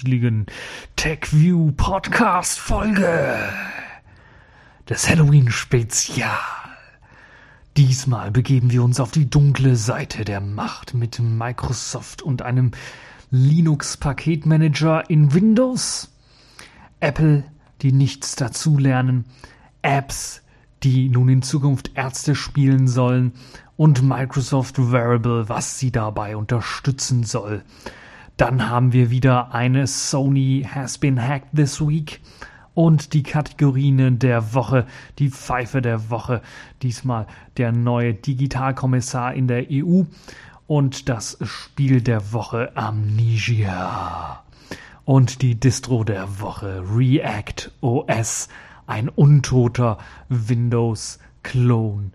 gruseligen 0.00 0.46
TechView 0.96 1.72
Podcast 1.72 2.58
Folge 2.58 3.38
des 4.88 5.08
Halloween 5.10 5.50
Spezial. 5.50 6.38
Diesmal 7.76 8.30
begeben 8.30 8.70
wir 8.70 8.82
uns 8.82 8.98
auf 8.98 9.10
die 9.10 9.28
dunkle 9.28 9.76
Seite 9.76 10.24
der 10.24 10.40
Macht 10.40 10.94
mit 10.94 11.18
Microsoft 11.18 12.22
und 12.22 12.40
einem 12.40 12.70
Linux 13.30 13.98
Paketmanager 13.98 15.10
in 15.10 15.34
Windows, 15.34 16.10
Apple, 17.00 17.44
die 17.82 17.92
nichts 17.92 18.36
dazulernen, 18.36 19.26
Apps, 19.82 20.42
die 20.82 21.10
nun 21.10 21.28
in 21.28 21.42
Zukunft 21.42 21.90
Ärzte 21.94 22.34
spielen 22.34 22.88
sollen 22.88 23.32
und 23.76 24.02
Microsoft 24.02 24.78
Variable, 24.78 25.50
was 25.50 25.78
sie 25.78 25.92
dabei 25.92 26.36
unterstützen 26.38 27.24
soll. 27.24 27.64
Dann 28.36 28.68
haben 28.68 28.92
wir 28.92 29.10
wieder 29.10 29.54
eine 29.54 29.86
Sony 29.86 30.66
has 30.72 30.98
been 30.98 31.20
hacked 31.20 31.54
this 31.54 31.80
week 31.80 32.20
und 32.74 33.12
die 33.12 33.22
Kategorien 33.22 34.18
der 34.18 34.54
Woche, 34.54 34.86
die 35.18 35.30
Pfeife 35.30 35.82
der 35.82 36.10
Woche, 36.10 36.40
diesmal 36.82 37.26
der 37.56 37.72
neue 37.72 38.14
Digitalkommissar 38.14 39.34
in 39.34 39.48
der 39.48 39.66
EU 39.70 40.04
und 40.66 41.08
das 41.08 41.36
Spiel 41.42 42.00
der 42.00 42.32
Woche 42.32 42.72
Amnesia. 42.76 44.44
Und 45.04 45.42
die 45.42 45.58
Distro 45.58 46.04
der 46.04 46.40
Woche 46.40 46.84
React 46.96 47.72
OS, 47.80 48.48
ein 48.86 49.08
untoter 49.08 49.98
Windows-Klon. 50.28 52.12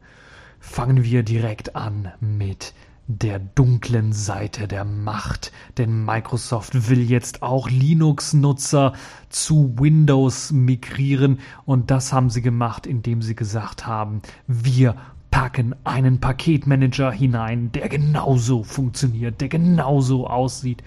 Fangen 0.59 1.04
wir 1.04 1.23
direkt 1.23 1.76
an 1.76 2.14
mit 2.22 2.73
der 3.08 3.39
dunklen 3.39 4.14
Seite 4.14 4.67
der 4.67 4.84
Macht, 4.84 5.52
denn 5.78 6.06
Microsoft 6.06 6.89
will 6.89 7.02
jetzt 7.02 7.44
auch 7.44 7.70
Linux-Nutzer 7.70 8.94
zu 9.30 9.75
Windows 9.78 10.52
migrieren 10.52 11.39
und 11.66 11.92
das 11.92 12.14
haben 12.14 12.30
sie 12.30 12.42
gemacht, 12.42 12.88
indem 12.88 13.22
sie 13.22 13.36
gesagt 13.36 13.86
haben, 13.86 14.22
wir 14.48 14.95
packen 15.30 15.76
einen 15.83 16.20
Paketmanager 16.20 17.11
hinein, 17.11 17.72
der 17.73 17.89
genauso 17.89 18.64
funktioniert, 18.64 19.42
der 19.42 19.50
genauso 19.50 20.28
aussieht, 20.28 20.81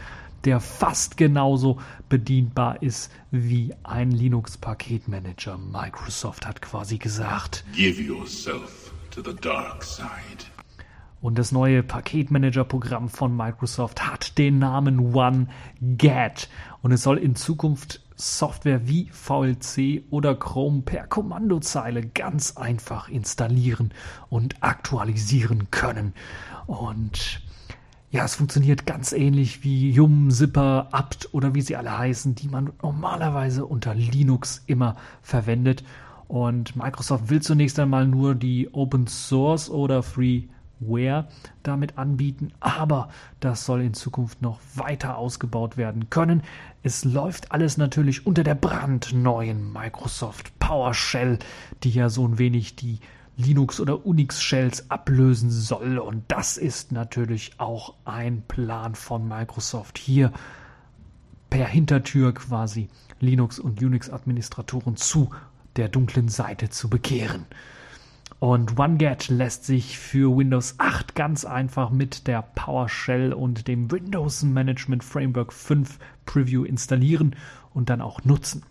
der 0.45 0.61
fast 0.61 1.17
genauso 1.17 1.79
bedienbar 2.09 2.83
ist 2.83 3.13
wie 3.31 3.75
ein 3.83 4.11
Linux-Paketmanager. 4.11 5.59
Microsoft 5.59 6.47
hat 6.47 6.63
quasi 6.63 6.99
gesagt, 6.99 7.65
Give 7.75 8.03
yourself 8.03 8.93
to 9.11 9.23
the 9.23 9.37
dark 9.37 9.85
side. 9.85 10.47
Und 11.21 11.39
das 11.39 11.51
neue 11.51 11.83
Paketmanager-Programm 11.83 13.09
von 13.09 13.37
Microsoft 13.37 14.07
hat 14.09 14.39
den 14.39 14.59
Namen 14.61 15.15
OneGet 15.15 16.49
und 16.83 16.93
es 16.93 17.03
soll 17.03 17.19
in 17.19 17.35
Zukunft 17.35 18.01
Software 18.15 18.87
wie 18.89 19.09
VLC 19.11 20.05
oder 20.11 20.35
Chrome 20.35 20.83
per 20.83 21.07
Kommandozeile 21.07 22.07
ganz 22.07 22.57
einfach 22.57 23.09
installieren 23.09 23.93
und 24.29 24.63
aktualisieren 24.63 25.71
können. 25.71 26.15
Und 26.67 27.41
ja, 28.11 28.25
es 28.25 28.37
funktioniert 28.37 28.87
ganz 28.87 29.13
ähnlich 29.13 29.65
wie 29.65 29.91
Yum, 29.91 30.31
Zipper, 30.31 30.89
apt 30.93 31.33
oder 31.33 31.55
wie 31.55 31.61
sie 31.61 31.77
alle 31.77 31.97
heißen, 31.97 32.35
die 32.35 32.49
man 32.49 32.73
normalerweise 32.83 33.67
unter 33.67 33.95
Linux 33.95 34.63
immer 34.67 34.97
verwendet. 35.23 35.85
Und 36.27 36.75
Microsoft 36.75 37.31
will 37.31 37.41
zunächst 37.41 37.79
einmal 37.79 38.07
nur 38.07 38.35
die 38.35 38.73
Open 38.73 39.07
Source 39.07 39.71
oder 39.71 40.03
Freeware 40.79 41.29
damit 41.63 41.99
anbieten, 41.99 42.53
aber 42.61 43.09
das 43.41 43.65
soll 43.65 43.83
in 43.83 43.95
Zukunft 43.95 44.43
noch 44.43 44.61
weiter 44.75 45.19
ausgebaut 45.19 45.77
werden 45.77 46.11
können. 46.11 46.43
Es 46.83 47.05
läuft 47.05 47.53
alles 47.53 47.77
natürlich 47.77 48.27
unter 48.27 48.45
der 48.45 48.55
brandneuen 48.55 49.73
Microsoft 49.73 50.59
PowerShell, 50.59 51.39
die 51.83 51.91
ja 51.91 52.09
so 52.09 52.27
ein 52.27 52.39
wenig 52.39 52.77
die 52.77 53.01
Linux- 53.37 53.81
oder 53.81 54.05
Unix-Shells 54.05 54.91
ablösen 54.91 55.51
soll. 55.51 55.99
Und 55.99 56.25
das 56.29 56.57
ist 56.57 56.93
natürlich 56.93 57.53
auch 57.59 57.95
ein 58.05 58.43
Plan 58.49 58.95
von 58.95 59.29
Microsoft 59.29 59.99
hier 59.99 60.33
per 61.51 61.67
Hintertür 61.67 62.35
quasi 62.35 62.89
Linux- 63.21 63.59
und 63.59 63.83
Unix-Administratoren 63.83 64.97
zu 64.97 65.31
der 65.77 65.89
dunklen 65.89 66.29
Seite 66.29 66.69
zu 66.69 66.91
bekehren. 66.91 67.47
Und 68.41 68.79
OneGet 68.79 69.29
lässt 69.29 69.65
sich 69.65 69.99
für 69.99 70.37
Windows 70.37 70.77
8 70.79 71.17
ganz 71.17 71.45
einfach 71.45 71.91
mit 71.91 72.29
der 72.29 72.43
PowerShell 72.43 73.33
und 73.33 73.67
dem 73.67 73.91
Windows 73.91 74.45
Management 74.45 75.03
Framework 75.03 75.53
5 75.53 75.99
Preview 76.25 76.65
installieren 76.65 77.35
und 77.75 77.91
dann 77.91 78.01
auch 78.01 78.23
nutzen. 78.25 78.63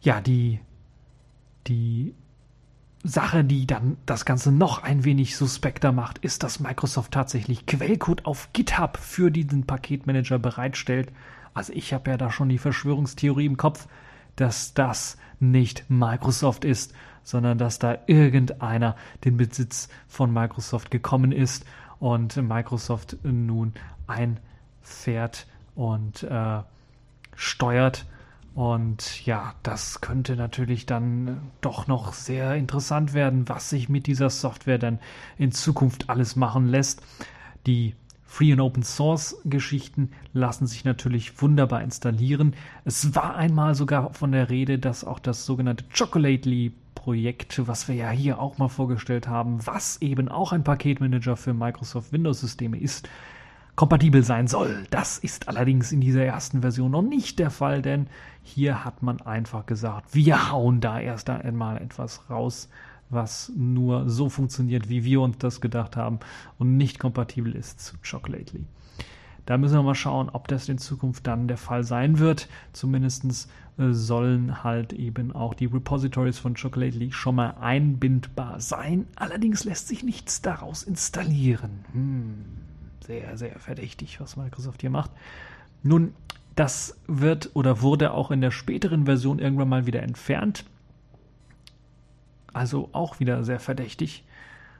Ja, 0.00 0.20
die, 0.20 0.60
die 1.66 2.14
Sache, 3.02 3.42
die 3.42 3.66
dann 3.66 3.96
das 4.06 4.24
Ganze 4.24 4.52
noch 4.52 4.84
ein 4.84 5.04
wenig 5.04 5.36
suspekter 5.36 5.90
macht, 5.90 6.18
ist, 6.18 6.44
dass 6.44 6.60
Microsoft 6.60 7.12
tatsächlich 7.12 7.66
Quellcode 7.66 8.26
auf 8.26 8.52
GitHub 8.52 8.96
für 8.96 9.32
diesen 9.32 9.66
Paketmanager 9.66 10.38
bereitstellt. 10.38 11.10
Also 11.52 11.72
ich 11.72 11.92
habe 11.92 12.10
ja 12.10 12.16
da 12.16 12.30
schon 12.30 12.48
die 12.48 12.58
Verschwörungstheorie 12.58 13.46
im 13.46 13.56
Kopf, 13.56 13.88
dass 14.36 14.72
das 14.72 15.16
nicht 15.40 15.84
Microsoft 15.88 16.64
ist, 16.64 16.94
sondern 17.24 17.58
dass 17.58 17.78
da 17.78 17.98
irgendeiner 18.06 18.96
den 19.24 19.36
Besitz 19.36 19.88
von 20.08 20.32
Microsoft 20.32 20.90
gekommen 20.90 21.32
ist 21.32 21.64
und 21.98 22.36
Microsoft 22.36 23.16
nun 23.22 23.74
einfährt 24.06 25.46
und 25.74 26.22
äh, 26.24 26.62
steuert. 27.36 28.06
Und 28.54 29.24
ja, 29.24 29.54
das 29.62 30.02
könnte 30.02 30.36
natürlich 30.36 30.84
dann 30.84 31.40
doch 31.62 31.86
noch 31.86 32.12
sehr 32.12 32.54
interessant 32.56 33.14
werden, 33.14 33.48
was 33.48 33.70
sich 33.70 33.88
mit 33.88 34.06
dieser 34.06 34.28
Software 34.28 34.78
dann 34.78 34.98
in 35.38 35.52
Zukunft 35.52 36.10
alles 36.10 36.36
machen 36.36 36.66
lässt. 36.66 37.02
Die 37.66 37.94
Free- 38.24 38.52
und 38.52 38.60
Open-Source-Geschichten 38.60 40.10
lassen 40.32 40.66
sich 40.66 40.84
natürlich 40.84 41.40
wunderbar 41.40 41.82
installieren. 41.82 42.54
Es 42.84 43.14
war 43.14 43.36
einmal 43.36 43.74
sogar 43.74 44.12
von 44.14 44.32
der 44.32 44.50
Rede, 44.50 44.78
dass 44.78 45.04
auch 45.04 45.18
das 45.18 45.46
sogenannte 45.46 45.84
Chocolately-Projekt, 47.02 47.66
was 47.66 47.88
wir 47.88 47.94
ja 47.94 48.10
hier 48.10 48.38
auch 48.38 48.58
mal 48.58 48.68
vorgestellt 48.68 49.28
haben, 49.28 49.66
was 49.66 50.00
eben 50.00 50.28
auch 50.28 50.52
ein 50.52 50.64
Paketmanager 50.64 51.36
für 51.36 51.52
Microsoft 51.52 52.12
Windows-Systeme 52.12 52.78
ist, 52.78 53.08
kompatibel 53.74 54.22
sein 54.22 54.46
soll. 54.46 54.84
Das 54.90 55.18
ist 55.18 55.48
allerdings 55.48 55.92
in 55.92 56.00
dieser 56.00 56.24
ersten 56.24 56.60
Version 56.60 56.90
noch 56.90 57.02
nicht 57.02 57.38
der 57.38 57.50
Fall, 57.50 57.82
denn 57.82 58.06
hier 58.42 58.84
hat 58.84 59.02
man 59.02 59.20
einfach 59.20 59.66
gesagt, 59.66 60.14
wir 60.14 60.50
hauen 60.50 60.80
da 60.80 61.00
erst 61.00 61.30
einmal 61.30 61.78
etwas 61.78 62.28
raus, 62.30 62.68
was 63.08 63.52
nur 63.56 64.08
so 64.08 64.28
funktioniert, 64.28 64.88
wie 64.88 65.04
wir 65.04 65.20
uns 65.20 65.38
das 65.38 65.60
gedacht 65.60 65.96
haben 65.96 66.20
und 66.58 66.76
nicht 66.76 66.98
kompatibel 66.98 67.54
ist 67.54 67.80
zu 67.80 67.96
Chocolately. 67.98 68.66
Da 69.44 69.58
müssen 69.58 69.74
wir 69.74 69.82
mal 69.82 69.96
schauen, 69.96 70.28
ob 70.28 70.46
das 70.46 70.68
in 70.68 70.78
Zukunft 70.78 71.26
dann 71.26 71.48
der 71.48 71.56
Fall 71.56 71.82
sein 71.82 72.20
wird. 72.20 72.48
Zumindest 72.72 73.48
sollen 73.78 74.62
halt 74.62 74.92
eben 74.92 75.32
auch 75.32 75.54
die 75.54 75.66
Repositories 75.66 76.38
von 76.38 76.54
Chocolately 76.54 77.10
schon 77.12 77.36
mal 77.36 77.54
einbindbar 77.60 78.60
sein. 78.60 79.06
Allerdings 79.16 79.64
lässt 79.64 79.88
sich 79.88 80.02
nichts 80.02 80.42
daraus 80.42 80.82
installieren. 80.82 81.84
Hm, 81.92 82.44
sehr, 83.06 83.36
sehr 83.38 83.58
verdächtig, 83.58 84.20
was 84.20 84.36
Microsoft 84.36 84.82
hier 84.82 84.90
macht. 84.90 85.10
Nun, 85.82 86.14
das 86.54 86.98
wird 87.06 87.50
oder 87.54 87.80
wurde 87.80 88.12
auch 88.12 88.30
in 88.30 88.42
der 88.42 88.50
späteren 88.50 89.06
Version 89.06 89.38
irgendwann 89.38 89.70
mal 89.70 89.86
wieder 89.86 90.02
entfernt. 90.02 90.64
Also 92.52 92.90
auch 92.92 93.20
wieder 93.20 93.42
sehr 93.44 93.58
verdächtig, 93.58 94.24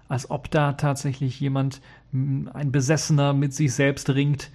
als 0.08 0.30
ob 0.30 0.50
da 0.50 0.74
tatsächlich 0.74 1.40
jemand, 1.40 1.80
ein 2.12 2.70
Besessener 2.70 3.32
mit 3.32 3.54
sich 3.54 3.72
selbst 3.72 4.10
ringt. 4.10 4.50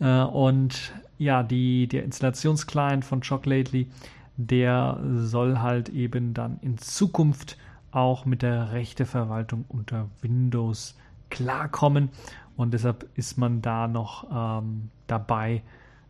Äh, 0.00 0.22
und 0.22 0.92
ja, 1.18 1.42
die, 1.42 1.86
der 1.86 2.04
Installationsclient 2.04 3.04
von 3.04 3.20
Chocolately, 3.20 3.88
der 4.36 5.00
soll 5.14 5.58
halt 5.58 5.88
eben 5.88 6.34
dann 6.34 6.58
in 6.60 6.78
Zukunft 6.78 7.56
auch 7.90 8.26
mit 8.26 8.42
der 8.42 8.72
Rechteverwaltung 8.72 9.64
unter 9.68 10.08
Windows 10.20 10.96
klarkommen. 11.30 12.10
Und 12.56 12.74
deshalb 12.74 13.06
ist 13.14 13.38
man 13.38 13.62
da 13.62 13.88
noch 13.88 14.26
ähm, 14.30 14.90
dabei, 15.06 15.62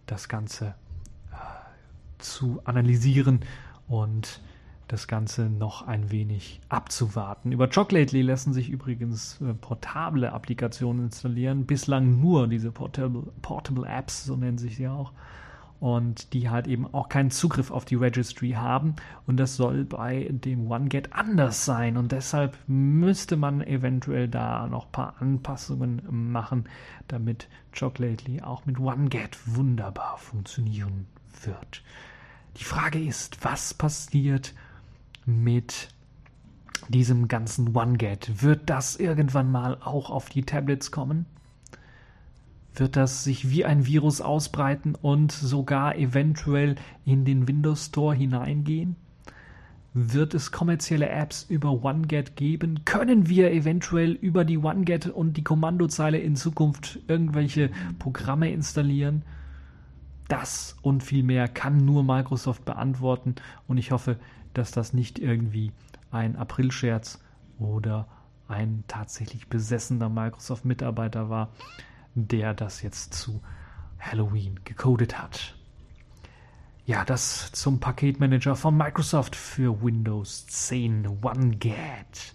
das 0.07 0.29
Ganze 0.29 0.75
äh, 1.33 1.37
zu 2.19 2.61
analysieren 2.65 3.41
und 3.89 4.41
das 4.89 5.09
Ganze 5.09 5.49
noch 5.51 5.87
ein 5.87 6.11
wenig 6.11 6.61
abzuwarten. 6.69 7.53
Über 7.53 7.69
Chocolately 7.69 8.23
lassen 8.23 8.53
sich 8.53 8.69
übrigens 8.71 9.41
äh, 9.41 9.55
portable 9.55 10.33
Applikationen 10.33 11.07
installieren. 11.07 11.67
Bislang 11.67 12.21
nur 12.21 12.47
diese 12.47 12.71
Portable, 12.71 13.25
Portable 13.43 13.87
Apps, 13.87 14.25
so 14.25 14.37
nennen 14.37 14.59
sich 14.59 14.77
sie 14.77 14.89
auch. 14.89 15.13
und 15.81 16.33
die 16.33 16.49
halt 16.49 16.67
eben 16.67 16.93
auch 16.95 17.09
keinen 17.09 17.31
Zugriff 17.31 17.71
auf 17.71 17.85
die 17.85 17.97
Registry 17.97 18.53
haben. 18.53 18.97
Und 19.27 19.37
das 19.37 19.57
soll 19.57 19.85
bei 19.85 20.29
dem 20.31 20.71
OneGet 20.71 21.13
anders 21.13 21.65
sein. 21.65 21.97
Und 21.97 22.13
deshalb 22.13 22.57
müsste 22.67 23.37
man 23.37 23.61
eventuell 23.61 24.29
da 24.29 24.67
noch 24.69 24.87
ein 24.87 24.93
paar 24.93 25.15
Anpassungen 25.21 26.03
machen, 26.33 26.65
damit 27.09 27.49
Chocolately 27.79 28.43
auch 28.43 28.65
mit 28.65 28.79
OneGet 28.79 29.39
wunderbar 29.45 30.17
funktionieren 30.19 31.07
wird. 31.43 31.83
Die 32.57 32.65
Frage 32.65 32.99
ist, 32.99 33.45
was 33.45 33.75
passiert 33.75 34.55
mit 35.27 35.89
diesem 36.89 37.29
ganzen 37.29 37.77
OneGet? 37.77 38.43
Wird 38.43 38.71
das 38.71 38.97
irgendwann 38.97 39.51
mal 39.51 39.77
auch 39.83 40.09
auf 40.09 40.29
die 40.31 40.43
Tablets 40.43 40.91
kommen? 40.91 41.27
wird 42.79 42.97
das 42.97 43.25
sich 43.25 43.51
wie 43.51 43.65
ein 43.65 43.87
Virus 43.87 44.21
ausbreiten 44.21 44.95
und 44.95 45.33
sogar 45.33 45.97
eventuell 45.97 46.77
in 47.05 47.25
den 47.25 47.49
Windows 47.49 47.87
Store 47.87 48.15
hineingehen? 48.15 48.97
Wird 49.95 50.35
es 50.35 50.53
kommerzielle 50.53 51.09
Apps 51.09 51.47
über 51.49 51.83
OneGet 51.83 52.37
geben? 52.37 52.85
Können 52.85 53.29
wir 53.29 53.51
eventuell 53.51 54.13
über 54.13 54.45
die 54.45 54.59
OneGet 54.59 55.07
und 55.07 55.39
die 55.39 55.45
Kommandozeile 55.45 56.19
in 56.19 56.37
Zukunft 56.37 56.99
irgendwelche 57.09 57.71
Programme 57.99 58.51
installieren? 58.51 59.23
Das 60.29 60.77
und 60.83 61.03
viel 61.03 61.23
mehr 61.23 61.49
kann 61.49 61.79
nur 61.79 62.03
Microsoft 62.05 62.65
beantworten 62.65 63.37
und 63.69 63.79
ich 63.79 63.91
hoffe, 63.91 64.19
dass 64.59 64.71
das 64.71 64.93
nicht 64.93 65.19
irgendwie 65.19 65.73
ein 66.11 66.37
Aprilscherz 66.37 67.21
oder 67.59 68.07
ein 68.49 68.85
tatsächlich 68.87 69.49
besessener 69.49 70.09
Microsoft-Mitarbeiter 70.09 71.29
war 71.31 71.51
der 72.17 72.55
das 72.55 72.83
jetzt 72.83 73.15
zu 73.15 73.43
Halloween 73.99 74.61
gecodet 74.65 75.19
hat. 75.19 75.55
Ja, 76.87 77.05
das 77.05 77.53
zum 77.53 77.79
Paketmanager 77.79 78.57
von 78.57 78.77
Microsoft 78.77 79.37
für 79.37 79.83
Windows 79.83 80.47
10 80.47 81.19
OneGet. 81.23 82.35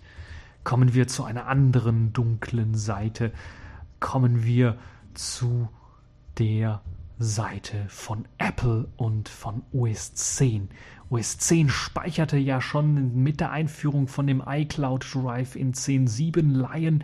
Kommen 0.63 0.93
wir 0.93 1.07
zu 1.07 1.23
einer 1.23 1.47
anderen 1.47 2.13
dunklen 2.13 2.75
Seite. 2.75 3.31
Kommen 3.99 4.43
wir 4.43 4.77
zu 5.13 5.67
der 6.37 6.81
Seite 7.21 7.85
von 7.87 8.25
Apple 8.39 8.87
und 8.97 9.29
von 9.29 9.61
OS 9.71 10.15
10. 10.15 10.69
OS 11.09 11.37
10 11.37 11.69
speicherte 11.69 12.37
ja 12.37 12.61
schon 12.61 13.21
mit 13.21 13.39
der 13.39 13.51
Einführung 13.51 14.07
von 14.07 14.25
dem 14.25 14.41
iCloud 14.45 15.05
Drive 15.13 15.55
in 15.55 15.73
10.7 15.73 16.51
Laien 16.51 17.03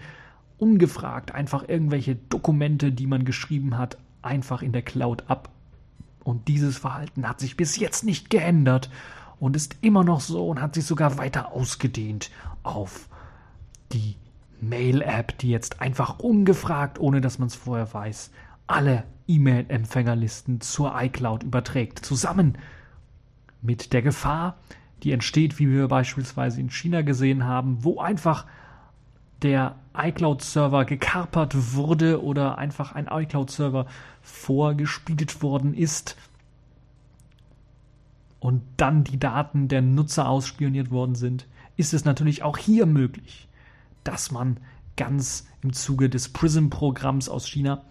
ungefragt 0.58 1.36
einfach 1.36 1.70
irgendwelche 1.70 2.16
Dokumente, 2.16 2.92
die 2.92 3.06
man 3.06 3.26
geschrieben 3.26 3.78
hat, 3.78 3.98
einfach 4.24 4.64
in 4.64 4.72
der 4.72 4.82
Cloud 4.82 5.26
ab. 5.28 5.50
Und 6.24 6.48
dieses 6.48 6.80
Verhalten 6.80 7.30
hat 7.30 7.40
sich 7.40 7.56
bis 7.56 7.78
jetzt 7.78 8.04
nicht 8.04 8.32
geändert 8.32 8.90
und 9.40 9.56
ist 9.56 9.78
immer 9.82 10.04
noch 10.04 10.20
so 10.20 10.50
und 10.50 10.62
hat 10.62 10.74
sich 10.74 10.86
sogar 10.86 11.18
weiter 11.18 11.52
ausgedehnt 11.52 12.32
auf 12.64 13.08
die 13.92 14.16
Mail-App, 14.62 15.38
die 15.38 15.50
jetzt 15.50 15.80
einfach 15.80 16.18
ungefragt, 16.18 17.00
ohne 17.00 17.22
dass 17.22 17.38
man 17.38 17.50
es 17.50 17.56
vorher 17.56 17.94
weiß, 17.94 18.32
alle 18.68 19.04
E-Mail-Empfängerlisten 19.28 20.62
zur 20.62 20.94
iCloud 21.02 21.44
überträgt. 21.44 22.06
Zusammen 22.06 22.58
mit 23.62 23.94
der 23.94 24.02
Gefahr, 24.02 24.58
die 25.04 25.12
entsteht, 25.12 25.60
wie 25.60 25.70
wir 25.70 25.88
beispielsweise 25.88 26.62
in 26.62 26.70
China 26.70 27.02
gesehen 27.02 27.46
haben, 27.46 27.84
wo 27.84 28.00
einfach 28.00 28.46
der 29.42 29.76
iCloud-Server 29.96 30.86
gekapert 30.86 31.74
wurde 31.76 32.24
oder 32.24 32.58
einfach 32.58 32.94
ein 32.94 33.08
iCloud-Server 33.12 33.86
vorgespielt 34.22 35.42
worden 35.42 35.74
ist 35.74 36.16
und 38.40 38.64
dann 38.78 39.04
die 39.04 39.20
Daten 39.20 39.68
der 39.68 39.82
Nutzer 39.82 40.28
ausspioniert 40.28 40.92
worden 40.92 41.16
sind, 41.16 41.48
ist 41.76 41.94
es 41.94 42.06
natürlich 42.06 42.44
auch 42.44 42.58
hier 42.58 42.86
möglich, 42.86 43.48
dass 44.04 44.32
man 44.32 44.60
ganz 44.96 45.48
im 45.62 45.74
Zuge 45.74 46.10
des 46.10 46.30
PRISM-Programms 46.30 47.30
aus 47.30 47.48
China 47.48 47.84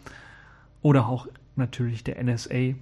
oder 0.87 1.09
auch 1.09 1.27
natürlich 1.57 2.05
der 2.05 2.23
NSA 2.23 2.75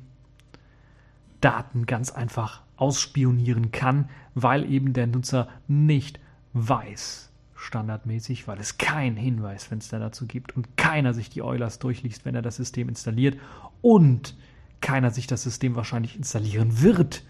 Daten 1.40 1.86
ganz 1.86 2.10
einfach 2.10 2.60
ausspionieren 2.76 3.72
kann, 3.72 4.10
weil 4.34 4.70
eben 4.70 4.92
der 4.92 5.06
Nutzer 5.06 5.48
nicht 5.68 6.20
weiß, 6.52 7.30
standardmäßig, 7.54 8.46
weil 8.46 8.60
es 8.60 8.76
kein 8.76 9.16
Hinweisfenster 9.16 9.98
dazu 9.98 10.26
gibt 10.26 10.54
und 10.54 10.76
keiner 10.76 11.14
sich 11.14 11.30
die 11.30 11.40
Eulers 11.40 11.78
durchliest, 11.78 12.26
wenn 12.26 12.34
er 12.34 12.42
das 12.42 12.56
System 12.56 12.90
installiert 12.90 13.38
und 13.80 14.36
keiner 14.82 15.10
sich 15.10 15.26
das 15.26 15.42
System 15.42 15.74
wahrscheinlich 15.74 16.14
installieren 16.14 16.82
wird, 16.82 17.24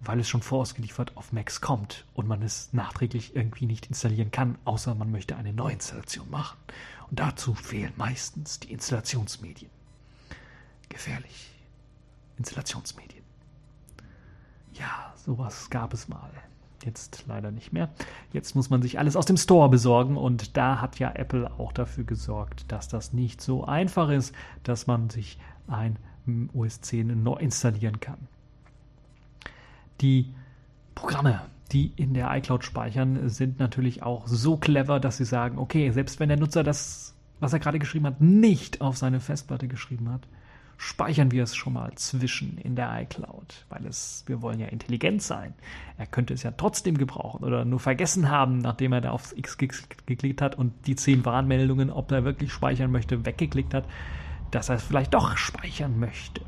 weil 0.00 0.20
es 0.20 0.28
schon 0.30 0.40
vorausgeliefert 0.40 1.18
auf 1.18 1.32
Macs 1.34 1.60
kommt 1.60 2.06
und 2.14 2.26
man 2.26 2.40
es 2.40 2.72
nachträglich 2.72 3.36
irgendwie 3.36 3.66
nicht 3.66 3.88
installieren 3.88 4.30
kann, 4.30 4.56
außer 4.64 4.94
man 4.94 5.10
möchte 5.10 5.36
eine 5.36 5.52
Neuinstallation 5.52 6.30
machen. 6.30 6.56
Und 7.10 7.20
dazu 7.20 7.54
fehlen 7.54 7.92
meistens 7.96 8.60
die 8.60 8.72
Installationsmedien. 8.72 9.70
Gefährlich. 10.88 11.50
Installationsmedien. 12.38 13.24
Ja, 14.74 15.12
sowas 15.16 15.70
gab 15.70 15.94
es 15.94 16.08
mal. 16.08 16.30
Jetzt 16.84 17.24
leider 17.26 17.50
nicht 17.50 17.72
mehr. 17.72 17.88
Jetzt 18.32 18.54
muss 18.54 18.68
man 18.68 18.82
sich 18.82 18.98
alles 18.98 19.16
aus 19.16 19.24
dem 19.24 19.36
Store 19.36 19.68
besorgen 19.70 20.16
und 20.16 20.56
da 20.56 20.80
hat 20.80 20.98
ja 20.98 21.12
Apple 21.14 21.50
auch 21.58 21.72
dafür 21.72 22.04
gesorgt, 22.04 22.70
dass 22.70 22.88
das 22.88 23.12
nicht 23.12 23.40
so 23.40 23.64
einfach 23.64 24.10
ist, 24.10 24.34
dass 24.64 24.86
man 24.86 25.08
sich 25.08 25.38
ein 25.66 25.96
OS 26.52 26.80
10 26.80 27.22
neu 27.22 27.36
installieren 27.36 28.00
kann. 28.00 28.28
Die 30.00 30.34
Programme, 30.94 31.40
die 31.72 31.92
in 31.96 32.14
der 32.14 32.34
iCloud 32.36 32.64
speichern, 32.64 33.28
sind 33.28 33.58
natürlich 33.58 34.02
auch 34.02 34.26
so 34.26 34.56
clever, 34.56 35.00
dass 35.00 35.16
sie 35.16 35.24
sagen, 35.24 35.58
okay, 35.58 35.90
selbst 35.90 36.20
wenn 36.20 36.28
der 36.28 36.38
Nutzer 36.38 36.62
das, 36.62 37.14
was 37.40 37.52
er 37.52 37.58
gerade 37.58 37.78
geschrieben 37.78 38.06
hat, 38.06 38.20
nicht 38.20 38.80
auf 38.80 38.96
seine 38.96 39.20
Festplatte 39.20 39.68
geschrieben 39.68 40.10
hat, 40.10 40.26
speichern 40.76 41.30
wir 41.30 41.44
es 41.44 41.54
schon 41.54 41.72
mal 41.72 41.92
zwischen 41.94 42.58
in 42.58 42.76
der 42.76 43.02
iCloud, 43.02 43.64
weil 43.68 43.86
es, 43.86 44.24
wir 44.26 44.42
wollen 44.42 44.60
ja 44.60 44.66
intelligent 44.66 45.22
sein. 45.22 45.54
Er 45.96 46.06
könnte 46.06 46.34
es 46.34 46.42
ja 46.42 46.50
trotzdem 46.50 46.98
gebrauchen 46.98 47.44
oder 47.44 47.64
nur 47.64 47.80
vergessen 47.80 48.28
haben, 48.28 48.58
nachdem 48.58 48.92
er 48.92 49.00
da 49.00 49.10
aufs 49.10 49.32
X 49.32 49.56
geklickt 49.56 50.42
hat 50.42 50.56
und 50.56 50.86
die 50.86 50.96
zehn 50.96 51.24
Warnmeldungen, 51.24 51.90
ob 51.90 52.10
er 52.12 52.24
wirklich 52.24 52.52
speichern 52.52 52.90
möchte, 52.90 53.24
weggeklickt 53.24 53.72
hat, 53.72 53.84
dass 54.50 54.68
er 54.68 54.76
es 54.76 54.82
vielleicht 54.82 55.14
doch 55.14 55.36
speichern 55.36 55.98
möchte. 55.98 56.42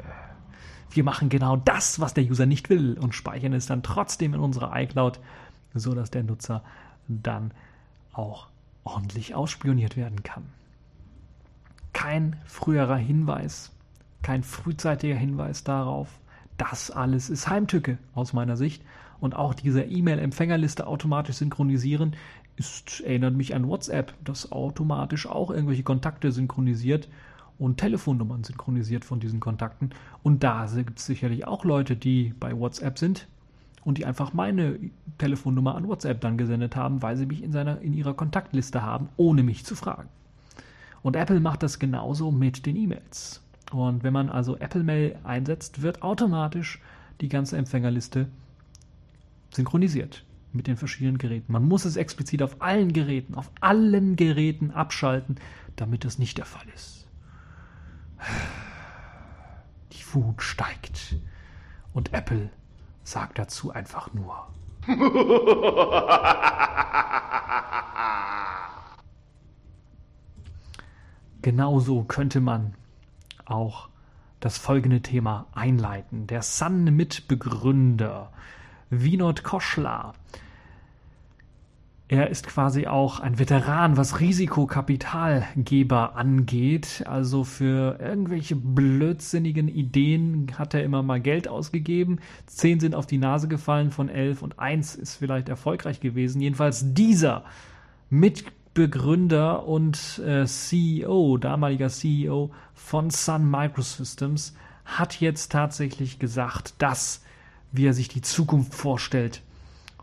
Wir 0.91 1.05
machen 1.05 1.29
genau 1.29 1.57
das, 1.57 2.01
was 2.01 2.15
der 2.15 2.25
User 2.25 2.47
nicht 2.47 2.71
will 2.71 2.99
und 2.99 3.15
speichern 3.15 3.53
es 3.53 3.67
dann 3.67 3.83
trotzdem 3.83 4.35
in 4.35 4.41
unserer 4.41 4.75
iCloud, 4.75 5.21
so 5.75 5.95
dass 5.95 6.11
der 6.11 6.23
Nutzer 6.23 6.63
dann 7.09 7.53
auch 8.13 8.49
ordentlich 8.85 9.35
ausspioniert 9.35 9.97
werden 9.97 10.23
kann. 10.23 10.45
Kein 11.93 12.37
früherer 12.47 12.97
Hinweis 12.97 13.73
kein 14.27 14.43
frühzeitiger 14.43 15.15
Hinweis 15.15 15.63
darauf. 15.63 16.09
Das 16.57 16.91
alles 16.91 17.31
ist 17.31 17.49
Heimtücke 17.49 17.97
aus 18.13 18.33
meiner 18.33 18.57
Sicht. 18.57 18.83
Und 19.21 19.37
auch 19.37 19.55
diese 19.55 19.83
E-Mail-Empfängerliste 19.83 20.89
automatisch 20.89 21.37
synchronisieren, 21.37 22.17
ist, 22.57 23.03
erinnert 23.03 23.35
mich 23.35 23.55
an 23.55 23.69
WhatsApp, 23.69 24.15
das 24.25 24.51
automatisch 24.51 25.29
auch 25.29 25.53
irgendwelche 25.53 25.85
Kontakte 25.85 26.33
synchronisiert 26.33 27.09
und 27.59 27.79
Telefonnummern 27.79 28.45
synchronisiert 28.45 29.05
von 29.05 29.21
diesen 29.21 29.41
Kontakten. 29.41 29.91
Und 30.23 30.43
da 30.43 30.67
gibt 30.67 30.99
es 30.99 31.07
sicherlich 31.07 31.47
auch 31.47 31.65
Leute, 31.65 31.97
die 31.97 32.35
bei 32.39 32.57
WhatsApp 32.59 32.99
sind 32.99 33.27
und 33.85 33.99
die 33.99 34.05
einfach 34.05 34.33
meine 34.33 34.79
Telefonnummer 35.19 35.75
an 35.75 35.89
WhatsApp 35.89 36.21
dann 36.21 36.37
gesendet 36.37 36.77
haben, 36.77 37.03
weil 37.03 37.17
sie 37.17 37.27
mich 37.27 37.43
in, 37.43 37.53
seiner, 37.53 37.81
in 37.81 37.93
ihrer 37.93 38.15
Kontaktliste 38.15 38.83
haben, 38.83 39.09
ohne 39.17 39.43
mich 39.43 39.65
zu 39.65 39.75
fragen. 39.75 40.09
Und 41.03 41.17
Apple 41.17 41.41
macht 41.41 41.63
das 41.63 41.79
genauso 41.79 42.33
mit 42.33 42.67
den 42.67 42.77
E-Mails. 42.77 43.43
Und 43.73 44.03
wenn 44.03 44.13
man 44.13 44.29
also 44.29 44.57
Apple 44.57 44.83
Mail 44.83 45.17
einsetzt, 45.25 45.83
wird 45.83 46.03
automatisch 46.03 46.81
die 47.21 47.29
ganze 47.29 47.57
Empfängerliste 47.57 48.29
synchronisiert 49.51 50.25
mit 50.53 50.67
den 50.67 50.77
verschiedenen 50.77 51.19
Geräten. 51.19 51.53
Man 51.53 51.67
muss 51.67 51.85
es 51.85 51.97
explizit 51.97 52.43
auf 52.43 52.61
allen 52.61 52.93
Geräten, 52.93 53.35
auf 53.35 53.51
allen 53.61 54.17
Geräten 54.17 54.71
abschalten, 54.71 55.37
damit 55.77 56.05
das 56.05 56.19
nicht 56.19 56.39
der 56.39 56.47
Fall 56.47 56.67
ist. 56.75 57.06
Die 59.93 60.15
Wut 60.15 60.43
steigt 60.43 61.17
und 61.93 62.13
Apple 62.13 62.51
sagt 63.03 63.39
dazu 63.39 63.71
einfach 63.71 64.13
nur. 64.13 64.49
Genauso 71.43 72.03
könnte 72.05 72.41
man 72.41 72.75
auch 73.45 73.89
das 74.41 74.59
folgende 74.59 75.01
Thema 75.01 75.47
einleiten. 75.55 76.27
Der 76.27 76.43
Sun-Mitbegründer 76.43 78.33
Vinod 78.91 79.45
Koschla 79.45 80.15
Er 82.09 82.31
ist 82.31 82.47
quasi 82.47 82.87
auch 82.87 83.19
ein 83.19 83.41
Veteran, 83.41 83.97
was 83.97 84.21
Risikokapitalgeber 84.21 86.15
angeht. 86.15 87.03
Also 87.05 87.43
für 87.43 87.99
irgendwelche 87.99 88.55
blödsinnigen 88.55 89.67
Ideen 89.67 90.53
hat 90.57 90.75
er 90.75 90.85
immer 90.85 91.03
mal 91.03 91.21
Geld 91.21 91.49
ausgegeben. 91.49 92.21
Zehn 92.47 92.79
sind 92.79 92.95
auf 92.95 93.07
die 93.07 93.19
Nase 93.19 93.49
gefallen 93.49 93.91
von 93.91 94.09
elf 94.09 94.43
und 94.43 94.61
eins 94.61 94.95
ist 94.95 95.17
vielleicht 95.17 95.49
erfolgreich 95.49 95.99
gewesen. 95.99 96.41
Jedenfalls 96.41 96.95
dieser 96.95 97.43
Mitbegründer 98.09 99.67
und 99.67 100.21
äh, 100.25 100.47
CEO, 100.47 101.39
damaliger 101.39 101.89
CEO 101.89 102.53
von 102.73 103.11
Sun 103.11 103.51
Microsystems, 103.51 104.55
hat 104.85 105.21
jetzt 105.21 105.51
tatsächlich 105.51 106.21
gesagt, 106.21 106.75
dass, 106.79 107.25
wie 107.73 107.87
er 107.87 107.95
sich 107.95 108.07
die 108.07 108.23
Zukunft 108.23 108.75
vorstellt, 108.75 109.43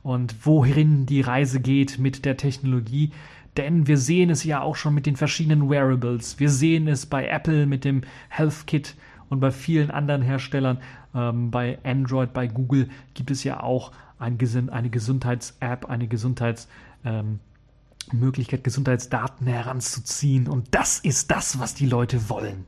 und 0.03 0.45
wohin 0.45 1.05
die 1.05 1.21
Reise 1.21 1.59
geht 1.59 1.97
mit 1.97 2.25
der 2.25 2.37
Technologie. 2.37 3.11
Denn 3.57 3.87
wir 3.87 3.97
sehen 3.97 4.29
es 4.29 4.43
ja 4.43 4.61
auch 4.61 4.75
schon 4.75 4.93
mit 4.93 5.05
den 5.05 5.15
verschiedenen 5.15 5.69
Wearables. 5.69 6.39
Wir 6.39 6.49
sehen 6.49 6.87
es 6.87 7.05
bei 7.05 7.27
Apple 7.27 7.65
mit 7.65 7.85
dem 7.85 8.01
Health 8.29 8.67
Kit 8.67 8.95
und 9.29 9.39
bei 9.39 9.51
vielen 9.51 9.91
anderen 9.91 10.21
Herstellern. 10.21 10.79
Ähm, 11.15 11.51
bei 11.51 11.79
Android, 11.83 12.33
bei 12.33 12.47
Google 12.47 12.89
gibt 13.13 13.31
es 13.31 13.43
ja 13.43 13.61
auch 13.61 13.91
ein, 14.19 14.37
eine 14.71 14.89
Gesundheits-App, 14.89 15.85
eine 15.85 16.07
Gesundheitsmöglichkeit, 16.07 18.59
ähm, 18.59 18.63
Gesundheitsdaten 18.63 19.47
heranzuziehen. 19.47 20.47
Und 20.47 20.67
das 20.71 20.99
ist 20.99 21.31
das, 21.31 21.59
was 21.59 21.75
die 21.75 21.85
Leute 21.85 22.29
wollen, 22.29 22.65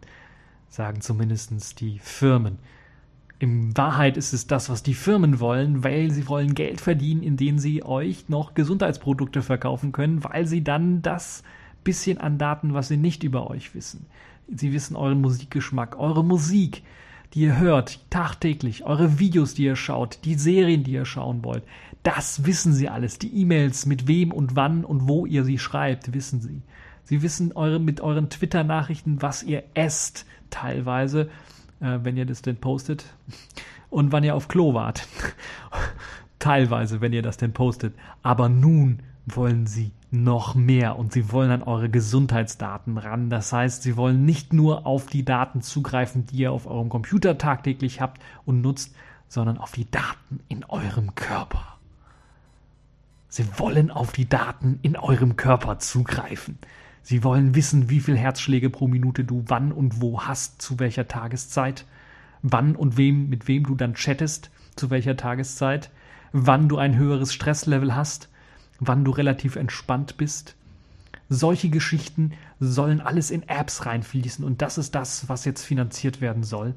sagen 0.70 1.02
zumindest 1.02 1.82
die 1.82 2.00
Firmen. 2.00 2.60
In 3.38 3.76
Wahrheit 3.76 4.16
ist 4.16 4.34
es 4.34 4.48
das, 4.48 4.70
was 4.70 4.82
die 4.82 4.94
Firmen 4.94 5.40
wollen, 5.40 5.84
weil 5.84 6.10
sie 6.12 6.30
wollen 6.30 6.56
Geld 6.56 6.80
verdienen, 6.80 7.22
indem 7.22 7.60
sie 7.60 7.84
euch 7.84 8.30
noch 8.30 8.54
Gesundheitsprodukte 8.54 9.42
verkaufen 9.42 9.92
können, 9.92 10.24
weil 10.24 10.48
sie 10.48 10.64
dann 10.64 11.02
das 11.02 11.44
bisschen 11.84 12.18
an 12.18 12.38
Daten, 12.38 12.74
was 12.74 12.88
sie 12.88 12.98
nicht 12.98 13.24
über 13.24 13.50
euch 13.50 13.76
wissen. 13.76 14.06
Sie 14.48 14.74
wissen 14.74 14.96
euren 14.96 15.22
Musikgeschmack, 15.22 16.00
eure 16.00 16.24
Musik, 16.24 16.84
die 17.34 17.42
ihr 17.42 17.60
hört, 17.60 18.00
tagtäglich, 18.10 18.86
eure 18.86 19.20
Videos, 19.20 19.54
die 19.54 19.66
ihr 19.66 19.76
schaut, 19.76 20.20
die 20.24 20.36
Serien, 20.36 20.84
die 20.84 20.94
ihr 20.94 21.06
schauen 21.06 21.44
wollt. 21.44 21.64
Das 22.04 22.46
wissen 22.46 22.74
sie 22.74 22.88
alles. 22.88 23.20
Die 23.20 23.36
E-Mails, 23.42 23.86
mit 23.86 24.08
wem 24.08 24.32
und 24.32 24.56
wann 24.56 24.86
und 24.86 25.08
wo 25.08 25.26
ihr 25.26 25.44
sie 25.44 25.60
schreibt, 25.60 26.14
wissen 26.14 26.40
sie. 26.40 26.62
Sie 27.04 27.22
wissen 27.22 27.52
eure, 27.52 27.80
mit 27.80 28.00
euren 28.02 28.30
Twitter-Nachrichten, 28.30 29.22
was 29.22 29.44
ihr 29.44 29.64
esst, 29.74 30.26
teilweise 30.50 31.30
äh, 31.86 32.04
wenn 32.04 32.18
ihr 32.18 32.26
das 32.26 32.42
denn 32.42 32.58
postet. 32.58 33.06
Und 33.90 34.12
wann 34.12 34.24
ihr 34.24 34.36
auf 34.36 34.48
Klo 34.48 34.74
wart. 34.74 35.08
Teilweise, 36.40 37.00
wenn 37.02 37.14
ihr 37.14 37.22
das 37.22 37.38
denn 37.38 37.54
postet. 37.54 37.94
Aber 38.24 38.50
nun 38.50 39.00
wollen 39.26 39.68
sie 39.68 39.92
noch 40.12 40.56
mehr 40.56 40.98
und 40.98 41.14
sie 41.14 41.32
wollen 41.32 41.52
an 41.52 41.64
eure 41.64 41.90
Gesundheitsdaten 41.90 42.98
ran. 42.98 43.30
Das 43.30 43.52
heißt, 43.52 43.84
sie 43.84 43.98
wollen 43.98 44.26
nicht 44.26 44.54
nur 44.54 44.86
auf 44.86 45.08
die 45.08 45.26
Daten 45.26 45.62
zugreifen, 45.62 46.26
die 46.26 46.38
ihr 46.38 46.52
auf 46.52 46.68
eurem 46.68 46.90
Computer 46.90 47.38
tagtäglich 47.38 48.02
habt 48.02 48.22
und 48.46 48.62
nutzt, 48.62 48.96
sondern 49.28 49.58
auf 49.58 49.72
die 49.72 49.90
Daten 49.90 50.40
in 50.48 50.64
eurem 50.66 51.16
Körper. 51.16 51.78
Sie 53.28 53.46
wollen 53.58 53.92
auf 53.92 54.12
die 54.12 54.30
Daten 54.30 54.80
in 54.82 54.96
eurem 54.96 55.36
Körper 55.36 55.80
zugreifen. 55.80 56.58
Sie 57.08 57.24
wollen 57.24 57.54
wissen, 57.54 57.92
wie 57.92 58.00
viel 58.00 58.18
Herzschläge 58.18 58.72
pro 58.72 58.88
Minute 58.88 59.24
du 59.24 59.44
wann 59.46 59.72
und 59.72 60.02
wo 60.02 60.24
hast, 60.24 60.60
zu 60.60 60.80
welcher 60.80 61.08
Tageszeit, 61.08 61.86
wann 62.42 62.76
und 62.76 62.98
wem, 62.98 63.30
mit 63.30 63.48
wem 63.48 63.64
du 63.64 63.76
dann 63.76 63.94
chattest, 63.94 64.50
zu 64.76 64.90
welcher 64.90 65.16
Tageszeit, 65.16 65.92
wann 66.32 66.68
du 66.68 66.80
ein 66.80 66.96
höheres 66.98 67.32
Stresslevel 67.32 67.96
hast, 67.96 68.30
wann 68.80 69.06
du 69.06 69.12
relativ 69.12 69.56
entspannt 69.56 70.18
bist. 70.18 70.56
Solche 71.30 71.70
Geschichten 71.70 72.32
sollen 72.60 73.02
alles 73.02 73.30
in 73.30 73.48
Apps 73.48 73.86
reinfließen 73.86 74.44
und 74.44 74.64
das 74.64 74.80
ist 74.80 74.96
das, 74.96 75.30
was 75.30 75.46
jetzt 75.46 75.64
finanziert 75.64 76.22
werden 76.22 76.42
soll. 76.42 76.74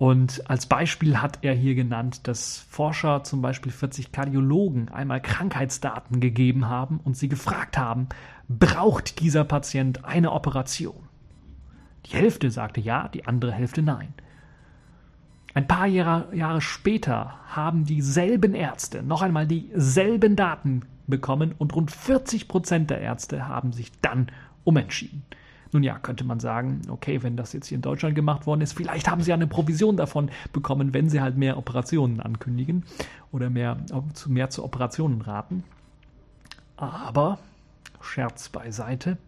Und 0.00 0.48
als 0.48 0.64
Beispiel 0.64 1.20
hat 1.20 1.40
er 1.42 1.52
hier 1.52 1.74
genannt, 1.74 2.26
dass 2.26 2.56
Forscher 2.70 3.22
zum 3.22 3.42
Beispiel 3.42 3.70
40 3.70 4.12
Kardiologen 4.12 4.88
einmal 4.88 5.20
Krankheitsdaten 5.20 6.20
gegeben 6.20 6.68
haben 6.68 7.00
und 7.04 7.18
sie 7.18 7.28
gefragt 7.28 7.76
haben, 7.76 8.08
braucht 8.48 9.20
dieser 9.20 9.44
Patient 9.44 10.06
eine 10.06 10.32
Operation? 10.32 11.06
Die 12.06 12.16
Hälfte 12.16 12.50
sagte 12.50 12.80
ja, 12.80 13.08
die 13.08 13.26
andere 13.26 13.52
Hälfte 13.52 13.82
nein. 13.82 14.14
Ein 15.52 15.68
paar 15.68 15.86
Jahre, 15.86 16.34
Jahre 16.34 16.62
später 16.62 17.34
haben 17.48 17.84
dieselben 17.84 18.54
Ärzte 18.54 19.02
noch 19.02 19.20
einmal 19.20 19.46
dieselben 19.46 20.34
Daten 20.34 20.80
bekommen 21.08 21.54
und 21.58 21.76
rund 21.76 21.90
40 21.90 22.48
Prozent 22.48 22.88
der 22.88 23.02
Ärzte 23.02 23.48
haben 23.48 23.74
sich 23.74 23.92
dann 24.00 24.28
umentschieden. 24.64 25.24
Nun 25.72 25.82
ja, 25.82 25.98
könnte 25.98 26.24
man 26.24 26.40
sagen, 26.40 26.82
okay, 26.88 27.22
wenn 27.22 27.36
das 27.36 27.52
jetzt 27.52 27.68
hier 27.68 27.76
in 27.76 27.82
Deutschland 27.82 28.14
gemacht 28.14 28.46
worden 28.46 28.60
ist, 28.60 28.72
vielleicht 28.72 29.08
haben 29.08 29.22
sie 29.22 29.30
ja 29.30 29.36
eine 29.36 29.46
Provision 29.46 29.96
davon 29.96 30.30
bekommen, 30.52 30.92
wenn 30.92 31.08
sie 31.08 31.20
halt 31.20 31.36
mehr 31.36 31.58
Operationen 31.58 32.20
ankündigen 32.20 32.84
oder 33.30 33.50
mehr, 33.50 33.76
mehr 34.26 34.50
zu 34.50 34.64
Operationen 34.64 35.20
raten. 35.20 35.62
Aber, 36.76 37.38
Scherz 38.00 38.48
beiseite, 38.48 39.18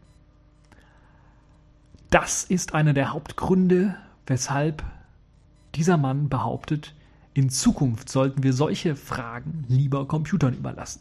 das 2.11 2.45
ist 2.45 2.75
einer 2.75 2.93
der 2.93 3.13
Hauptgründe, 3.13 3.95
weshalb 4.27 4.83
dieser 5.75 5.97
Mann 5.97 6.29
behauptet, 6.29 6.95
in 7.35 7.51
Zukunft 7.51 8.09
sollten 8.09 8.43
wir 8.43 8.53
solche 8.53 8.97
Fragen 8.97 9.65
lieber 9.69 10.07
Computern 10.07 10.55
überlassen 10.55 11.01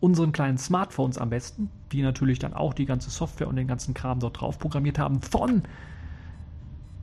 unseren 0.00 0.32
kleinen 0.32 0.58
Smartphones 0.58 1.18
am 1.18 1.30
besten, 1.30 1.70
die 1.92 2.02
natürlich 2.02 2.38
dann 2.38 2.54
auch 2.54 2.72
die 2.72 2.86
ganze 2.86 3.10
Software 3.10 3.48
und 3.48 3.56
den 3.56 3.66
ganzen 3.66 3.94
Kram 3.94 4.20
dort 4.20 4.40
drauf 4.40 4.58
programmiert 4.58 4.98
haben, 4.98 5.20
von 5.22 5.62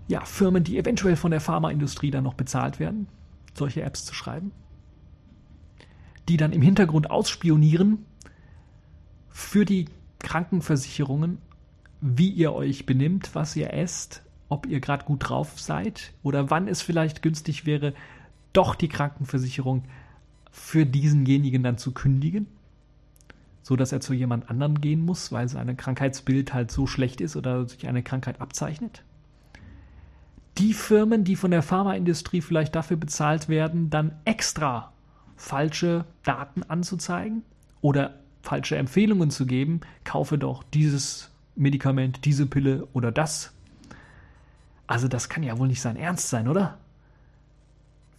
ja, 0.08 0.22
Firmen, 0.22 0.64
die 0.64 0.78
eventuell 0.78 1.16
von 1.16 1.32
der 1.32 1.42
Pharmaindustrie 1.42 2.12
dann 2.12 2.24
noch 2.24 2.36
bezahlt 2.36 2.80
werden, 2.80 3.08
solche 3.54 3.82
Apps 3.82 4.06
zu 4.06 4.14
schreiben, 4.14 4.52
die 6.30 6.38
dann 6.38 6.54
im 6.54 6.62
Hintergrund 6.62 7.10
ausspionieren 7.10 8.06
für 9.30 9.66
die 9.66 9.86
Krankenversicherungen, 10.20 11.40
wie 12.02 12.30
ihr 12.30 12.54
euch 12.54 12.86
benimmt, 12.86 13.32
was 13.34 13.56
ihr 13.56 13.74
esst, 13.74 14.24
ob 14.48 14.68
ihr 14.68 14.80
gerade 14.80 15.06
gut 15.06 15.30
drauf 15.30 15.60
seid 15.60 16.14
oder 16.24 16.50
wann 16.50 16.68
es 16.68 16.82
vielleicht 16.82 17.22
günstig 17.22 17.66
wäre, 17.66 17.94
doch 18.54 18.76
die 18.76 18.88
Krankenversicherung 18.88 19.84
für 20.52 20.86
diesenjenigen 20.86 21.64
dann 21.64 21.78
zu 21.78 21.92
kündigen 21.92 22.48
so 23.66 23.76
dass 23.76 23.92
er 23.92 24.00
zu 24.00 24.14
jemand 24.14 24.52
anderem 24.52 24.80
gehen 24.80 25.04
muss, 25.04 25.32
weil 25.32 25.50
sein 25.50 25.76
Krankheitsbild 25.76 26.54
halt 26.54 26.70
so 26.70 26.86
schlecht 26.86 27.20
ist 27.20 27.36
oder 27.36 27.68
sich 27.68 27.88
eine 27.88 28.04
Krankheit 28.04 28.40
abzeichnet. 28.40 29.02
Die 30.60 30.74
Firmen, 30.74 31.24
die 31.24 31.36
von 31.36 31.50
der 31.50 31.64
Pharmaindustrie 31.64 32.42
vielleicht 32.42 32.76
dafür 32.76 32.96
bezahlt 32.96 33.50
werden, 33.50 33.90
dann 33.90 34.12
extra 34.24 34.94
falsche 35.36 36.06
Daten 36.22 36.62
anzuzeigen 36.62 37.42
oder 37.82 38.20
falsche 38.44 38.78
Empfehlungen 38.78 39.32
zu 39.32 39.48
geben, 39.48 39.82
kaufe 40.04 40.38
doch 40.38 40.62
dieses 40.62 41.32
Medikament, 41.56 42.24
diese 42.24 42.46
Pille 42.46 42.88
oder 42.94 43.12
das. 43.12 43.52
Also 44.86 45.08
das 45.08 45.28
kann 45.28 45.42
ja 45.42 45.58
wohl 45.58 45.70
nicht 45.70 45.82
sein 45.82 45.96
Ernst 45.96 46.30
sein, 46.30 46.48
oder? 46.48 46.78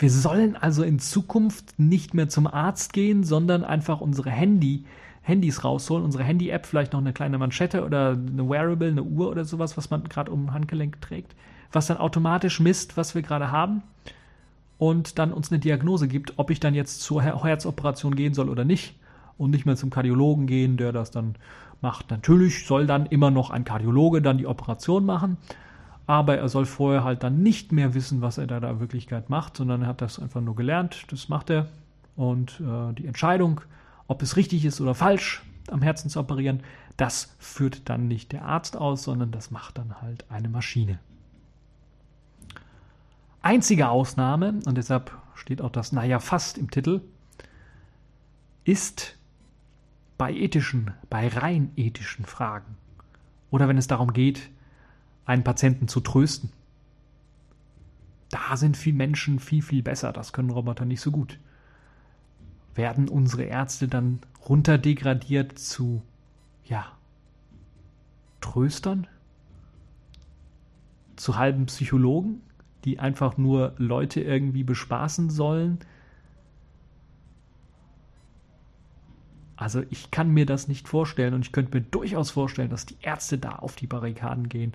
Wir 0.00 0.10
sollen 0.10 0.56
also 0.56 0.82
in 0.82 0.98
Zukunft 0.98 1.78
nicht 1.78 2.14
mehr 2.14 2.28
zum 2.28 2.48
Arzt 2.48 2.92
gehen, 2.92 3.22
sondern 3.22 3.62
einfach 3.62 4.00
unsere 4.00 4.30
Handy 4.30 4.84
Handys 5.26 5.64
rausholen, 5.64 6.04
unsere 6.04 6.22
Handy-App, 6.22 6.66
vielleicht 6.66 6.92
noch 6.92 7.00
eine 7.00 7.12
kleine 7.12 7.36
Manschette 7.36 7.84
oder 7.84 8.10
eine 8.10 8.48
Wearable, 8.48 8.88
eine 8.88 9.02
Uhr 9.02 9.28
oder 9.28 9.44
sowas, 9.44 9.76
was 9.76 9.90
man 9.90 10.04
gerade 10.04 10.30
um 10.30 10.52
Handgelenk 10.52 11.00
trägt, 11.00 11.34
was 11.72 11.88
dann 11.88 11.96
automatisch 11.96 12.60
misst, 12.60 12.96
was 12.96 13.16
wir 13.16 13.22
gerade 13.22 13.50
haben 13.50 13.82
und 14.78 15.18
dann 15.18 15.32
uns 15.32 15.50
eine 15.50 15.58
Diagnose 15.58 16.06
gibt, 16.06 16.34
ob 16.36 16.50
ich 16.50 16.60
dann 16.60 16.74
jetzt 16.76 17.00
zur 17.02 17.22
Herzoperation 17.22 18.14
gehen 18.14 18.34
soll 18.34 18.48
oder 18.48 18.64
nicht 18.64 18.94
und 19.36 19.50
nicht 19.50 19.66
mehr 19.66 19.74
zum 19.74 19.90
Kardiologen 19.90 20.46
gehen, 20.46 20.76
der 20.76 20.92
das 20.92 21.10
dann 21.10 21.34
macht. 21.80 22.08
Natürlich 22.12 22.64
soll 22.64 22.86
dann 22.86 23.06
immer 23.06 23.32
noch 23.32 23.50
ein 23.50 23.64
Kardiologe 23.64 24.22
dann 24.22 24.38
die 24.38 24.46
Operation 24.46 25.04
machen, 25.04 25.38
aber 26.06 26.38
er 26.38 26.48
soll 26.48 26.66
vorher 26.66 27.02
halt 27.02 27.24
dann 27.24 27.42
nicht 27.42 27.72
mehr 27.72 27.94
wissen, 27.94 28.20
was 28.20 28.38
er 28.38 28.46
da 28.46 28.58
in 28.70 28.78
Wirklichkeit 28.78 29.28
macht, 29.28 29.56
sondern 29.56 29.82
er 29.82 29.88
hat 29.88 30.02
das 30.02 30.20
einfach 30.20 30.40
nur 30.40 30.54
gelernt, 30.54 31.06
das 31.10 31.28
macht 31.28 31.50
er 31.50 31.66
und 32.14 32.60
äh, 32.60 32.94
die 32.94 33.06
Entscheidung 33.06 33.60
ob 34.08 34.22
es 34.22 34.36
richtig 34.36 34.64
ist 34.64 34.80
oder 34.80 34.94
falsch, 34.94 35.42
am 35.68 35.82
Herzen 35.82 36.10
zu 36.10 36.20
operieren, 36.20 36.62
das 36.96 37.34
führt 37.38 37.88
dann 37.88 38.08
nicht 38.08 38.32
der 38.32 38.44
Arzt 38.44 38.76
aus, 38.76 39.02
sondern 39.02 39.30
das 39.32 39.50
macht 39.50 39.78
dann 39.78 40.00
halt 40.00 40.24
eine 40.30 40.48
Maschine. 40.48 40.98
Einzige 43.42 43.88
Ausnahme, 43.88 44.60
und 44.64 44.76
deshalb 44.76 45.12
steht 45.34 45.60
auch 45.60 45.70
das 45.70 45.92
Naja 45.92 46.18
fast 46.18 46.58
im 46.58 46.70
Titel, 46.70 47.02
ist 48.64 49.16
bei 50.18 50.32
ethischen, 50.32 50.92
bei 51.10 51.28
rein 51.28 51.70
ethischen 51.76 52.24
Fragen 52.24 52.76
oder 53.50 53.68
wenn 53.68 53.78
es 53.78 53.86
darum 53.86 54.12
geht, 54.12 54.50
einen 55.24 55.44
Patienten 55.44 55.88
zu 55.88 56.00
trösten. 56.00 56.50
Da 58.30 58.56
sind 58.56 58.76
viele 58.76 58.96
Menschen 58.96 59.38
viel, 59.38 59.62
viel 59.62 59.82
besser. 59.82 60.12
Das 60.12 60.32
können 60.32 60.50
Roboter 60.50 60.84
nicht 60.84 61.00
so 61.00 61.10
gut 61.10 61.38
werden 62.76 63.08
unsere 63.08 63.44
Ärzte 63.44 63.88
dann 63.88 64.20
runterdegradiert 64.48 65.58
zu, 65.58 66.02
ja, 66.64 66.86
Tröstern? 68.40 69.06
Zu 71.16 71.36
halben 71.36 71.66
Psychologen, 71.66 72.42
die 72.84 72.98
einfach 72.98 73.38
nur 73.38 73.74
Leute 73.78 74.20
irgendwie 74.20 74.64
bespaßen 74.64 75.30
sollen? 75.30 75.78
Also 79.56 79.82
ich 79.88 80.10
kann 80.10 80.30
mir 80.30 80.44
das 80.44 80.68
nicht 80.68 80.86
vorstellen 80.86 81.32
und 81.32 81.46
ich 81.46 81.52
könnte 81.52 81.78
mir 81.78 81.82
durchaus 81.82 82.30
vorstellen, 82.30 82.68
dass 82.68 82.84
die 82.84 82.98
Ärzte 83.00 83.38
da 83.38 83.52
auf 83.52 83.74
die 83.74 83.86
Barrikaden 83.86 84.50
gehen, 84.50 84.74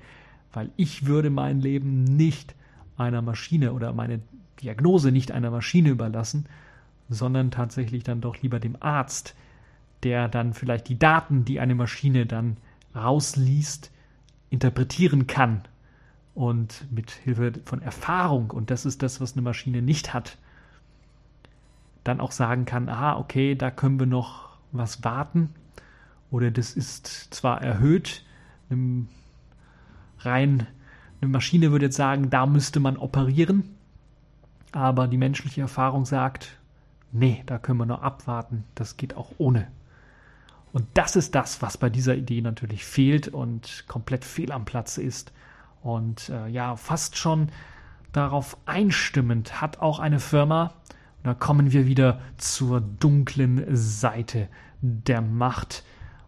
weil 0.52 0.72
ich 0.76 1.06
würde 1.06 1.30
mein 1.30 1.62
Leben 1.62 2.04
nicht 2.04 2.56
einer 2.98 3.22
Maschine 3.22 3.74
oder 3.74 3.94
meine 3.94 4.22
Diagnose 4.62 5.12
nicht 5.12 5.32
einer 5.32 5.52
Maschine 5.52 5.90
überlassen, 5.90 6.48
sondern 7.12 7.52
tatsächlich 7.52 8.04
dann 8.04 8.22
doch 8.22 8.42
lieber 8.42 8.60
dem 8.60 8.78
Arzt, 8.80 9.36
der 10.04 10.28
dann 10.28 10.54
vielleicht 10.54 10.90
die 10.90 10.98
Daten, 10.98 11.46
die 11.46 11.60
eine 11.60 11.76
Maschine 11.76 12.26
dann 12.26 12.58
rausliest, 12.96 13.92
interpretieren 14.50 15.28
kann 15.28 15.62
und 16.34 16.88
mit 16.92 17.12
Hilfe 17.12 17.54
von 17.66 17.82
Erfahrung, 17.82 18.52
und 18.52 18.72
das 18.72 18.86
ist 18.86 19.04
das, 19.04 19.22
was 19.22 19.34
eine 19.34 19.44
Maschine 19.44 19.82
nicht 19.82 20.14
hat, 20.14 20.38
dann 22.04 22.20
auch 22.20 22.32
sagen 22.32 22.66
kann, 22.66 22.90
aha, 22.90 23.18
okay, 23.18 23.56
da 23.56 23.70
können 23.70 24.00
wir 24.00 24.08
noch 24.08 24.58
was 24.72 25.04
warten. 25.04 25.50
Oder 26.32 26.50
das 26.50 26.74
ist 26.74 27.08
zwar 27.34 27.62
erhöht, 27.62 28.24
rein 30.20 30.68
eine 31.22 31.30
Maschine 31.30 31.72
würde 31.72 31.86
jetzt 31.86 31.98
sagen, 31.98 32.30
da 32.32 32.46
müsste 32.48 32.80
man 32.80 32.98
operieren, 32.98 33.76
aber 34.72 35.08
die 35.08 35.18
menschliche 35.18 35.62
Erfahrung 35.62 36.06
sagt, 36.06 36.58
nee, 37.12 37.44
da 37.46 37.58
können 37.58 37.80
wir 37.80 37.86
noch 37.86 38.02
abwarten, 38.02 38.64
das 38.76 38.98
geht 38.98 39.16
auch 39.16 39.32
ohne. 39.38 39.68
Und 40.74 40.86
das 40.94 41.16
ist 41.16 41.36
das, 41.36 41.62
was 41.62 41.78
bei 41.78 41.90
dieser 41.90 42.16
Idee 42.16 42.42
natürlich 42.42 42.86
fehlt 42.86 43.28
und 43.28 43.86
komplett 43.88 44.24
fehl 44.24 44.52
am 44.52 44.66
Platz 44.66 44.98
ist. 44.98 45.34
Und 45.82 46.30
äh, 46.30 46.48
ja, 46.48 46.76
fast 46.76 47.18
schon 47.18 47.50
darauf 48.14 48.58
einstimmend 48.66 49.62
hat 49.62 49.80
auch 49.80 50.00
eine 50.00 50.20
Firma, 50.20 50.74
da 51.24 51.34
kommen 51.34 51.72
wir 51.72 51.86
wieder 51.86 52.20
zur 52.38 52.82
dunklen 52.82 53.76
Seite 53.76 54.48
der 54.82 55.22
Macht 55.22 55.84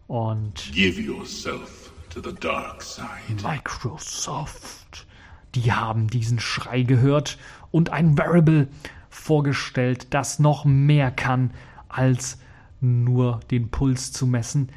und 0.06 0.72
Give 0.72 1.00
yourself 1.00 1.90
to 2.10 2.20
the 2.22 2.34
dark 2.34 2.82
side. 2.82 3.06
Microsoft. 3.42 5.06
Die 5.54 5.72
haben 5.72 6.08
diesen 6.08 6.38
Schrei 6.38 6.82
gehört 6.82 7.38
und 7.70 7.90
ein 7.90 8.16
Variable 8.18 8.68
vorgestellt, 9.14 10.08
das 10.10 10.38
noch 10.38 10.64
mehr 10.64 11.10
kann 11.10 11.52
als 11.88 12.38
nur 12.80 13.40
den 13.50 13.70
Puls 13.70 14.12
zu 14.12 14.26
messen. 14.26 14.68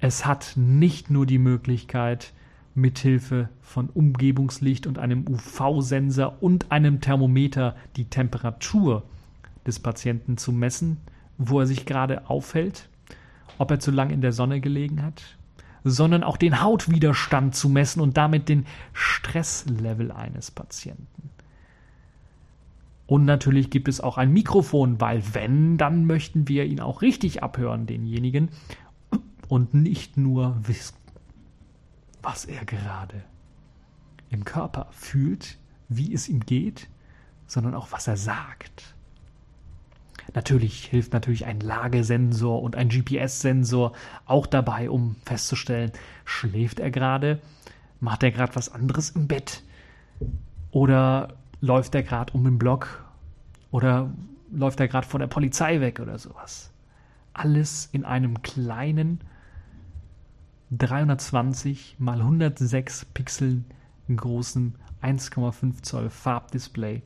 Es 0.00 0.26
hat 0.26 0.54
nicht 0.56 1.10
nur 1.10 1.26
die 1.26 1.38
Möglichkeit, 1.38 2.32
mithilfe 2.74 3.48
von 3.60 3.88
Umgebungslicht 3.90 4.86
und 4.86 4.98
einem 4.98 5.26
UV-Sensor 5.28 6.42
und 6.42 6.72
einem 6.72 7.00
Thermometer 7.00 7.76
die 7.96 8.06
Temperatur 8.06 9.04
des 9.66 9.78
Patienten 9.78 10.36
zu 10.36 10.50
messen, 10.50 10.96
wo 11.38 11.60
er 11.60 11.66
sich 11.66 11.86
gerade 11.86 12.28
aufhält, 12.28 12.88
ob 13.58 13.70
er 13.70 13.78
zu 13.78 13.90
lang 13.90 14.10
in 14.10 14.22
der 14.22 14.32
Sonne 14.32 14.60
gelegen 14.60 15.02
hat, 15.02 15.22
sondern 15.84 16.24
auch 16.24 16.38
den 16.38 16.62
Hautwiderstand 16.62 17.54
zu 17.54 17.68
messen 17.68 18.00
und 18.00 18.16
damit 18.16 18.48
den 18.48 18.66
Stresslevel 18.92 20.10
eines 20.10 20.50
Patienten. 20.50 21.30
Und 23.14 23.26
natürlich 23.26 23.70
gibt 23.70 23.86
es 23.86 24.00
auch 24.00 24.18
ein 24.18 24.32
Mikrofon, 24.32 25.00
weil 25.00 25.22
wenn, 25.34 25.78
dann 25.78 26.04
möchten 26.04 26.48
wir 26.48 26.64
ihn 26.64 26.80
auch 26.80 27.00
richtig 27.00 27.44
abhören, 27.44 27.86
denjenigen, 27.86 28.48
und 29.46 29.72
nicht 29.72 30.16
nur 30.16 30.56
wissen, 30.66 30.96
was 32.22 32.44
er 32.44 32.64
gerade 32.64 33.22
im 34.30 34.44
Körper 34.44 34.88
fühlt, 34.90 35.58
wie 35.88 36.12
es 36.12 36.28
ihm 36.28 36.40
geht, 36.40 36.88
sondern 37.46 37.76
auch 37.76 37.92
was 37.92 38.08
er 38.08 38.16
sagt. 38.16 38.96
Natürlich 40.34 40.84
hilft 40.86 41.12
natürlich 41.12 41.46
ein 41.46 41.60
Lagesensor 41.60 42.60
und 42.64 42.74
ein 42.74 42.88
GPS-Sensor 42.88 43.92
auch 44.26 44.48
dabei, 44.48 44.90
um 44.90 45.14
festzustellen, 45.24 45.92
schläft 46.24 46.80
er 46.80 46.90
gerade, 46.90 47.40
macht 48.00 48.24
er 48.24 48.32
gerade 48.32 48.56
was 48.56 48.70
anderes 48.70 49.10
im 49.10 49.28
Bett 49.28 49.62
oder 50.72 51.36
läuft 51.60 51.94
er 51.94 52.02
gerade 52.02 52.32
um 52.32 52.42
den 52.42 52.58
Block 52.58 53.03
oder 53.74 54.14
läuft 54.52 54.78
er 54.78 54.86
gerade 54.86 55.04
von 55.04 55.18
der 55.18 55.26
Polizei 55.26 55.80
weg 55.80 55.98
oder 55.98 56.16
sowas. 56.16 56.72
Alles 57.32 57.88
in 57.90 58.04
einem 58.04 58.40
kleinen 58.40 59.18
320 60.70 61.96
mal 61.98 62.20
106 62.20 63.06
Pixeln 63.06 63.64
großen 64.14 64.76
1,5 65.02 65.82
Zoll 65.82 66.08
Farbdisplay 66.08 67.02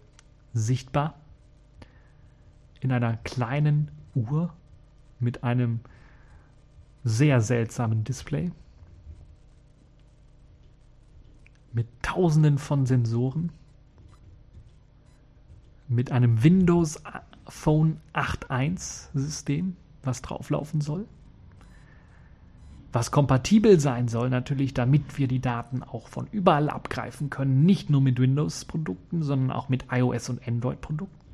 sichtbar. 0.53 1.15
In 2.81 2.93
einer 2.93 3.17
kleinen 3.17 3.91
Uhr 4.15 4.53
mit 5.21 5.45
einem 5.45 5.81
sehr 7.03 7.41
seltsamen 7.41 8.05
Display, 8.05 8.53
mit 11.73 11.87
tausenden 12.03 12.59
von 12.59 12.85
Sensoren, 12.85 13.53
mit 15.89 16.13
einem 16.13 16.43
Windows 16.43 17.03
Phone 17.49 18.01
8.1 18.15 19.09
System, 19.15 19.77
was 20.03 20.23
drauflaufen 20.23 20.81
soll, 20.81 21.07
was 22.93 23.11
kompatibel 23.11 23.81
sein 23.81 24.09
soll 24.09 24.31
natürlich, 24.31 24.75
damit 24.75 25.19
wir 25.19 25.29
die 25.29 25.41
Daten 25.41 25.83
auch 25.83 26.09
von 26.09 26.27
überall 26.31 26.71
abgreifen 26.71 27.31
können, 27.31 27.65
nicht 27.65 27.91
nur 27.91 28.01
mit 28.01 28.19
Windows-Produkten, 28.19 29.23
sondern 29.23 29.51
auch 29.51 29.69
mit 29.69 29.87
iOS 29.91 30.29
und 30.31 30.47
Android-Produkten 30.47 31.28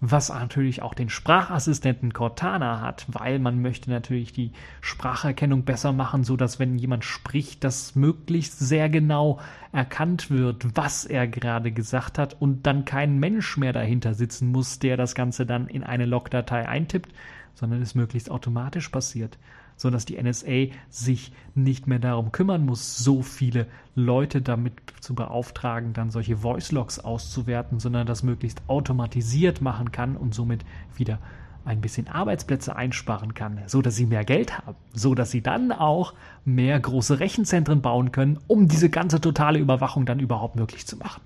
was 0.00 0.28
natürlich 0.28 0.82
auch 0.82 0.94
den 0.94 1.08
Sprachassistenten 1.08 2.12
Cortana 2.12 2.80
hat, 2.80 3.06
weil 3.08 3.38
man 3.38 3.60
möchte 3.60 3.90
natürlich 3.90 4.32
die 4.32 4.52
Spracherkennung 4.80 5.64
besser 5.64 5.92
machen, 5.92 6.24
so 6.24 6.36
dass 6.36 6.58
wenn 6.58 6.78
jemand 6.78 7.04
spricht, 7.04 7.64
das 7.64 7.96
möglichst 7.96 8.58
sehr 8.58 8.88
genau 8.88 9.40
erkannt 9.72 10.30
wird, 10.30 10.76
was 10.76 11.04
er 11.04 11.26
gerade 11.26 11.72
gesagt 11.72 12.18
hat 12.18 12.40
und 12.40 12.66
dann 12.66 12.84
kein 12.84 13.18
Mensch 13.18 13.56
mehr 13.56 13.72
dahinter 13.72 14.14
sitzen 14.14 14.52
muss, 14.52 14.78
der 14.78 14.96
das 14.96 15.14
Ganze 15.14 15.46
dann 15.46 15.66
in 15.66 15.82
eine 15.82 16.06
Logdatei 16.06 16.68
eintippt, 16.68 17.12
sondern 17.54 17.82
es 17.82 17.94
möglichst 17.94 18.30
automatisch 18.30 18.88
passiert 18.88 19.36
so 19.78 19.88
dass 19.88 20.04
die 20.04 20.22
NSA 20.22 20.74
sich 20.90 21.32
nicht 21.54 21.86
mehr 21.86 22.00
darum 22.00 22.32
kümmern 22.32 22.66
muss, 22.66 22.98
so 22.98 23.22
viele 23.22 23.66
Leute 23.94 24.42
damit 24.42 24.74
zu 25.00 25.14
beauftragen, 25.14 25.94
dann 25.94 26.10
solche 26.10 26.38
Voice 26.38 26.72
Logs 26.72 26.98
auszuwerten, 26.98 27.80
sondern 27.80 28.06
das 28.06 28.22
möglichst 28.22 28.60
automatisiert 28.66 29.62
machen 29.62 29.90
kann 29.92 30.16
und 30.16 30.34
somit 30.34 30.66
wieder 30.96 31.18
ein 31.64 31.80
bisschen 31.80 32.08
Arbeitsplätze 32.08 32.76
einsparen 32.76 33.34
kann, 33.34 33.60
so 33.66 33.82
dass 33.82 33.94
sie 33.94 34.06
mehr 34.06 34.24
Geld 34.24 34.58
haben, 34.58 34.76
so 34.94 35.14
dass 35.14 35.30
sie 35.30 35.42
dann 35.42 35.70
auch 35.70 36.14
mehr 36.44 36.78
große 36.80 37.20
Rechenzentren 37.20 37.82
bauen 37.82 38.10
können, 38.10 38.38
um 38.46 38.68
diese 38.68 38.90
ganze 38.90 39.20
totale 39.20 39.58
Überwachung 39.58 40.06
dann 40.06 40.18
überhaupt 40.18 40.56
möglich 40.56 40.86
zu 40.86 40.96
machen. 40.96 41.20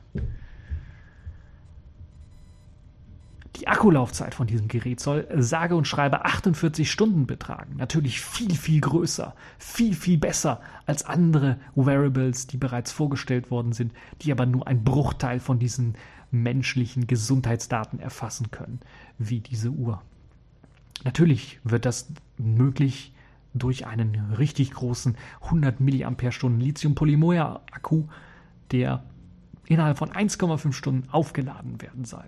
Die 3.57 3.69
Akkulaufzeit 3.69 4.35
von 4.35 4.47
diesem 4.47 4.69
Gerät 4.69 4.99
soll 4.99 5.29
sage 5.37 5.77
und 5.77 5.87
schreibe 5.87 6.25
48 6.25 6.91
Stunden 6.91 7.27
betragen. 7.27 7.77
Natürlich 7.77 8.21
viel, 8.21 8.55
viel 8.55 8.81
größer, 8.81 9.35
viel, 9.59 9.95
viel 9.95 10.17
besser 10.17 10.63
als 10.87 11.05
andere 11.05 11.59
Wearables, 11.75 12.47
die 12.47 12.57
bereits 12.57 12.93
vorgestellt 12.93 13.51
worden 13.51 13.73
sind, 13.73 13.93
die 14.23 14.33
aber 14.33 14.47
nur 14.47 14.67
ein 14.67 14.85
Bruchteil 14.85 15.39
von 15.39 15.59
diesen 15.59 15.97
menschlichen 16.31 17.07
Gesundheitsdaten 17.07 18.01
erfassen 18.01 18.51
können, 18.51 18.81
wie 19.19 19.41
diese 19.41 19.69
Uhr. 19.69 20.01
Natürlich 21.05 21.61
wird 21.63 21.85
das 21.85 22.11
möglich 22.39 23.13
durch 23.55 23.87
einen 23.87 24.33
richtig 24.39 24.71
großen 24.71 25.17
100 25.43 25.79
mAh 25.79 26.15
Lithium-Polymer-Akku, 26.59 28.05
der 28.71 29.05
innerhalb 29.67 29.99
von 29.99 30.11
1,5 30.11 30.73
Stunden 30.73 31.11
aufgeladen 31.11 31.83
werden 31.83 32.07
soll. 32.07 32.25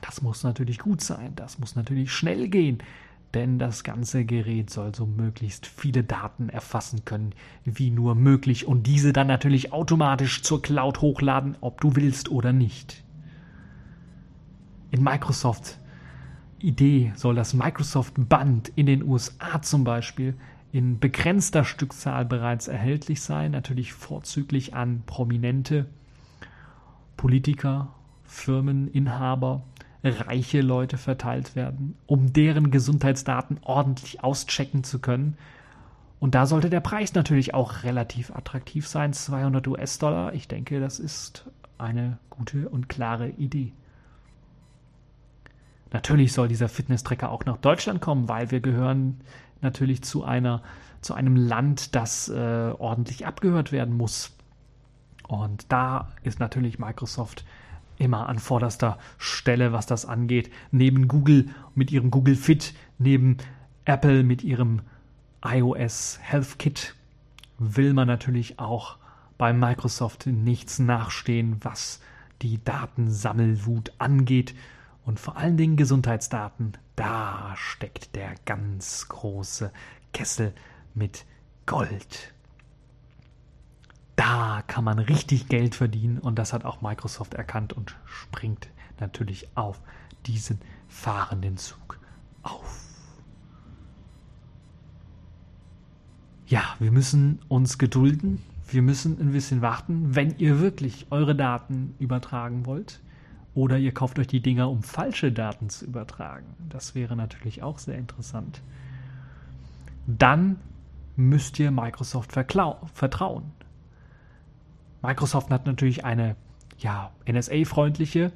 Das 0.00 0.22
muss 0.22 0.44
natürlich 0.44 0.78
gut 0.78 1.00
sein, 1.00 1.32
das 1.36 1.58
muss 1.58 1.76
natürlich 1.76 2.12
schnell 2.12 2.48
gehen, 2.48 2.78
denn 3.34 3.58
das 3.58 3.84
ganze 3.84 4.24
Gerät 4.24 4.70
soll 4.70 4.94
so 4.94 5.06
möglichst 5.06 5.66
viele 5.66 6.02
Daten 6.02 6.48
erfassen 6.48 7.04
können, 7.04 7.34
wie 7.64 7.90
nur 7.90 8.14
möglich 8.14 8.66
und 8.66 8.86
diese 8.86 9.12
dann 9.12 9.26
natürlich 9.26 9.72
automatisch 9.72 10.42
zur 10.42 10.62
Cloud 10.62 11.00
hochladen, 11.00 11.56
ob 11.60 11.80
du 11.80 11.96
willst 11.96 12.30
oder 12.30 12.52
nicht. 12.52 13.04
In 14.90 15.02
Microsoft 15.02 15.78
Idee 16.60 17.12
soll 17.14 17.34
das 17.34 17.54
Microsoft 17.54 18.14
Band 18.16 18.72
in 18.74 18.86
den 18.86 19.02
USA 19.02 19.62
zum 19.62 19.84
Beispiel 19.84 20.34
in 20.72 20.98
begrenzter 20.98 21.64
Stückzahl 21.64 22.24
bereits 22.24 22.68
erhältlich 22.68 23.20
sein, 23.20 23.52
natürlich 23.52 23.92
vorzüglich 23.92 24.74
an 24.74 25.02
prominente 25.06 25.86
Politiker, 27.16 27.94
Firmeninhaber 28.24 29.62
reiche 30.02 30.60
Leute 30.60 30.96
verteilt 30.96 31.56
werden, 31.56 31.96
um 32.06 32.32
deren 32.32 32.70
Gesundheitsdaten 32.70 33.58
ordentlich 33.62 34.22
auschecken 34.22 34.84
zu 34.84 35.00
können. 35.00 35.36
Und 36.20 36.34
da 36.34 36.46
sollte 36.46 36.70
der 36.70 36.80
Preis 36.80 37.14
natürlich 37.14 37.54
auch 37.54 37.84
relativ 37.84 38.30
attraktiv 38.30 38.86
sein. 38.86 39.12
200 39.12 39.66
US-Dollar, 39.66 40.34
ich 40.34 40.48
denke, 40.48 40.80
das 40.80 40.98
ist 40.98 41.48
eine 41.78 42.18
gute 42.30 42.68
und 42.68 42.88
klare 42.88 43.28
Idee. 43.30 43.72
Natürlich 45.92 46.32
soll 46.32 46.48
dieser 46.48 46.68
Fitness-Tracker 46.68 47.30
auch 47.30 47.44
nach 47.44 47.56
Deutschland 47.56 48.00
kommen, 48.00 48.28
weil 48.28 48.50
wir 48.50 48.60
gehören 48.60 49.20
natürlich 49.60 50.02
zu 50.02 50.24
einer 50.24 50.62
zu 51.00 51.14
einem 51.14 51.36
Land, 51.36 51.94
das 51.94 52.28
äh, 52.28 52.72
ordentlich 52.78 53.26
abgehört 53.26 53.72
werden 53.72 53.96
muss. 53.96 54.32
Und 55.26 55.70
da 55.70 56.08
ist 56.22 56.40
natürlich 56.40 56.78
Microsoft 56.78 57.44
immer 57.98 58.28
an 58.28 58.38
vorderster 58.38 58.98
Stelle, 59.18 59.72
was 59.72 59.86
das 59.86 60.06
angeht. 60.06 60.50
Neben 60.70 61.08
Google 61.08 61.46
mit 61.74 61.90
ihrem 61.90 62.10
Google 62.10 62.36
Fit, 62.36 62.74
neben 62.98 63.38
Apple 63.84 64.22
mit 64.22 64.44
ihrem 64.44 64.82
iOS 65.44 66.18
Health 66.20 66.58
Kit 66.58 66.94
will 67.58 67.92
man 67.92 68.06
natürlich 68.06 68.58
auch 68.58 68.96
bei 69.36 69.52
Microsoft 69.52 70.26
nichts 70.26 70.78
nachstehen, 70.78 71.56
was 71.60 72.00
die 72.42 72.62
Datensammelwut 72.62 73.92
angeht. 73.98 74.54
Und 75.04 75.18
vor 75.18 75.36
allen 75.36 75.56
Dingen 75.56 75.76
Gesundheitsdaten, 75.76 76.72
da 76.96 77.54
steckt 77.56 78.14
der 78.14 78.34
ganz 78.44 79.08
große 79.08 79.72
Kessel 80.12 80.52
mit 80.94 81.24
Gold. 81.66 82.32
Da 84.18 84.64
kann 84.66 84.82
man 84.82 84.98
richtig 84.98 85.46
Geld 85.46 85.76
verdienen 85.76 86.18
und 86.18 86.40
das 86.40 86.52
hat 86.52 86.64
auch 86.64 86.82
Microsoft 86.82 87.34
erkannt 87.34 87.72
und 87.72 87.94
springt 88.04 88.68
natürlich 88.98 89.46
auf 89.56 89.80
diesen 90.26 90.58
fahrenden 90.88 91.56
Zug 91.56 92.00
auf. 92.42 92.80
Ja, 96.48 96.64
wir 96.80 96.90
müssen 96.90 97.38
uns 97.46 97.78
gedulden. 97.78 98.42
Wir 98.66 98.82
müssen 98.82 99.20
ein 99.20 99.30
bisschen 99.30 99.62
warten, 99.62 100.16
wenn 100.16 100.36
ihr 100.38 100.58
wirklich 100.58 101.06
eure 101.10 101.36
Daten 101.36 101.94
übertragen 102.00 102.66
wollt. 102.66 102.98
Oder 103.54 103.78
ihr 103.78 103.94
kauft 103.94 104.18
euch 104.18 104.26
die 104.26 104.42
Dinger, 104.42 104.68
um 104.68 104.82
falsche 104.82 105.30
Daten 105.30 105.70
zu 105.70 105.84
übertragen. 105.84 106.56
Das 106.68 106.96
wäre 106.96 107.14
natürlich 107.14 107.62
auch 107.62 107.78
sehr 107.78 107.96
interessant. 107.96 108.62
Dann 110.08 110.56
müsst 111.14 111.60
ihr 111.60 111.70
Microsoft 111.70 112.32
vertrauen. 112.32 113.52
Microsoft 115.02 115.50
hat 115.50 115.66
natürlich 115.66 116.04
eine 116.04 116.36
ja, 116.78 117.10
NSA-freundliche 117.30 118.32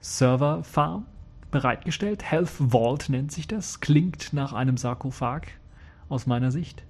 Serverfarm 0.00 1.06
bereitgestellt. 1.50 2.22
Health 2.22 2.48
Vault 2.48 3.08
nennt 3.08 3.32
sich 3.32 3.48
das. 3.48 3.80
Klingt 3.80 4.32
nach 4.32 4.52
einem 4.52 4.76
Sarkophag 4.76 5.42
aus 6.08 6.26
meiner 6.26 6.50
Sicht. 6.50 6.82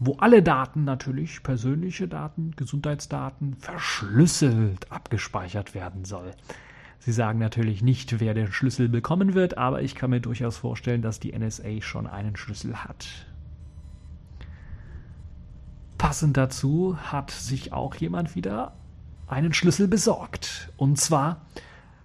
Wo 0.00 0.14
alle 0.18 0.42
Daten 0.42 0.84
natürlich, 0.84 1.42
persönliche 1.42 2.06
Daten, 2.06 2.52
Gesundheitsdaten, 2.56 3.56
verschlüsselt 3.56 4.90
abgespeichert 4.92 5.74
werden 5.74 6.04
soll. 6.04 6.30
Sie 7.00 7.12
sagen 7.12 7.38
natürlich 7.38 7.82
nicht, 7.82 8.20
wer 8.20 8.34
den 8.34 8.52
Schlüssel 8.52 8.88
bekommen 8.88 9.34
wird, 9.34 9.58
aber 9.58 9.82
ich 9.82 9.94
kann 9.94 10.10
mir 10.10 10.20
durchaus 10.20 10.56
vorstellen, 10.56 11.02
dass 11.02 11.20
die 11.20 11.36
NSA 11.36 11.80
schon 11.80 12.06
einen 12.06 12.36
Schlüssel 12.36 12.84
hat. 12.84 13.27
Passend 15.98 16.36
dazu 16.36 16.96
hat 16.96 17.32
sich 17.32 17.72
auch 17.72 17.96
jemand 17.96 18.36
wieder 18.36 18.72
einen 19.26 19.52
Schlüssel 19.52 19.88
besorgt. 19.88 20.72
Und 20.76 20.98
zwar 20.98 21.44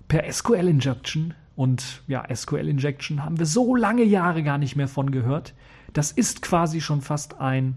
per 0.07 0.31
SQL 0.31 0.67
Injection. 0.67 1.35
Und 1.55 2.01
ja, 2.07 2.25
SQL 2.33 2.67
Injection 2.67 3.23
haben 3.23 3.37
wir 3.37 3.45
so 3.45 3.75
lange 3.75 4.03
Jahre 4.03 4.41
gar 4.43 4.57
nicht 4.57 4.75
mehr 4.75 4.87
von 4.87 5.11
gehört. 5.11 5.53
Das 5.93 6.11
ist 6.11 6.41
quasi 6.41 6.81
schon 6.81 7.01
fast 7.01 7.39
ein, 7.39 7.75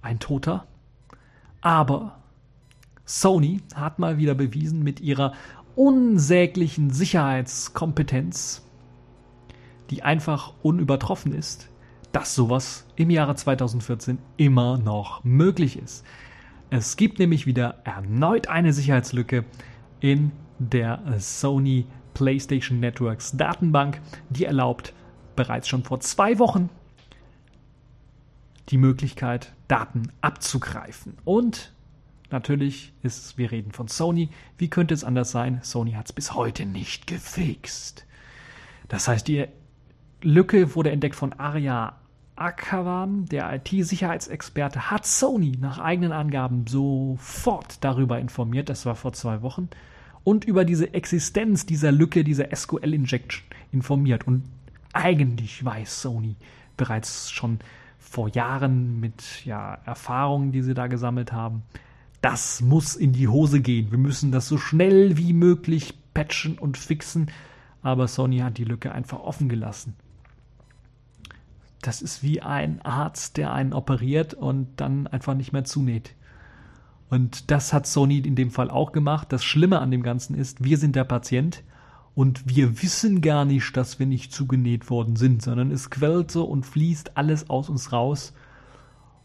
ein 0.00 0.18
Toter. 0.18 0.66
Aber 1.60 2.16
Sony 3.04 3.60
hat 3.74 3.98
mal 3.98 4.16
wieder 4.16 4.34
bewiesen 4.34 4.82
mit 4.82 5.00
ihrer 5.00 5.34
unsäglichen 5.76 6.90
Sicherheitskompetenz, 6.90 8.62
die 9.90 10.02
einfach 10.02 10.54
unübertroffen 10.62 11.34
ist, 11.34 11.68
dass 12.12 12.34
sowas 12.34 12.86
im 12.96 13.10
Jahre 13.10 13.34
2014 13.34 14.18
immer 14.36 14.78
noch 14.78 15.24
möglich 15.24 15.78
ist. 15.78 16.04
Es 16.70 16.96
gibt 16.96 17.18
nämlich 17.18 17.46
wieder 17.46 17.80
erneut 17.84 18.48
eine 18.48 18.72
Sicherheitslücke 18.72 19.44
in 20.00 20.32
der 20.58 21.02
Sony 21.18 21.86
PlayStation 22.14 22.80
Networks 22.80 23.36
Datenbank, 23.36 24.00
die 24.30 24.44
erlaubt 24.44 24.92
bereits 25.36 25.68
schon 25.68 25.84
vor 25.84 26.00
zwei 26.00 26.38
Wochen 26.38 26.68
die 28.68 28.78
Möglichkeit, 28.78 29.52
Daten 29.68 30.12
abzugreifen. 30.20 31.18
Und 31.24 31.72
natürlich 32.30 32.92
ist, 33.02 33.36
wir 33.38 33.50
reden 33.50 33.72
von 33.72 33.88
Sony. 33.88 34.30
Wie 34.56 34.68
könnte 34.68 34.94
es 34.94 35.04
anders 35.04 35.30
sein? 35.30 35.60
Sony 35.62 35.92
hat 35.92 36.06
es 36.06 36.12
bis 36.12 36.34
heute 36.34 36.64
nicht 36.64 37.06
gefixt. 37.06 38.06
Das 38.88 39.08
heißt, 39.08 39.26
die 39.26 39.46
Lücke 40.22 40.74
wurde 40.74 40.90
entdeckt 40.90 41.16
von 41.16 41.32
Aria 41.32 41.98
Akawan, 42.36 43.26
der 43.26 43.52
IT-Sicherheitsexperte, 43.54 44.90
hat 44.90 45.06
Sony 45.06 45.56
nach 45.60 45.78
eigenen 45.78 46.12
Angaben 46.12 46.66
sofort 46.66 47.84
darüber 47.84 48.18
informiert, 48.18 48.68
das 48.68 48.86
war 48.86 48.94
vor 48.94 49.12
zwei 49.12 49.42
Wochen, 49.42 49.68
und 50.24 50.44
über 50.44 50.64
diese 50.64 50.94
Existenz 50.94 51.66
dieser 51.66 51.92
Lücke, 51.92 52.24
dieser 52.24 52.54
SQL-Injection 52.54 53.44
informiert. 53.72 54.26
Und 54.26 54.44
eigentlich 54.92 55.64
weiß 55.64 56.02
Sony 56.02 56.36
bereits 56.76 57.30
schon 57.30 57.58
vor 57.98 58.28
Jahren 58.28 59.00
mit 59.00 59.44
ja, 59.44 59.78
Erfahrungen, 59.84 60.52
die 60.52 60.62
sie 60.62 60.74
da 60.74 60.86
gesammelt 60.86 61.32
haben, 61.32 61.62
das 62.20 62.60
muss 62.60 62.94
in 62.94 63.12
die 63.12 63.28
Hose 63.28 63.60
gehen. 63.60 63.90
Wir 63.90 63.98
müssen 63.98 64.30
das 64.30 64.46
so 64.46 64.56
schnell 64.56 65.16
wie 65.16 65.32
möglich 65.32 65.94
patchen 66.14 66.56
und 66.56 66.78
fixen. 66.78 67.30
Aber 67.82 68.06
Sony 68.06 68.38
hat 68.38 68.58
die 68.58 68.64
Lücke 68.64 68.92
einfach 68.92 69.18
offen 69.18 69.48
gelassen. 69.48 69.96
Das 71.82 72.00
ist 72.00 72.22
wie 72.22 72.40
ein 72.40 72.80
Arzt, 72.82 73.36
der 73.36 73.52
einen 73.52 73.74
operiert 73.74 74.34
und 74.34 74.68
dann 74.76 75.06
einfach 75.08 75.34
nicht 75.34 75.52
mehr 75.52 75.64
zunäht. 75.64 76.14
Und 77.10 77.50
das 77.50 77.74
hat 77.74 77.86
Sony 77.86 78.20
in 78.20 78.36
dem 78.36 78.50
Fall 78.50 78.70
auch 78.70 78.92
gemacht. 78.92 79.32
Das 79.32 79.44
Schlimme 79.44 79.80
an 79.80 79.90
dem 79.90 80.02
Ganzen 80.02 80.34
ist, 80.34 80.64
wir 80.64 80.78
sind 80.78 80.96
der 80.96 81.04
Patient 81.04 81.62
und 82.14 82.48
wir 82.48 82.82
wissen 82.82 83.20
gar 83.20 83.44
nicht, 83.44 83.76
dass 83.76 83.98
wir 83.98 84.06
nicht 84.06 84.32
zugenäht 84.32 84.88
worden 84.88 85.16
sind, 85.16 85.42
sondern 85.42 85.70
es 85.70 85.90
quellt 85.90 86.30
so 86.30 86.44
und 86.44 86.64
fließt 86.64 87.16
alles 87.16 87.50
aus 87.50 87.68
uns 87.68 87.92
raus. 87.92 88.32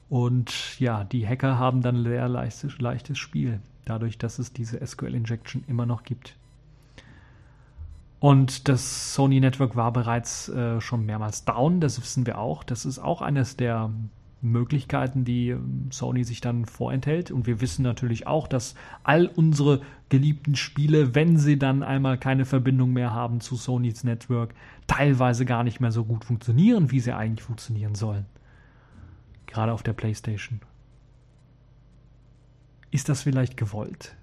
Und 0.09 0.79
ja, 0.79 1.03
die 1.03 1.27
Hacker 1.27 1.59
haben 1.59 1.81
dann 1.81 2.03
sehr 2.03 2.27
leichtes, 2.27 2.79
leichtes 2.79 3.17
Spiel, 3.17 3.59
dadurch, 3.85 4.17
dass 4.17 4.39
es 4.39 4.51
diese 4.51 4.85
SQL-Injection 4.85 5.63
immer 5.67 5.85
noch 5.85 6.03
gibt. 6.03 6.35
Und 8.27 8.67
das 8.67 9.13
Sony 9.13 9.39
Network 9.39 9.77
war 9.77 9.93
bereits 9.93 10.49
äh, 10.49 10.81
schon 10.81 11.05
mehrmals 11.05 11.45
down, 11.45 11.79
das 11.79 12.01
wissen 12.01 12.25
wir 12.25 12.39
auch. 12.39 12.65
Das 12.65 12.83
ist 12.83 12.99
auch 12.99 13.21
eines 13.21 13.55
der 13.55 13.89
Möglichkeiten, 14.41 15.23
die 15.23 15.51
ähm, 15.51 15.87
Sony 15.91 16.25
sich 16.25 16.41
dann 16.41 16.65
vorenthält. 16.65 17.31
Und 17.31 17.47
wir 17.47 17.61
wissen 17.61 17.83
natürlich 17.83 18.27
auch, 18.27 18.49
dass 18.49 18.75
all 19.05 19.27
unsere 19.27 19.79
geliebten 20.09 20.57
Spiele, 20.57 21.15
wenn 21.15 21.37
sie 21.37 21.57
dann 21.57 21.83
einmal 21.83 22.17
keine 22.17 22.43
Verbindung 22.43 22.91
mehr 22.91 23.13
haben 23.13 23.39
zu 23.39 23.55
Sonys 23.55 24.03
Network, 24.03 24.53
teilweise 24.87 25.45
gar 25.45 25.63
nicht 25.63 25.79
mehr 25.79 25.93
so 25.93 26.03
gut 26.03 26.25
funktionieren, 26.25 26.91
wie 26.91 26.99
sie 26.99 27.15
eigentlich 27.15 27.43
funktionieren 27.43 27.95
sollen. 27.95 28.25
Gerade 29.45 29.71
auf 29.71 29.83
der 29.83 29.93
PlayStation. 29.93 30.59
Ist 32.91 33.07
das 33.07 33.21
vielleicht 33.21 33.55
gewollt? 33.55 34.17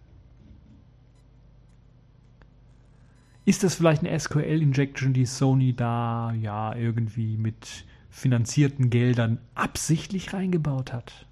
Ist 3.47 3.63
das 3.63 3.75
vielleicht 3.75 4.03
eine 4.05 4.19
SQL-Injection, 4.19 5.13
die 5.13 5.27
Sony 5.27 5.75
da 5.75 6.33
ja 6.33 6.75
irgendwie 6.75 7.37
mit 7.37 7.85
finanzierten 8.09 8.89
Geldern 8.89 9.39
absichtlich 9.55 10.33
reingebaut 10.33 10.93
hat? 10.93 11.27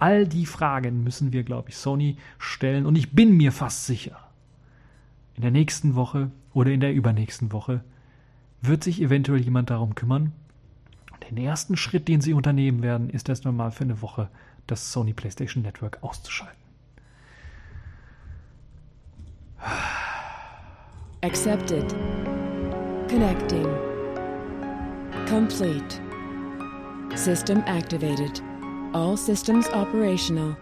All 0.00 0.26
die 0.26 0.46
Fragen 0.46 1.04
müssen 1.04 1.32
wir, 1.32 1.44
glaube 1.44 1.68
ich, 1.68 1.76
Sony 1.76 2.16
stellen 2.38 2.86
und 2.86 2.96
ich 2.96 3.12
bin 3.12 3.36
mir 3.36 3.52
fast 3.52 3.86
sicher, 3.86 4.18
in 5.34 5.42
der 5.42 5.52
nächsten 5.52 5.94
Woche 5.94 6.32
oder 6.52 6.72
in 6.72 6.80
der 6.80 6.92
übernächsten 6.92 7.52
Woche 7.52 7.84
wird 8.60 8.82
sich 8.82 9.00
eventuell 9.00 9.40
jemand 9.40 9.70
darum 9.70 9.94
kümmern. 9.94 10.32
Und 11.12 11.30
den 11.30 11.36
ersten 11.36 11.76
Schritt, 11.76 12.08
den 12.08 12.20
sie 12.20 12.34
unternehmen 12.34 12.82
werden, 12.82 13.10
ist 13.10 13.28
erst 13.28 13.46
einmal 13.46 13.70
für 13.70 13.84
eine 13.84 14.02
Woche 14.02 14.28
das 14.66 14.92
Sony 14.92 15.12
PlayStation 15.12 15.62
Network 15.62 16.02
auszuschalten. 16.02 16.62
Accepted. 21.24 21.88
Connecting. 23.08 23.62
Complete. 25.28 26.00
System 27.14 27.62
activated. 27.66 28.40
All 28.92 29.16
systems 29.16 29.68
operational. 29.68 30.56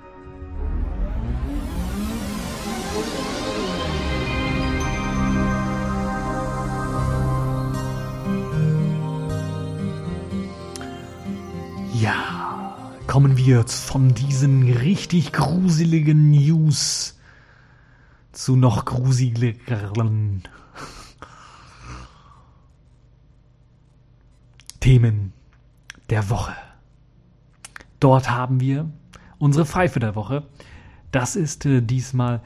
Ja, 11.94 12.76
kommen 13.06 13.38
wir 13.38 13.66
von 13.66 14.12
diesen 14.12 14.70
richtig 14.70 15.32
gruseligen 15.32 16.32
News 16.32 17.14
zu 18.32 18.56
noch 18.56 18.84
gruseligeren 18.84 20.42
Themen 24.80 25.32
der 26.08 26.30
Woche. 26.30 26.54
Dort 28.00 28.30
haben 28.30 28.60
wir 28.60 28.90
unsere 29.38 29.66
Pfeife 29.66 30.00
der 30.00 30.14
Woche. 30.14 30.46
Das 31.12 31.36
ist 31.36 31.66
äh, 31.66 31.82
diesmal 31.82 32.40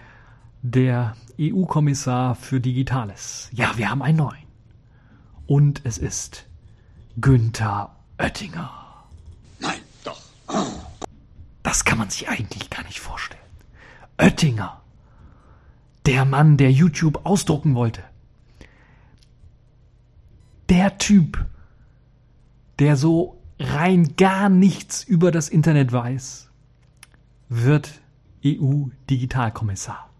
der 0.62 1.14
EU-Kommissar 1.38 2.34
für 2.34 2.60
Digitales. 2.60 3.50
Ja, 3.52 3.76
wir 3.76 3.90
haben 3.90 4.02
einen 4.02 4.18
neuen. 4.18 4.44
Und 5.46 5.82
es 5.84 5.98
ist 5.98 6.46
Günther 7.20 7.94
Oettinger. 8.18 8.70
Nein, 9.60 9.80
doch. 10.04 10.20
Das 11.62 11.84
kann 11.84 11.98
man 11.98 12.10
sich 12.10 12.28
eigentlich 12.28 12.70
gar 12.70 12.84
nicht 12.84 13.00
vorstellen. 13.00 13.40
Oettinger. 14.18 14.80
Der 16.06 16.24
Mann, 16.24 16.56
der 16.56 16.70
YouTube 16.70 17.24
ausdrucken 17.24 17.74
wollte. 17.74 18.02
Der 20.68 20.98
Typ, 20.98 21.44
der 22.78 22.96
so 22.96 23.40
rein 23.58 24.16
gar 24.16 24.48
nichts 24.48 25.04
über 25.04 25.30
das 25.30 25.48
Internet 25.48 25.92
weiß, 25.92 26.50
wird 27.48 28.00
EU-Digitalkommissar. 28.44 30.10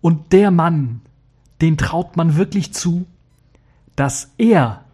Und 0.00 0.32
der 0.32 0.50
Mann, 0.50 1.00
den 1.60 1.76
traut 1.76 2.16
man 2.16 2.36
wirklich 2.36 2.72
zu, 2.74 3.06
dass 3.96 4.32
er 4.38 4.84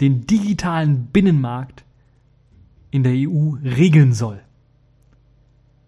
den 0.00 0.26
digitalen 0.26 1.06
Binnenmarkt 1.06 1.84
in 2.90 3.02
der 3.02 3.12
EU 3.14 3.56
regeln 3.62 4.12
soll. 4.12 4.40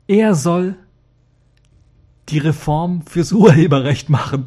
Er 0.06 0.34
soll 0.34 0.76
die 2.28 2.38
Reform 2.38 3.02
fürs 3.02 3.32
Urheberrecht 3.32 4.08
machen. 4.08 4.46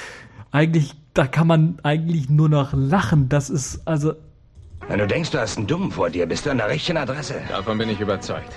eigentlich, 0.52 0.94
da 1.14 1.26
kann 1.26 1.46
man 1.46 1.78
eigentlich 1.82 2.28
nur 2.28 2.48
noch 2.48 2.72
lachen. 2.72 3.28
Das 3.28 3.50
ist 3.50 3.86
also. 3.86 4.14
Wenn 4.88 4.98
du 4.98 5.06
denkst, 5.06 5.30
du 5.30 5.40
hast 5.40 5.56
einen 5.56 5.66
Dummen 5.66 5.90
vor 5.90 6.10
dir, 6.10 6.26
bist 6.26 6.46
du 6.46 6.50
an 6.50 6.58
der 6.58 6.68
richtigen 6.68 6.98
Adresse. 6.98 7.40
Davon 7.48 7.78
bin 7.78 7.88
ich 7.88 8.00
überzeugt. 8.00 8.52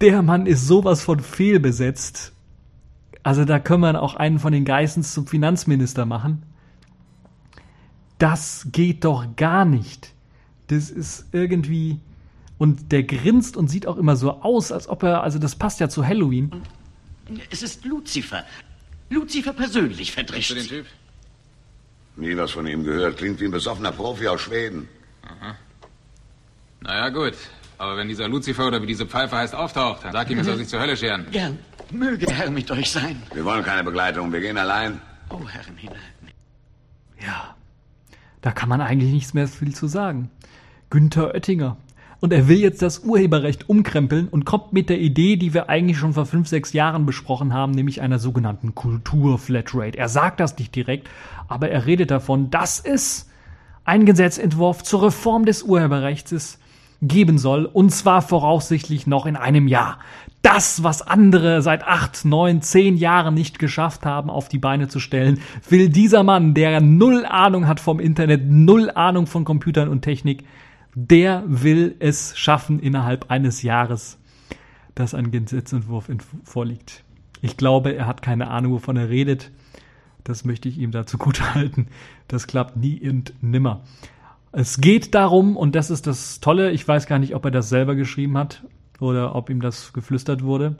Der 0.00 0.22
Mann 0.22 0.46
ist 0.46 0.66
sowas 0.66 1.02
von 1.02 1.20
fehlbesetzt. 1.20 2.32
Also 3.22 3.44
da 3.44 3.58
können 3.58 3.82
wir 3.82 4.02
auch 4.02 4.14
einen 4.14 4.38
von 4.38 4.52
den 4.52 4.64
Geissens 4.64 5.12
zum 5.12 5.26
Finanzminister 5.26 6.06
machen. 6.06 6.42
Das 8.18 8.68
geht 8.72 9.04
doch 9.04 9.36
gar 9.36 9.64
nicht. 9.64 10.14
Das 10.68 10.90
ist 10.90 11.26
irgendwie. 11.32 12.00
Und 12.60 12.92
der 12.92 13.04
grinst 13.04 13.56
und 13.56 13.68
sieht 13.68 13.86
auch 13.86 13.96
immer 13.96 14.16
so 14.16 14.42
aus, 14.42 14.70
als 14.70 14.86
ob 14.86 15.02
er. 15.02 15.22
Also 15.22 15.38
das 15.38 15.56
passt 15.56 15.80
ja 15.80 15.88
zu 15.88 16.06
Halloween. 16.06 16.50
Es 17.50 17.62
ist 17.62 17.86
Lucifer. 17.86 18.44
Lucifer 19.08 19.54
persönlich 19.54 20.12
Kennst 20.14 20.28
verdrischt 20.28 20.50
du 20.50 20.54
den. 20.56 20.66
Typ? 20.66 20.86
Nie 22.16 22.36
was 22.36 22.50
von 22.50 22.66
ihm 22.66 22.84
gehört. 22.84 23.16
Klingt 23.16 23.40
wie 23.40 23.46
ein 23.46 23.50
besoffener 23.50 23.92
Profi 23.92 24.28
aus 24.28 24.42
Schweden. 24.42 24.86
Naja, 26.82 27.08
gut. 27.08 27.32
Aber 27.78 27.96
wenn 27.96 28.08
dieser 28.08 28.28
Lucifer 28.28 28.66
oder 28.66 28.82
wie 28.82 28.86
diese 28.86 29.06
Pfeife 29.06 29.38
heißt 29.38 29.54
auftaucht, 29.54 30.04
dann 30.04 30.12
sag 30.12 30.28
ihm, 30.28 30.36
er 30.36 30.44
soll 30.44 30.58
sich 30.58 30.68
zur 30.68 30.80
Hölle 30.80 30.98
scheren. 30.98 31.26
Gern. 31.30 31.58
Möge 31.90 32.26
der 32.26 32.34
Herr 32.36 32.50
mit 32.50 32.70
euch 32.70 32.90
sein. 32.90 33.22
Wir 33.32 33.46
wollen 33.46 33.64
keine 33.64 33.84
Begleitung. 33.84 34.30
Wir 34.34 34.40
gehen 34.40 34.58
allein. 34.58 35.00
Oh, 35.30 35.48
Herr 35.48 35.66
im 35.66 35.78
Himmel. 35.78 35.96
Ja, 37.24 37.56
da 38.42 38.52
kann 38.52 38.68
man 38.68 38.82
eigentlich 38.82 39.12
nichts 39.12 39.32
mehr 39.32 39.48
viel 39.48 39.74
zu 39.74 39.86
sagen. 39.86 40.30
Günther 40.90 41.34
Oettinger. 41.34 41.78
Und 42.20 42.34
er 42.34 42.48
will 42.48 42.58
jetzt 42.58 42.82
das 42.82 43.00
Urheberrecht 43.00 43.68
umkrempeln 43.70 44.28
und 44.28 44.44
kommt 44.44 44.74
mit 44.74 44.90
der 44.90 45.00
Idee, 45.00 45.36
die 45.36 45.54
wir 45.54 45.70
eigentlich 45.70 45.96
schon 45.96 46.12
vor 46.12 46.26
fünf, 46.26 46.48
sechs 46.48 46.74
Jahren 46.74 47.06
besprochen 47.06 47.54
haben, 47.54 47.72
nämlich 47.72 48.02
einer 48.02 48.18
sogenannten 48.18 48.74
Kulturflatrate. 48.74 49.96
Er 49.98 50.08
sagt 50.08 50.38
das 50.38 50.58
nicht 50.58 50.74
direkt, 50.74 51.08
aber 51.48 51.70
er 51.70 51.86
redet 51.86 52.10
davon, 52.10 52.50
dass 52.50 52.78
es 52.78 53.30
einen 53.84 54.04
Gesetzentwurf 54.04 54.82
zur 54.82 55.04
Reform 55.04 55.46
des 55.46 55.62
Urheberrechts 55.62 56.58
geben 57.02 57.38
soll, 57.38 57.64
und 57.64 57.90
zwar 57.90 58.20
voraussichtlich 58.20 59.06
noch 59.06 59.24
in 59.24 59.36
einem 59.36 59.66
Jahr. 59.66 59.98
Das, 60.42 60.82
was 60.82 61.00
andere 61.00 61.62
seit 61.62 61.86
acht, 61.86 62.26
neun, 62.26 62.60
zehn 62.60 62.98
Jahren 62.98 63.32
nicht 63.32 63.58
geschafft 63.58 64.04
haben, 64.04 64.28
auf 64.28 64.48
die 64.48 64.58
Beine 64.58 64.88
zu 64.88 65.00
stellen, 65.00 65.40
will 65.68 65.88
dieser 65.88 66.22
Mann, 66.22 66.52
der 66.52 66.82
null 66.82 67.24
Ahnung 67.26 67.66
hat 67.66 67.80
vom 67.80 68.00
Internet, 68.00 68.42
null 68.46 68.90
Ahnung 68.90 69.26
von 69.26 69.44
Computern 69.44 69.88
und 69.88 70.02
Technik, 70.02 70.44
der 70.94 71.44
will 71.46 71.96
es 71.98 72.36
schaffen 72.36 72.78
innerhalb 72.80 73.30
eines 73.30 73.62
Jahres, 73.62 74.18
dass 74.94 75.14
ein 75.14 75.30
Gesetzentwurf 75.30 76.10
vorliegt. 76.44 77.04
Ich 77.42 77.56
glaube, 77.56 77.92
er 77.92 78.06
hat 78.06 78.22
keine 78.22 78.48
Ahnung, 78.48 78.72
wovon 78.72 78.96
er 78.96 79.08
redet. 79.08 79.50
Das 80.24 80.44
möchte 80.44 80.68
ich 80.68 80.78
ihm 80.78 80.90
dazu 80.90 81.16
gut 81.18 81.54
halten. 81.54 81.86
Das 82.28 82.46
klappt 82.46 82.76
nie 82.76 83.08
und 83.08 83.32
nimmer. 83.42 83.82
Es 84.52 84.80
geht 84.80 85.14
darum, 85.14 85.56
und 85.56 85.74
das 85.74 85.90
ist 85.90 86.06
das 86.06 86.40
Tolle, 86.40 86.72
ich 86.72 86.86
weiß 86.86 87.06
gar 87.06 87.18
nicht, 87.18 87.34
ob 87.34 87.44
er 87.44 87.50
das 87.52 87.68
selber 87.68 87.94
geschrieben 87.94 88.36
hat 88.36 88.64
oder 88.98 89.34
ob 89.34 89.48
ihm 89.48 89.60
das 89.60 89.92
geflüstert 89.92 90.42
wurde, 90.42 90.76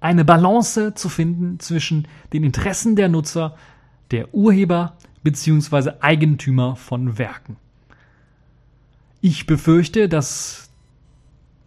eine 0.00 0.24
Balance 0.24 0.94
zu 0.94 1.08
finden 1.08 1.60
zwischen 1.60 2.08
den 2.32 2.44
Interessen 2.44 2.96
der 2.96 3.08
Nutzer, 3.08 3.56
der 4.10 4.32
Urheber 4.32 4.96
bzw. 5.22 5.92
Eigentümer 6.00 6.76
von 6.76 7.18
Werken. 7.18 7.56
Ich 9.20 9.46
befürchte, 9.46 10.08
dass 10.08 10.70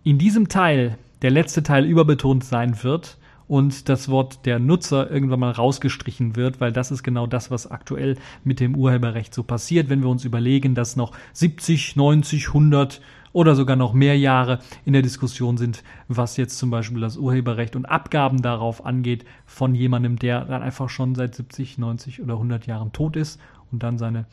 in 0.04 0.18
diesem 0.18 0.48
Teil 0.48 0.98
der 1.22 1.32
letzte 1.32 1.64
Teil 1.64 1.86
überbetont 1.86 2.46
sein 2.46 2.82
wird 2.82 3.18
und 3.50 3.90
das 3.90 4.08
Wort 4.08 4.46
der 4.46 4.58
Nutzer 4.58 5.12
irgendwann 5.12 5.42
mal 5.42 5.52
rausgestrichen 5.52 6.38
wird, 6.38 6.62
weil 6.62 6.72
das 6.72 6.92
ist 6.92 7.04
genau 7.04 7.28
das, 7.28 7.52
was 7.52 7.70
aktuell 7.70 8.18
mit 8.46 8.62
dem 8.62 8.74
Urheberrecht 8.74 9.34
so 9.34 9.44
passiert, 9.44 9.90
wenn 9.90 10.02
wir 10.02 10.08
uns 10.08 10.24
überlegen, 10.24 10.76
dass 10.76 10.96
noch 10.96 11.12
70, 11.34 11.98
90, 11.98 12.48
100 12.48 13.02
oder 13.34 13.56
sogar 13.56 13.76
noch 13.76 13.92
mehr 13.92 14.18
Jahre 14.18 14.60
in 14.86 14.94
der 14.94 15.02
Diskussion 15.02 15.58
sind, 15.58 15.84
was 16.08 16.38
jetzt 16.38 16.58
zum 16.58 16.70
Beispiel 16.70 17.02
das 17.02 17.18
Urheberrecht 17.18 17.76
und 17.76 17.86
Abgaben 17.86 18.42
darauf 18.42 18.86
angeht 18.86 19.26
von 19.46 19.76
jemandem, 19.76 20.18
der 20.18 20.46
dann 20.46 20.64
einfach 20.64 20.88
schon 20.88 21.16
seit 21.16 21.36
70, 21.36 21.78
90 21.78 22.22
oder 22.22 22.36
100 22.36 22.66
Jahren 22.66 22.94
tot 22.94 23.18
ist 23.18 23.42
und 23.74 23.84
dann 23.84 23.98
seine 23.98 24.26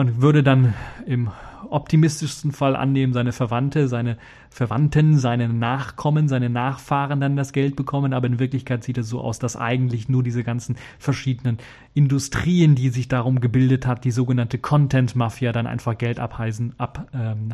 man 0.00 0.22
würde 0.22 0.42
dann 0.42 0.72
im 1.04 1.30
optimistischsten 1.68 2.52
Fall 2.52 2.74
annehmen, 2.74 3.12
seine 3.12 3.32
Verwandte, 3.32 3.86
seine 3.86 4.16
Verwandten, 4.48 5.18
seine 5.18 5.50
Nachkommen, 5.50 6.26
seine 6.26 6.48
Nachfahren 6.48 7.20
dann 7.20 7.36
das 7.36 7.52
Geld 7.52 7.76
bekommen, 7.76 8.14
aber 8.14 8.26
in 8.26 8.38
Wirklichkeit 8.38 8.82
sieht 8.82 8.96
es 8.96 9.10
so 9.10 9.20
aus, 9.20 9.38
dass 9.38 9.56
eigentlich 9.56 10.08
nur 10.08 10.22
diese 10.22 10.42
ganzen 10.42 10.76
verschiedenen 10.98 11.58
Industrien, 11.92 12.76
die 12.76 12.88
sich 12.88 13.08
darum 13.08 13.42
gebildet 13.42 13.86
hat, 13.86 14.06
die 14.06 14.10
sogenannte 14.10 14.56
Content 14.56 15.16
Mafia 15.16 15.52
dann 15.52 15.66
einfach 15.66 15.98
Geld 15.98 16.18
abheisen, 16.18 16.72
ab, 16.78 17.06
ähm, 17.12 17.52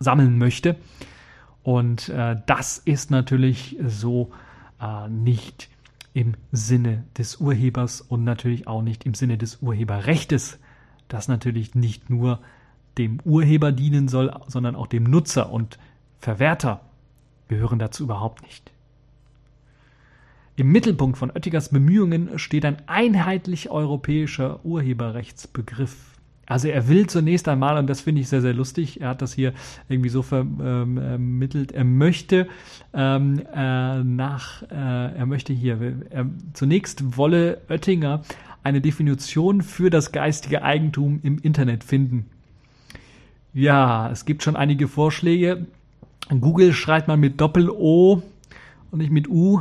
sammeln 0.00 0.36
möchte. 0.36 0.76
Und 1.62 2.10
äh, 2.10 2.36
das 2.44 2.76
ist 2.76 3.10
natürlich 3.10 3.78
so 3.86 4.32
äh, 4.82 5.08
nicht 5.08 5.70
im 6.12 6.34
Sinne 6.50 7.04
des 7.16 7.36
Urhebers 7.36 8.02
und 8.02 8.22
natürlich 8.22 8.66
auch 8.66 8.82
nicht 8.82 9.06
im 9.06 9.14
Sinne 9.14 9.38
des 9.38 9.62
Urheberrechtes, 9.62 10.58
das 11.12 11.28
natürlich 11.28 11.74
nicht 11.74 12.10
nur 12.10 12.40
dem 12.98 13.20
Urheber 13.24 13.72
dienen 13.72 14.08
soll, 14.08 14.32
sondern 14.46 14.76
auch 14.76 14.86
dem 14.86 15.04
Nutzer 15.04 15.50
und 15.50 15.78
Verwerter 16.18 16.80
gehören 17.48 17.78
dazu 17.78 18.04
überhaupt 18.04 18.42
nicht. 18.42 18.70
Im 20.56 20.70
Mittelpunkt 20.70 21.16
von 21.16 21.30
Oettingers 21.30 21.70
Bemühungen 21.70 22.38
steht 22.38 22.64
ein 22.64 22.76
einheitlich 22.86 23.70
europäischer 23.70 24.64
Urheberrechtsbegriff. 24.64 26.12
Also 26.46 26.68
er 26.68 26.88
will 26.88 27.06
zunächst 27.06 27.48
einmal, 27.48 27.78
und 27.78 27.88
das 27.88 28.02
finde 28.02 28.20
ich 28.20 28.28
sehr, 28.28 28.42
sehr 28.42 28.52
lustig, 28.52 29.00
er 29.00 29.10
hat 29.10 29.22
das 29.22 29.32
hier 29.32 29.54
irgendwie 29.88 30.10
so 30.10 30.22
vermittelt, 30.22 31.72
er 31.72 31.84
möchte 31.84 32.48
ähm, 32.92 33.40
äh, 33.54 34.04
nach, 34.04 34.62
äh, 34.64 35.16
er 35.16 35.24
möchte 35.24 35.52
hier, 35.52 35.78
er, 36.10 36.26
zunächst 36.52 37.16
wolle 37.16 37.62
Oettinger 37.68 38.22
eine 38.62 38.80
Definition 38.80 39.62
für 39.62 39.90
das 39.90 40.12
geistige 40.12 40.62
Eigentum 40.62 41.20
im 41.22 41.38
Internet 41.38 41.84
finden. 41.84 42.26
Ja, 43.54 44.10
es 44.10 44.24
gibt 44.24 44.42
schon 44.42 44.56
einige 44.56 44.88
Vorschläge. 44.88 45.66
Google 46.28 46.72
schreibt 46.72 47.08
man 47.08 47.20
mit 47.20 47.40
Doppel-O 47.40 48.22
und 48.90 48.98
nicht 48.98 49.10
mit 49.10 49.28
U 49.28 49.60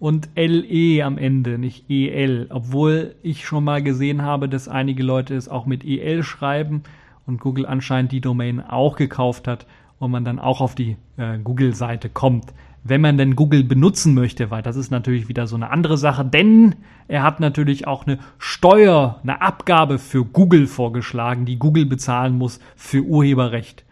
und 0.00 0.28
LE 0.36 1.04
am 1.04 1.18
Ende, 1.18 1.58
nicht 1.58 1.88
EL. 1.88 2.48
Obwohl 2.50 3.14
ich 3.22 3.46
schon 3.46 3.64
mal 3.64 3.82
gesehen 3.82 4.22
habe, 4.22 4.48
dass 4.48 4.68
einige 4.68 5.02
Leute 5.02 5.34
es 5.34 5.48
auch 5.48 5.66
mit 5.66 5.84
EL 5.84 6.22
schreiben 6.22 6.82
und 7.26 7.40
Google 7.40 7.66
anscheinend 7.66 8.12
die 8.12 8.20
Domain 8.20 8.60
auch 8.60 8.96
gekauft 8.96 9.46
hat 9.46 9.66
und 9.98 10.10
man 10.10 10.24
dann 10.24 10.38
auch 10.38 10.60
auf 10.60 10.74
die 10.74 10.96
äh, 11.16 11.38
Google-Seite 11.38 12.08
kommt, 12.08 12.52
wenn 12.84 13.00
man 13.00 13.16
denn 13.16 13.34
Google 13.34 13.64
benutzen 13.64 14.12
möchte, 14.12 14.50
weil 14.50 14.62
das 14.62 14.76
ist 14.76 14.90
natürlich 14.90 15.28
wieder 15.28 15.46
so 15.46 15.56
eine 15.56 15.70
andere 15.70 15.96
Sache, 15.96 16.24
denn 16.24 16.76
er 17.08 17.22
hat 17.22 17.40
natürlich 17.40 17.86
auch 17.86 18.06
eine 18.06 18.18
Steuer, 18.38 19.20
eine 19.22 19.40
Abgabe 19.40 19.98
für 19.98 20.24
Google 20.24 20.66
vorgeschlagen, 20.66 21.46
die 21.46 21.58
Google 21.58 21.86
bezahlen 21.86 22.36
muss 22.36 22.60
für 22.76 23.02
Urheberrecht. 23.02 23.84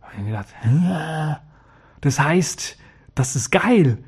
Da 0.00 0.08
ich 0.18 0.26
gedacht, 0.26 0.46
das 2.00 2.20
heißt, 2.20 2.78
das 3.16 3.34
ist 3.34 3.50
geil. 3.50 3.98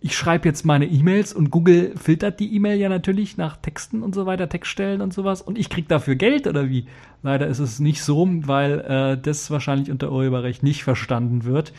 Ich 0.00 0.14
schreibe 0.14 0.46
jetzt 0.46 0.66
meine 0.66 0.84
E-Mails 0.84 1.32
und 1.32 1.50
Google 1.50 1.94
filtert 1.96 2.38
die 2.38 2.54
E-Mail 2.54 2.78
ja 2.78 2.90
natürlich 2.90 3.38
nach 3.38 3.56
Texten 3.56 4.02
und 4.02 4.14
so 4.14 4.26
weiter, 4.26 4.48
Textstellen 4.48 5.00
und 5.00 5.14
sowas 5.14 5.40
und 5.40 5.56
ich 5.56 5.70
krieg 5.70 5.88
dafür 5.88 6.16
Geld 6.16 6.46
oder 6.46 6.68
wie? 6.68 6.86
Leider 7.22 7.46
ist 7.46 7.60
es 7.60 7.80
nicht 7.80 8.02
so, 8.02 8.28
weil 8.46 8.80
äh, 8.80 9.20
das 9.20 9.50
wahrscheinlich 9.50 9.90
unter 9.90 10.12
Urheberrecht 10.12 10.62
nicht 10.62 10.84
verstanden 10.84 11.44
wird. 11.44 11.72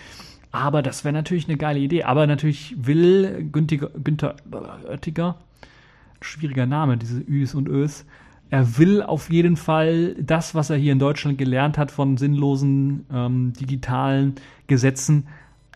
Aber 0.52 0.82
das 0.82 1.04
wäre 1.04 1.14
natürlich 1.14 1.48
eine 1.48 1.58
geile 1.58 1.80
Idee. 1.80 2.04
Aber 2.04 2.26
natürlich 2.28 2.76
will 2.78 3.50
Günther, 3.52 3.90
Günther 4.04 4.36
Oettinger, 4.88 5.36
schwieriger 6.22 6.66
Name, 6.66 6.98
diese 6.98 7.20
Üs 7.20 7.54
und 7.54 7.68
Ös, 7.68 8.06
er 8.50 8.78
will 8.78 9.02
auf 9.04 9.30
jeden 9.30 9.58
Fall 9.58 10.16
das, 10.16 10.56
was 10.56 10.70
er 10.70 10.78
hier 10.78 10.94
in 10.94 11.00
Deutschland 11.00 11.38
gelernt 11.38 11.78
hat 11.78 11.92
von 11.92 12.18
sinnlosen 12.18 13.06
ähm, 13.12 13.54
digitalen 13.54 14.36
Gesetzen, 14.68 15.28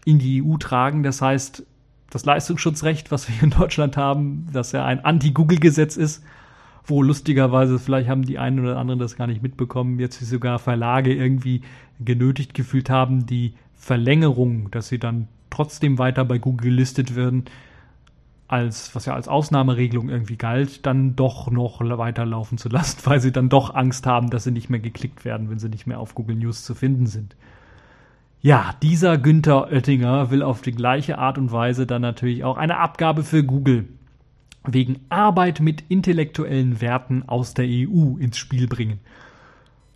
in 0.05 0.19
die 0.19 0.41
EU 0.41 0.57
tragen. 0.57 1.03
Das 1.03 1.21
heißt, 1.21 1.65
das 2.09 2.25
Leistungsschutzrecht, 2.25 3.11
was 3.11 3.27
wir 3.27 3.35
hier 3.35 3.43
in 3.43 3.49
Deutschland 3.51 3.97
haben, 3.97 4.47
dass 4.51 4.71
ja 4.71 4.85
ein 4.85 5.03
Anti-Google-Gesetz 5.03 5.97
ist, 5.97 6.23
wo 6.85 7.03
lustigerweise, 7.03 7.77
vielleicht 7.77 8.09
haben 8.09 8.23
die 8.23 8.39
einen 8.39 8.59
oder 8.59 8.77
anderen 8.77 8.99
das 8.99 9.15
gar 9.15 9.27
nicht 9.27 9.43
mitbekommen, 9.43 9.99
jetzt 9.99 10.19
sogar 10.19 10.57
Verlage 10.57 11.13
irgendwie 11.13 11.61
genötigt 12.03 12.53
gefühlt 12.53 12.89
haben, 12.89 13.25
die 13.25 13.53
Verlängerung, 13.81 14.69
dass 14.69 14.89
sie 14.89 14.99
dann 14.99 15.27
trotzdem 15.49 15.97
weiter 15.97 16.23
bei 16.23 16.37
Google 16.37 16.69
gelistet 16.69 17.15
werden, 17.15 17.45
als, 18.47 18.93
was 18.93 19.07
ja 19.07 19.15
als 19.15 19.27
Ausnahmeregelung 19.27 20.09
irgendwie 20.09 20.37
galt, 20.37 20.85
dann 20.85 21.15
doch 21.15 21.49
noch 21.49 21.79
weiterlaufen 21.79 22.59
zu 22.59 22.69
lassen, 22.69 22.99
weil 23.05 23.19
sie 23.19 23.31
dann 23.31 23.49
doch 23.49 23.73
Angst 23.73 24.05
haben, 24.05 24.29
dass 24.29 24.43
sie 24.43 24.51
nicht 24.51 24.69
mehr 24.69 24.79
geklickt 24.79 25.25
werden, 25.25 25.49
wenn 25.49 25.57
sie 25.57 25.69
nicht 25.69 25.87
mehr 25.87 25.99
auf 25.99 26.13
Google 26.13 26.35
News 26.35 26.63
zu 26.63 26.75
finden 26.75 27.07
sind. 27.07 27.35
Ja, 28.39 28.75
dieser 28.83 29.17
Günther 29.17 29.71
Oettinger 29.71 30.29
will 30.29 30.43
auf 30.43 30.61
die 30.61 30.73
gleiche 30.73 31.17
Art 31.17 31.39
und 31.39 31.51
Weise 31.51 31.87
dann 31.87 32.03
natürlich 32.03 32.43
auch 32.43 32.57
eine 32.57 32.77
Abgabe 32.77 33.23
für 33.23 33.43
Google 33.43 33.87
wegen 34.67 34.99
Arbeit 35.09 35.59
mit 35.59 35.85
intellektuellen 35.89 36.81
Werten 36.81 37.23
aus 37.27 37.55
der 37.55 37.65
EU 37.65 38.17
ins 38.17 38.37
Spiel 38.37 38.67
bringen. 38.67 38.99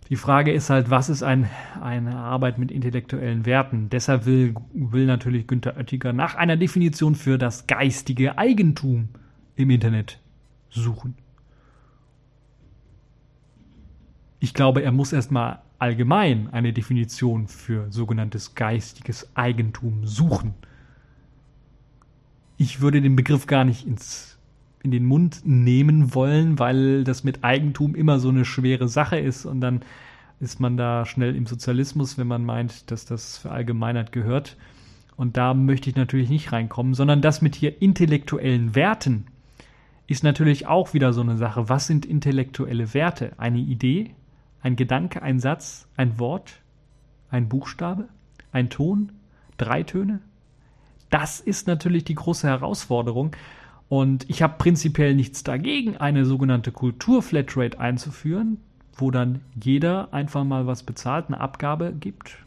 Die 0.08 0.16
Frage 0.16 0.52
ist 0.52 0.70
halt, 0.70 0.88
was 0.88 1.08
ist 1.08 1.24
ein, 1.24 1.50
eine 1.80 2.16
Arbeit 2.16 2.58
mit 2.58 2.70
intellektuellen 2.70 3.44
Werten? 3.44 3.90
Deshalb 3.90 4.24
will, 4.24 4.54
will 4.72 5.06
natürlich 5.06 5.48
Günther 5.48 5.76
Oettinger 5.76 6.12
nach 6.12 6.36
einer 6.36 6.56
Definition 6.56 7.16
für 7.16 7.38
das 7.38 7.66
geistige 7.66 8.38
Eigentum 8.38 9.08
im 9.56 9.70
Internet 9.70 10.20
suchen. 10.70 11.16
Ich 14.38 14.54
glaube, 14.54 14.82
er 14.82 14.92
muss 14.92 15.12
erstmal 15.12 15.60
allgemein 15.78 16.50
eine 16.52 16.72
Definition 16.72 17.48
für 17.48 17.90
sogenanntes 17.90 18.54
geistiges 18.54 19.34
Eigentum 19.34 20.06
suchen. 20.06 20.54
Ich 22.56 22.80
würde 22.80 23.02
den 23.02 23.16
Begriff 23.16 23.46
gar 23.46 23.64
nicht 23.64 23.86
ins, 23.86 24.35
in 24.86 24.92
den 24.92 25.04
Mund 25.04 25.40
nehmen 25.44 26.14
wollen, 26.14 26.60
weil 26.60 27.02
das 27.02 27.24
mit 27.24 27.42
Eigentum 27.42 27.96
immer 27.96 28.20
so 28.20 28.28
eine 28.28 28.44
schwere 28.44 28.86
Sache 28.86 29.18
ist 29.18 29.44
und 29.44 29.60
dann 29.60 29.80
ist 30.38 30.60
man 30.60 30.76
da 30.76 31.04
schnell 31.04 31.34
im 31.34 31.46
Sozialismus, 31.46 32.18
wenn 32.18 32.28
man 32.28 32.44
meint, 32.44 32.92
dass 32.92 33.04
das 33.04 33.36
verallgemeinert 33.38 34.12
gehört. 34.12 34.56
Und 35.16 35.36
da 35.36 35.54
möchte 35.54 35.90
ich 35.90 35.96
natürlich 35.96 36.30
nicht 36.30 36.52
reinkommen, 36.52 36.94
sondern 36.94 37.20
das 37.20 37.42
mit 37.42 37.56
hier 37.56 37.82
intellektuellen 37.82 38.76
Werten 38.76 39.26
ist 40.06 40.22
natürlich 40.22 40.68
auch 40.68 40.94
wieder 40.94 41.12
so 41.12 41.20
eine 41.20 41.36
Sache. 41.36 41.68
Was 41.68 41.88
sind 41.88 42.06
intellektuelle 42.06 42.94
Werte? 42.94 43.32
Eine 43.38 43.58
Idee, 43.58 44.14
ein 44.62 44.76
Gedanke, 44.76 45.20
ein 45.20 45.40
Satz, 45.40 45.88
ein 45.96 46.20
Wort, 46.20 46.60
ein 47.28 47.48
Buchstabe, 47.48 48.08
ein 48.52 48.70
Ton, 48.70 49.10
drei 49.56 49.82
Töne? 49.82 50.20
Das 51.10 51.40
ist 51.40 51.66
natürlich 51.66 52.04
die 52.04 52.14
große 52.14 52.46
Herausforderung. 52.46 53.34
Und 53.88 54.28
ich 54.28 54.42
habe 54.42 54.54
prinzipiell 54.58 55.14
nichts 55.14 55.44
dagegen, 55.44 55.96
eine 55.96 56.24
sogenannte 56.24 56.72
Kultur-Flatrate 56.72 57.78
einzuführen, 57.78 58.58
wo 58.94 59.10
dann 59.10 59.40
jeder 59.62 60.12
einfach 60.12 60.44
mal 60.44 60.66
was 60.66 60.82
bezahlt, 60.82 61.26
eine 61.28 61.40
Abgabe 61.40 61.92
gibt, 61.92 62.38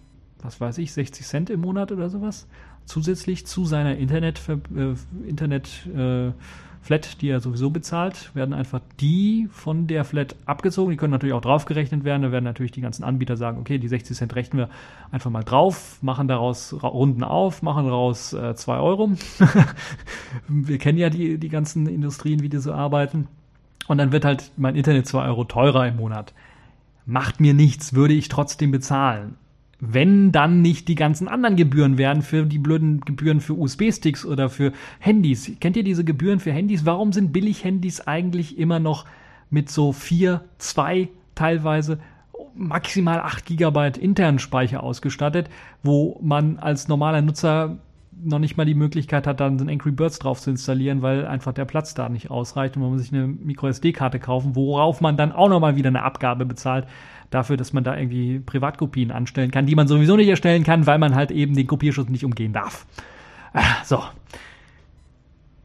was 0.41 0.59
weiß 0.59 0.77
ich, 0.79 0.91
60 0.91 1.25
Cent 1.25 1.49
im 1.49 1.61
Monat 1.61 1.91
oder 1.91 2.09
sowas, 2.09 2.47
zusätzlich 2.85 3.45
zu 3.45 3.65
seiner 3.65 3.97
Internet, 3.97 4.41
äh, 4.49 5.27
Internet 5.27 5.87
äh, 5.95 6.31
Flat, 6.81 7.21
die 7.21 7.29
er 7.29 7.39
sowieso 7.39 7.69
bezahlt, 7.69 8.31
werden 8.33 8.53
einfach 8.53 8.79
die 8.99 9.47
von 9.51 9.87
der 9.87 10.05
Flat 10.05 10.35
abgezogen. 10.45 10.91
Die 10.91 10.97
können 10.97 11.11
natürlich 11.11 11.33
auch 11.33 11.41
draufgerechnet 11.41 12.03
werden. 12.03 12.21
Da 12.23 12.31
werden 12.31 12.45
natürlich 12.45 12.71
die 12.71 12.81
ganzen 12.81 13.03
Anbieter 13.03 13.35
sagen, 13.37 13.59
okay, 13.59 13.77
die 13.77 13.87
60 13.87 14.15
Cent 14.15 14.35
rechnen 14.35 14.59
wir 14.59 14.69
einfach 15.11 15.29
mal 15.29 15.43
drauf, 15.43 15.97
machen 16.01 16.27
daraus 16.27 16.73
Runden 16.81 17.23
auf, 17.23 17.61
machen 17.61 17.85
daraus 17.85 18.29
2 18.29 18.73
äh, 18.73 18.79
Euro. 18.79 19.11
wir 20.47 20.77
kennen 20.77 20.97
ja 20.97 21.09
die, 21.09 21.37
die 21.37 21.49
ganzen 21.49 21.87
Industrien, 21.87 22.41
wie 22.41 22.49
die 22.49 22.59
so 22.59 22.73
arbeiten. 22.73 23.27
Und 23.87 23.97
dann 23.97 24.11
wird 24.11 24.23
halt 24.23 24.51
mein 24.55 24.75
Internet 24.75 25.07
2 25.07 25.25
Euro 25.25 25.43
teurer 25.43 25.87
im 25.87 25.97
Monat. 25.97 26.33
Macht 27.05 27.39
mir 27.39 27.53
nichts, 27.53 27.93
würde 27.93 28.13
ich 28.13 28.29
trotzdem 28.29 28.71
bezahlen 28.71 29.35
wenn 29.79 30.31
dann 30.31 30.61
nicht 30.61 30.87
die 30.87 30.95
ganzen 30.95 31.27
anderen 31.27 31.55
Gebühren 31.55 31.97
wären 31.97 32.21
für 32.21 32.45
die 32.45 32.59
blöden 32.59 33.01
Gebühren 33.01 33.39
für 33.39 33.53
USB-Sticks 33.53 34.25
oder 34.25 34.49
für 34.49 34.73
Handys. 34.99 35.51
Kennt 35.59 35.77
ihr 35.77 35.83
diese 35.83 36.03
Gebühren 36.03 36.39
für 36.39 36.51
Handys? 36.51 36.85
Warum 36.85 37.13
sind 37.13 37.31
Billig-Handys 37.31 38.01
eigentlich 38.01 38.57
immer 38.57 38.79
noch 38.79 39.05
mit 39.49 39.69
so 39.69 39.93
4, 39.93 40.41
2 40.57 41.09
teilweise 41.33 41.99
maximal 42.55 43.21
8 43.21 43.45
Gigabyte 43.45 43.97
internen 43.97 44.39
Speicher 44.39 44.83
ausgestattet, 44.83 45.49
wo 45.81 46.19
man 46.21 46.59
als 46.59 46.87
normaler 46.87 47.21
Nutzer 47.21 47.77
noch 48.21 48.39
nicht 48.39 48.57
mal 48.57 48.65
die 48.65 48.75
Möglichkeit 48.75 49.25
hat, 49.27 49.39
dann 49.39 49.57
den 49.57 49.69
Angry 49.69 49.91
Birds 49.91 50.19
drauf 50.19 50.41
zu 50.41 50.49
installieren, 50.49 51.01
weil 51.01 51.25
einfach 51.25 51.53
der 51.53 51.63
Platz 51.63 51.93
da 51.93 52.09
nicht 52.09 52.29
ausreicht 52.29 52.75
und 52.75 52.81
man 52.81 52.91
muss 52.91 53.01
sich 53.01 53.13
eine 53.13 53.27
MicroSD-Karte 53.27 54.19
kaufen, 54.19 54.57
worauf 54.57 54.99
man 54.99 55.15
dann 55.15 55.31
auch 55.31 55.47
nochmal 55.47 55.77
wieder 55.77 55.87
eine 55.87 56.03
Abgabe 56.03 56.45
bezahlt 56.45 56.85
dafür, 57.29 57.57
dass 57.57 57.73
man 57.73 57.83
da 57.83 57.95
irgendwie 57.95 58.39
Privatkopien 58.39 59.11
anstellen 59.11 59.51
kann, 59.51 59.65
die 59.65 59.75
man 59.75 59.87
sowieso 59.87 60.15
nicht 60.15 60.29
erstellen 60.29 60.63
kann, 60.63 60.87
weil 60.87 60.97
man 60.97 61.15
halt 61.15 61.31
eben 61.31 61.55
den 61.55 61.67
Kopierschutz 61.67 62.09
nicht 62.09 62.25
umgehen 62.25 62.53
darf. 62.53 62.85
Ah, 63.53 63.83
so. 63.83 64.01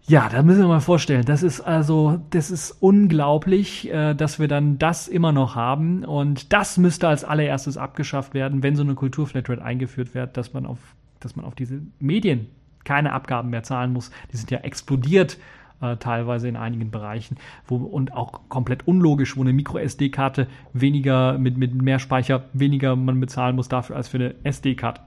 Ja, 0.07 0.29
da 0.29 0.43
müssen 0.43 0.61
wir 0.61 0.69
mal 0.69 0.81
vorstellen, 0.81 1.25
das 1.25 1.43
ist 1.43 1.63
also, 1.63 2.21
das 2.29 2.51
ist 2.51 2.73
unglaublich, 2.73 3.91
äh, 3.91 4.13
dass 4.13 4.39
wir 4.39 4.49
dann 4.49 4.79
das 4.79 5.09
immer 5.09 5.33
noch 5.33 5.55
haben 5.55 6.05
und 6.05 6.53
das 6.53 6.77
müsste 6.77 7.09
als 7.09 7.25
allererstes 7.25 7.79
abgeschafft 7.79 8.35
werden, 8.35 8.63
wenn 8.63 8.77
so 8.77 8.83
eine 8.83 8.95
Kulturflatrate 8.95 9.65
eingeführt 9.65 10.15
wird, 10.15 10.37
dass 10.37 10.53
man 10.53 10.67
auf, 10.67 10.79
dass 11.21 11.37
man 11.37 11.47
auf 11.47 11.55
diese 11.55 11.81
Medien 12.01 12.49
keine 12.85 13.15
Abgaben 13.15 13.49
mehr 13.49 13.63
zahlen 13.63 13.95
muss. 13.95 14.11
Die 14.31 14.37
sind 14.37 14.51
ja 14.51 14.59
explodiert 14.59 15.39
äh, 15.81 15.97
teilweise 15.97 16.49
in 16.49 16.57
einigen 16.57 16.91
Bereichen, 16.91 17.37
wo 17.67 17.77
und 17.77 18.13
auch 18.15 18.49
komplett 18.49 18.87
unlogisch, 18.87 19.37
wo 19.37 19.43
eine 19.43 19.53
Micro-SD-Karte 19.53 20.47
weniger 20.73 21.39
mit, 21.39 21.57
mit 21.57 21.75
mehr 21.75 21.99
Speicher 21.99 22.45
weniger 22.53 22.97
man 22.97 23.21
bezahlen 23.21 23.57
muss 23.57 23.69
dafür 23.69 23.97
als 23.97 24.09
für 24.09 24.19
eine 24.19 24.35
SD-Karte 24.45 25.01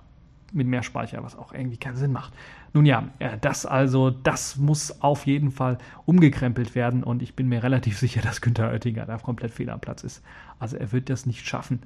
mit 0.54 0.68
mehr 0.68 0.84
Speicher, 0.84 1.24
was 1.24 1.38
auch 1.38 1.54
irgendwie 1.54 1.78
keinen 1.78 1.96
Sinn 1.96 2.12
macht. 2.12 2.34
Nun 2.74 2.86
ja, 2.86 3.10
äh, 3.20 3.38
das 3.40 3.66
also, 3.66 4.10
das 4.10 4.58
muss 4.58 5.02
auf 5.02 5.26
jeden 5.26 5.52
Fall 5.52 5.78
umgekrempelt 6.06 6.76
werden 6.76 7.04
und 7.04 7.22
ich 7.22 7.36
bin 7.36 7.48
mir 7.48 7.64
relativ 7.64 7.98
sicher, 8.00 8.22
dass 8.22 8.42
Günther 8.42 8.72
Oettinger 8.72 9.06
da 9.06 9.18
komplett 9.18 9.52
fehl 9.52 9.70
am 9.70 9.80
Platz 9.80 10.04
ist. 10.04 10.24
Also 10.60 10.78
er 10.78 10.92
wird 10.92 11.10
das 11.10 11.26
nicht 11.26 11.46
schaffen, 11.46 11.82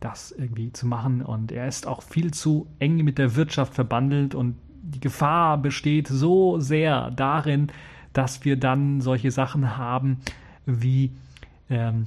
das 0.00 0.32
irgendwie 0.32 0.72
zu 0.72 0.86
machen 0.86 1.22
und 1.22 1.52
er 1.52 1.66
ist 1.66 1.86
auch 1.86 2.02
viel 2.02 2.32
zu 2.32 2.66
eng 2.78 2.96
mit 3.04 3.18
der 3.18 3.36
Wirtschaft 3.36 3.74
verbandelt 3.74 4.34
und 4.34 4.56
die 4.82 5.00
Gefahr 5.00 5.56
besteht 5.56 6.08
so 6.08 6.60
sehr 6.60 7.10
darin, 7.10 7.68
dass 8.14 8.44
wir 8.46 8.56
dann 8.56 9.02
solche 9.02 9.30
Sachen 9.30 9.76
haben 9.76 10.20
wie 10.64 11.12
ähm, 11.68 12.06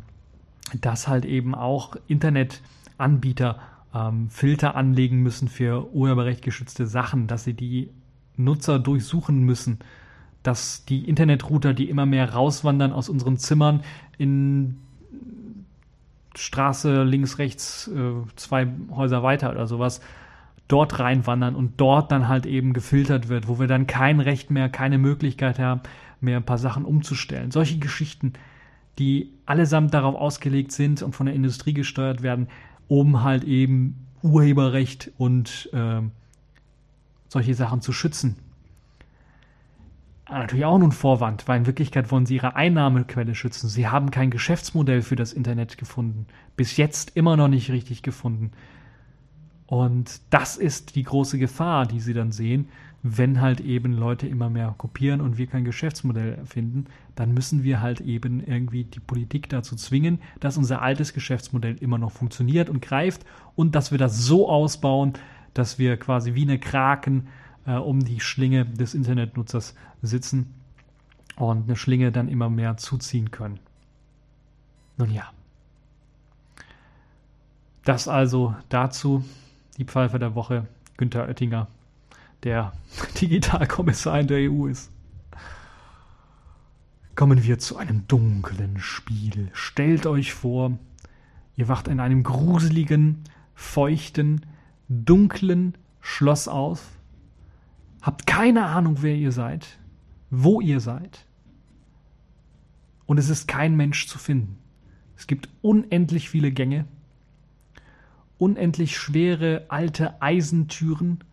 dass 0.82 1.08
halt 1.08 1.26
eben 1.26 1.56
auch 1.56 1.96
Internetanbieter 2.08 3.60
ähm, 3.94 4.30
Filter 4.30 4.76
anlegen 4.76 5.22
müssen 5.22 5.48
für 5.48 5.94
urheberrecht 5.94 6.42
geschützte 6.42 6.88
Sachen, 6.88 7.28
dass 7.28 7.44
sie 7.44 7.54
die 7.54 7.90
Nutzer 8.36 8.80
durchsuchen 8.80 9.44
müssen, 9.44 9.80
dass 10.44 10.86
die 10.86 11.08
Internetrouter, 11.08 11.74
die 11.74 11.90
immer 11.90 12.06
mehr 12.06 12.34
rauswandern 12.34 12.94
aus 12.94 13.10
unseren 13.10 13.38
Zimmern 13.38 13.82
in 14.18 14.78
Straße 16.36 17.04
links, 17.04 17.40
rechts, 17.40 17.88
äh, 17.88 18.12
zwei 18.36 18.68
Häuser 18.92 19.24
weiter 19.24 19.50
oder 19.52 19.66
sowas, 19.68 20.02
dort 20.68 21.00
reinwandern 21.00 21.56
und 21.56 21.80
dort 21.80 22.12
dann 22.12 22.28
halt 22.28 22.46
eben 22.46 22.74
gefiltert 22.74 23.30
wird, 23.30 23.48
wo 23.48 23.60
wir 23.60 23.68
dann 23.68 23.88
kein 23.88 24.20
Recht 24.20 24.52
mehr, 24.52 24.70
keine 24.70 24.98
Möglichkeit 24.98 25.60
haben, 25.60 25.82
mehr 26.20 26.38
ein 26.38 26.46
paar 26.46 26.58
Sachen 26.58 26.84
umzustellen. 26.84 27.52
Solche 27.52 27.80
Geschichten, 27.80 28.34
die 29.00 29.32
allesamt 29.46 29.94
darauf 29.94 30.16
ausgelegt 30.16 30.72
sind 30.72 31.02
und 31.02 31.16
von 31.16 31.28
der 31.28 31.36
Industrie 31.36 31.74
gesteuert 31.74 32.22
werden, 32.22 32.48
um 32.88 33.24
halt 33.24 33.44
eben 33.44 34.08
Urheberrecht 34.22 35.12
und 35.18 35.70
äh, 35.74 36.02
solche 37.30 37.54
Sachen 37.54 37.82
zu 37.82 37.94
schützen. 37.94 38.38
natürlich 40.30 40.66
auch 40.66 40.78
nur 40.78 40.90
ein 40.90 40.94
Vorwand, 40.94 41.48
weil 41.48 41.60
in 41.60 41.66
Wirklichkeit 41.66 42.12
wollen 42.12 42.26
sie 42.26 42.36
ihre 42.36 42.56
Einnahmequelle 42.56 43.36
schützen. 43.36 43.70
Sie 43.70 43.88
haben 43.88 44.12
kein 44.12 44.32
Geschäftsmodell 44.32 45.02
für 45.02 45.16
das 45.16 45.32
Internet 45.32 45.78
gefunden. 45.78 46.26
Bis 46.56 46.76
jetzt 46.76 47.16
immer 47.16 47.38
noch 47.38 47.48
nicht 47.48 47.70
richtig 47.70 48.02
gefunden. 48.02 48.52
Und 49.68 50.22
das 50.30 50.58
ist 50.58 50.96
die 50.96 51.04
große 51.04 51.38
Gefahr, 51.38 51.86
die 51.86 52.00
sie 52.00 52.14
dann 52.14 52.32
sehen, 52.32 52.70
wenn 53.04 53.42
halt 53.42 53.60
eben 53.60 53.94
Leute 53.94 54.28
immer 54.28 54.50
mehr 54.50 54.74
kopieren 54.78 55.22
und 55.22 55.38
wir 55.38 55.48
kein 55.48 55.66
Geschäftsmodell 55.66 56.40
finden, 56.46 56.86
dann 57.16 57.34
müssen 57.34 57.64
wir 57.64 57.82
halt 57.82 58.02
eben 58.02 58.44
irgendwie 58.44 58.86
die 58.86 59.00
Politik 59.00 59.50
dazu 59.50 59.76
zwingen, 59.76 60.20
dass 60.40 60.58
unser 60.58 60.82
altes 60.82 61.14
Geschäftsmodell 61.14 61.78
immer 61.80 61.98
noch 61.98 62.12
funktioniert 62.12 62.70
und 62.70 62.82
greift 62.82 63.26
und 63.56 63.76
dass 63.76 63.92
wir 63.92 63.98
das 63.98 64.18
so 64.18 64.50
ausbauen, 64.50 65.14
dass 65.54 65.78
wir 65.80 65.98
quasi 65.98 66.34
wie 66.34 66.44
eine 66.44 66.60
Kraken 66.60 67.28
äh, 67.66 67.74
um 67.74 68.04
die 68.04 68.20
Schlinge 68.20 68.66
des 68.66 68.94
Internetnutzers 68.94 69.76
sitzen 70.02 70.54
und 71.36 71.66
eine 71.66 71.76
Schlinge 71.76 72.12
dann 72.12 72.30
immer 72.30 72.50
mehr 72.50 72.78
zuziehen 72.78 73.32
können. 73.32 73.60
Nun 74.98 75.12
ja. 75.12 75.32
Das 77.84 78.08
also 78.08 78.56
dazu 78.70 79.24
die 79.78 79.86
Pfeife 79.86 80.20
der 80.20 80.36
Woche, 80.36 80.68
Günther 80.98 81.28
Oettinger, 81.28 81.68
der 82.44 82.74
Digitalkommissar 83.22 84.20
in 84.20 84.28
der 84.28 84.52
EU 84.52 84.68
ist. 84.68 84.92
Kommen 87.16 87.44
wir 87.44 87.58
zu 87.58 87.78
einem 87.78 88.08
dunklen 88.08 88.80
Spiel. 88.80 89.50
Stellt 89.54 90.06
euch 90.06 90.34
vor, 90.34 90.78
ihr 91.56 91.68
wacht 91.68 91.88
in 91.88 92.00
einem 92.00 92.24
gruseligen, 92.24 93.24
feuchten, 93.56 94.46
dunklen 94.88 95.76
Schloss 96.00 96.48
auf, 96.48 96.88
habt 98.02 98.28
keine 98.28 98.66
Ahnung, 98.68 99.02
wer 99.02 99.16
ihr 99.16 99.32
seid, 99.32 99.80
wo 100.30 100.62
ihr 100.62 100.80
seid, 100.80 101.26
und 103.08 103.18
es 103.18 103.30
ist 103.30 103.48
kein 103.48 103.76
Mensch 103.76 104.08
zu 104.08 104.20
finden. 104.20 104.58
Es 105.18 105.26
gibt 105.26 105.50
unendlich 105.62 106.30
viele 106.30 106.52
Gänge, 106.52 106.86
unendlich 108.38 108.98
schwere 108.98 109.66
alte 109.70 110.22
Eisentüren, 110.22 111.24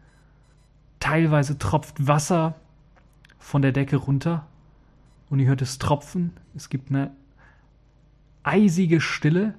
teilweise 1.00 1.58
tropft 1.58 2.06
Wasser 2.06 2.54
von 3.38 3.62
der 3.62 3.72
Decke 3.72 3.96
runter 3.96 4.46
und 5.30 5.40
ihr 5.40 5.48
hört 5.48 5.62
es 5.62 5.78
tropfen. 5.78 6.32
Es 6.54 6.68
gibt 6.68 6.90
eine 6.90 7.10
eisige 8.42 9.00
Stille, 9.00 9.54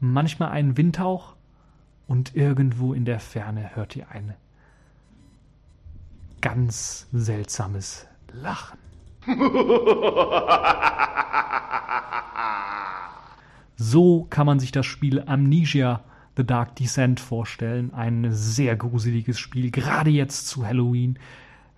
manchmal 0.00 0.50
einen 0.50 0.76
Windhauch 0.76 1.34
und 2.06 2.34
irgendwo 2.34 2.94
in 2.94 3.04
der 3.04 3.20
Ferne 3.20 3.74
hört 3.74 3.96
ihr 3.96 4.08
ein 4.10 4.34
ganz 6.40 7.06
seltsames 7.12 8.06
Lachen. 8.32 8.78
So 13.76 14.26
kann 14.30 14.46
man 14.46 14.60
sich 14.60 14.72
das 14.72 14.86
Spiel 14.86 15.22
Amnesia 15.26 16.04
The 16.36 16.44
Dark 16.44 16.76
Descent 16.76 17.20
vorstellen. 17.20 17.92
Ein 17.94 18.32
sehr 18.32 18.76
gruseliges 18.76 19.38
Spiel, 19.38 19.70
gerade 19.70 20.10
jetzt 20.10 20.48
zu 20.48 20.66
Halloween. 20.66 21.18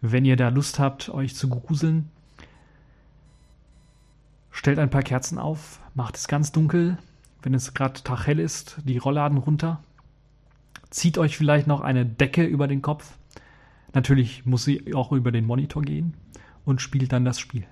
Wenn 0.00 0.24
ihr 0.24 0.36
da 0.36 0.48
Lust 0.48 0.78
habt, 0.78 1.09
euch 1.09 1.34
zu 1.34 1.48
gruseln, 1.48 2.11
stellt 4.50 4.78
ein 4.78 4.90
paar 4.90 5.02
Kerzen 5.02 5.38
auf, 5.38 5.80
macht 5.94 6.16
es 6.16 6.28
ganz 6.28 6.52
dunkel, 6.52 6.98
wenn 7.42 7.54
es 7.54 7.74
gerade 7.74 8.02
taghell 8.02 8.40
ist, 8.40 8.78
die 8.84 8.98
Rollladen 8.98 9.38
runter, 9.38 9.82
zieht 10.90 11.18
euch 11.18 11.36
vielleicht 11.36 11.66
noch 11.66 11.80
eine 11.80 12.07
Decke 12.07 12.44
über 12.44 12.68
den 12.68 12.82
Kopf. 12.82 13.16
Natürlich 13.94 14.44
muss 14.44 14.64
sie 14.64 14.94
auch 14.94 15.12
über 15.12 15.32
den 15.32 15.46
Monitor 15.46 15.82
gehen 15.82 16.14
und 16.64 16.80
spielt 16.80 17.12
dann 17.12 17.24
das 17.24 17.38
Spiel. 17.38 17.66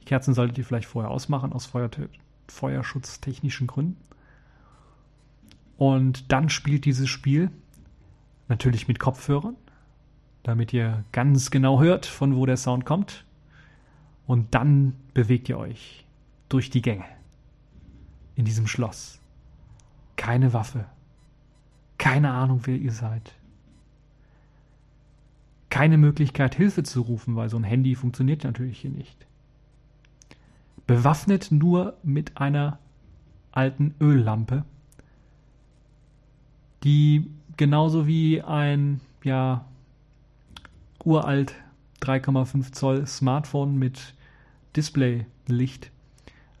Die 0.00 0.04
Kerzen 0.04 0.34
solltet 0.34 0.58
ihr 0.58 0.64
vielleicht 0.64 0.88
vorher 0.88 1.10
ausmachen 1.10 1.52
aus 1.52 1.66
Feuer 1.66 1.90
feuerschutztechnischen 2.48 3.66
Gründen. 3.66 3.96
Und 5.76 6.30
dann 6.30 6.48
spielt 6.48 6.84
dieses 6.84 7.08
Spiel 7.08 7.50
natürlich 8.48 8.88
mit 8.88 8.98
Kopfhörern, 8.98 9.56
damit 10.42 10.72
ihr 10.72 11.04
ganz 11.12 11.50
genau 11.50 11.80
hört, 11.80 12.06
von 12.06 12.36
wo 12.36 12.46
der 12.46 12.56
Sound 12.56 12.84
kommt. 12.84 13.24
Und 14.26 14.54
dann 14.54 14.94
bewegt 15.14 15.48
ihr 15.48 15.58
euch 15.58 16.04
durch 16.48 16.70
die 16.70 16.82
Gänge 16.82 17.04
in 18.36 18.44
diesem 18.44 18.66
Schloss. 18.66 19.20
Keine 20.16 20.52
Waffe. 20.52 20.84
Keine 21.98 22.30
Ahnung, 22.30 22.60
wer 22.64 22.76
ihr 22.76 22.92
seid. 22.92 23.34
Keine 25.70 25.96
Möglichkeit, 25.96 26.54
Hilfe 26.54 26.82
zu 26.82 27.00
rufen, 27.00 27.34
weil 27.34 27.48
so 27.48 27.56
ein 27.56 27.64
Handy 27.64 27.94
funktioniert 27.94 28.44
natürlich 28.44 28.78
hier 28.78 28.90
nicht. 28.90 29.26
Bewaffnet 30.86 31.50
nur 31.50 31.96
mit 32.02 32.36
einer 32.36 32.78
alten 33.52 33.94
Öllampe 34.00 34.64
die 36.84 37.30
genauso 37.56 38.06
wie 38.06 38.42
ein 38.42 39.00
ja 39.22 39.64
uralt 41.04 41.54
3,5 42.00 42.72
Zoll 42.72 43.06
Smartphone 43.06 43.76
mit 43.78 44.14
Displaylicht 44.76 45.90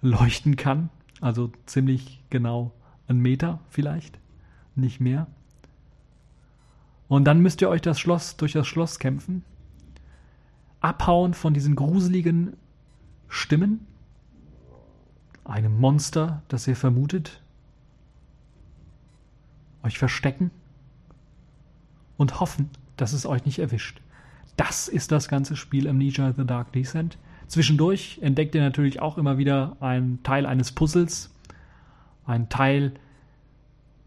leuchten 0.00 0.56
kann, 0.56 0.90
also 1.20 1.50
ziemlich 1.66 2.22
genau 2.30 2.72
einen 3.08 3.20
Meter 3.20 3.60
vielleicht, 3.68 4.18
nicht 4.74 5.00
mehr. 5.00 5.26
Und 7.08 7.24
dann 7.24 7.40
müsst 7.40 7.60
ihr 7.60 7.68
euch 7.68 7.82
das 7.82 8.00
Schloss 8.00 8.36
durch 8.36 8.52
das 8.52 8.66
Schloss 8.66 8.98
kämpfen, 8.98 9.44
abhauen 10.80 11.34
von 11.34 11.54
diesen 11.54 11.76
gruseligen 11.76 12.56
Stimmen, 13.28 13.86
einem 15.44 15.78
Monster, 15.78 16.42
das 16.48 16.66
ihr 16.68 16.76
vermutet, 16.76 17.41
euch 19.82 19.98
verstecken 19.98 20.50
und 22.16 22.40
hoffen, 22.40 22.70
dass 22.96 23.12
es 23.12 23.26
euch 23.26 23.44
nicht 23.44 23.58
erwischt. 23.58 24.00
Das 24.56 24.88
ist 24.88 25.12
das 25.12 25.28
ganze 25.28 25.56
Spiel 25.56 25.88
Amnesia 25.88 26.32
The 26.36 26.44
Dark 26.44 26.72
Descent. 26.72 27.18
Zwischendurch 27.46 28.18
entdeckt 28.22 28.54
ihr 28.54 28.60
natürlich 28.60 29.00
auch 29.00 29.18
immer 29.18 29.38
wieder 29.38 29.76
einen 29.80 30.22
Teil 30.22 30.46
eines 30.46 30.72
Puzzles, 30.72 31.30
einen 32.24 32.48
Teil 32.48 32.92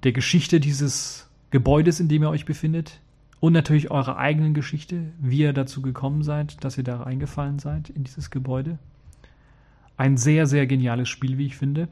der 0.03 0.11
Geschichte 0.11 0.59
dieses 0.59 1.29
Gebäudes, 1.51 1.99
in 1.99 2.07
dem 2.07 2.23
ihr 2.23 2.29
euch 2.29 2.45
befindet 2.45 2.99
und 3.39 3.53
natürlich 3.53 3.91
eure 3.91 4.17
eigenen 4.17 4.53
Geschichte, 4.53 5.11
wie 5.19 5.39
ihr 5.39 5.53
dazu 5.53 5.81
gekommen 5.81 6.23
seid, 6.23 6.63
dass 6.63 6.77
ihr 6.77 6.83
da 6.83 7.01
reingefallen 7.01 7.59
seid 7.59 7.89
in 7.89 8.03
dieses 8.03 8.29
Gebäude. 8.31 8.79
Ein 9.97 10.17
sehr, 10.17 10.47
sehr 10.47 10.67
geniales 10.67 11.09
Spiel, 11.09 11.37
wie 11.37 11.45
ich 11.45 11.55
finde. 11.55 11.87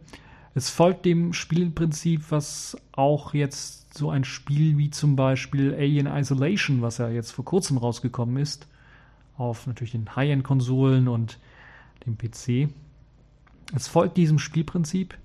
Es 0.55 0.69
folgt 0.69 1.05
dem 1.05 1.33
Spielprinzip, 1.33 2.29
was 2.29 2.77
auch 2.91 3.33
jetzt 3.33 3.97
so 3.97 4.11
ein 4.11 4.23
Spiel 4.23 4.77
wie 4.77 4.91
zum 4.91 5.15
Beispiel 5.15 5.73
Alien 5.73 6.07
Isolation, 6.07 6.81
was 6.81 6.99
ja 6.99 7.09
jetzt 7.09 7.31
vor 7.31 7.45
kurzem 7.45 7.77
rausgekommen 7.77 8.37
ist, 8.37 8.67
auf 9.35 9.65
natürlich 9.65 9.93
den 9.93 10.15
High-End-Konsolen 10.15 11.07
und 11.07 11.39
dem 12.05 12.17
PC. 12.17 12.69
Es 13.75 13.87
folgt 13.87 14.17
diesem 14.17 14.37
Spielprinzip 14.37 15.17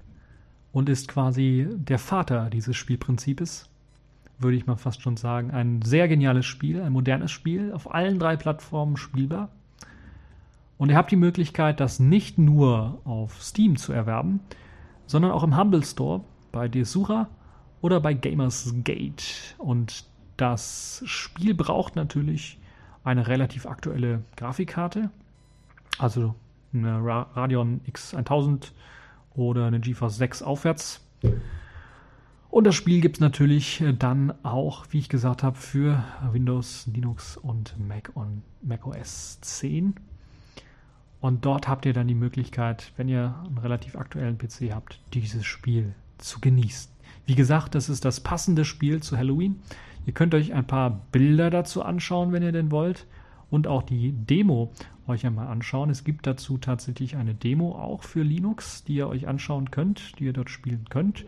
und 0.72 0.88
ist 0.88 1.08
quasi 1.08 1.66
der 1.74 1.98
Vater 1.98 2.48
dieses 2.48 2.76
Spielprinzips, 2.76 3.68
würde 4.38 4.56
ich 4.56 4.66
mal 4.66 4.76
fast 4.76 5.02
schon 5.02 5.18
sagen. 5.18 5.50
Ein 5.50 5.82
sehr 5.82 6.08
geniales 6.08 6.46
Spiel, 6.46 6.80
ein 6.80 6.92
modernes 6.92 7.30
Spiel, 7.30 7.72
auf 7.72 7.92
allen 7.92 8.18
drei 8.18 8.36
Plattformen 8.36 8.96
spielbar. 8.96 9.50
Und 10.78 10.90
ihr 10.90 10.96
habt 10.96 11.10
die 11.10 11.16
Möglichkeit, 11.16 11.80
das 11.80 11.98
nicht 11.98 12.38
nur 12.38 13.00
auf 13.04 13.42
Steam 13.42 13.76
zu 13.76 13.92
erwerben, 13.92 14.40
sondern 15.08 15.32
auch 15.32 15.42
im 15.42 15.56
Humble 15.58 15.84
Store 15.84 16.20
bei 16.52 16.68
Desura 16.68 17.28
oder 17.80 17.98
bei 17.98 18.14
Gamersgate. 18.14 19.56
Und 19.58 20.04
das 20.36 21.02
Spiel 21.06 21.54
braucht 21.54 21.96
natürlich 21.96 22.60
eine 23.02 23.26
relativ 23.26 23.66
aktuelle 23.66 24.22
Grafikkarte, 24.36 25.10
also 25.98 26.34
eine 26.72 27.04
Radeon 27.04 27.80
X1000 27.90 28.72
oder 29.34 29.66
eine 29.66 29.80
GeForce 29.80 30.18
6 30.18 30.42
aufwärts. 30.42 31.04
Und 32.50 32.64
das 32.64 32.74
Spiel 32.74 33.00
gibt 33.00 33.16
es 33.16 33.20
natürlich 33.20 33.82
dann 33.98 34.32
auch, 34.44 34.86
wie 34.90 34.98
ich 34.98 35.08
gesagt 35.08 35.42
habe, 35.42 35.56
für 35.56 36.04
Windows, 36.32 36.86
Linux 36.92 37.36
und 37.36 37.74
Mac 37.78 38.10
und 38.14 38.42
Mac 38.62 38.86
OS 38.86 39.40
10. 39.40 39.94
Und 41.20 41.44
dort 41.44 41.66
habt 41.66 41.84
ihr 41.86 41.92
dann 41.92 42.08
die 42.08 42.14
Möglichkeit, 42.14 42.92
wenn 42.96 43.08
ihr 43.08 43.34
einen 43.44 43.58
relativ 43.58 43.96
aktuellen 43.96 44.38
PC 44.38 44.72
habt, 44.72 45.00
dieses 45.14 45.44
Spiel 45.44 45.94
zu 46.18 46.40
genießen. 46.40 46.92
Wie 47.26 47.34
gesagt, 47.34 47.74
das 47.74 47.88
ist 47.88 48.04
das 48.04 48.20
passende 48.20 48.64
Spiel 48.64 49.02
zu 49.02 49.16
Halloween. 49.16 49.60
Ihr 50.06 50.12
könnt 50.12 50.34
euch 50.34 50.54
ein 50.54 50.66
paar 50.66 51.02
Bilder 51.12 51.50
dazu 51.50 51.82
anschauen, 51.82 52.32
wenn 52.32 52.42
ihr 52.42 52.52
denn 52.52 52.70
wollt. 52.70 53.06
Und 53.50 53.66
auch 53.66 53.82
die 53.82 54.12
Demo 54.12 54.72
euch 55.06 55.26
einmal 55.26 55.48
anschauen. 55.48 55.90
Es 55.90 56.04
gibt 56.04 56.26
dazu 56.26 56.58
tatsächlich 56.58 57.16
eine 57.16 57.34
Demo 57.34 57.72
auch 57.72 58.02
für 58.02 58.22
Linux, 58.22 58.84
die 58.84 58.96
ihr 58.96 59.08
euch 59.08 59.26
anschauen 59.26 59.70
könnt, 59.70 60.18
die 60.18 60.24
ihr 60.24 60.32
dort 60.32 60.50
spielen 60.50 60.84
könnt. 60.90 61.24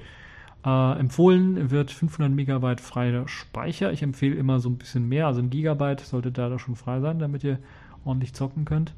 Äh, 0.65 0.99
empfohlen 0.99 1.71
wird 1.71 1.91
500 1.91 2.31
Megabyte 2.31 2.81
freier 2.81 3.27
Speicher. 3.27 3.93
Ich 3.93 4.03
empfehle 4.03 4.37
immer 4.37 4.61
so 4.61 4.69
ein 4.69 4.77
bisschen 4.77 5.09
mehr, 5.09 5.27
also 5.27 5.41
ein 5.41 5.51
Gigabyte 5.51 6.01
sollte 6.01 6.31
da 6.31 6.59
schon 6.59 6.77
frei 6.77 7.01
sein, 7.01 7.19
damit 7.19 7.43
ihr 7.45 7.59
ordentlich 8.05 8.35
zocken 8.35 8.65
könnt. 8.65 8.95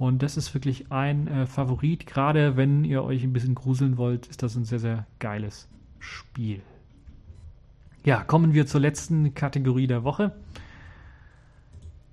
Und 0.00 0.22
das 0.22 0.38
ist 0.38 0.54
wirklich 0.54 0.90
ein 0.90 1.28
äh, 1.28 1.44
Favorit. 1.44 2.06
Gerade 2.06 2.56
wenn 2.56 2.86
ihr 2.86 3.04
euch 3.04 3.22
ein 3.22 3.34
bisschen 3.34 3.54
gruseln 3.54 3.98
wollt, 3.98 4.28
ist 4.28 4.42
das 4.42 4.56
ein 4.56 4.64
sehr, 4.64 4.78
sehr 4.78 5.06
geiles 5.18 5.68
Spiel. 5.98 6.62
Ja, 8.02 8.24
kommen 8.24 8.54
wir 8.54 8.66
zur 8.66 8.80
letzten 8.80 9.34
Kategorie 9.34 9.86
der 9.86 10.02
Woche. 10.02 10.32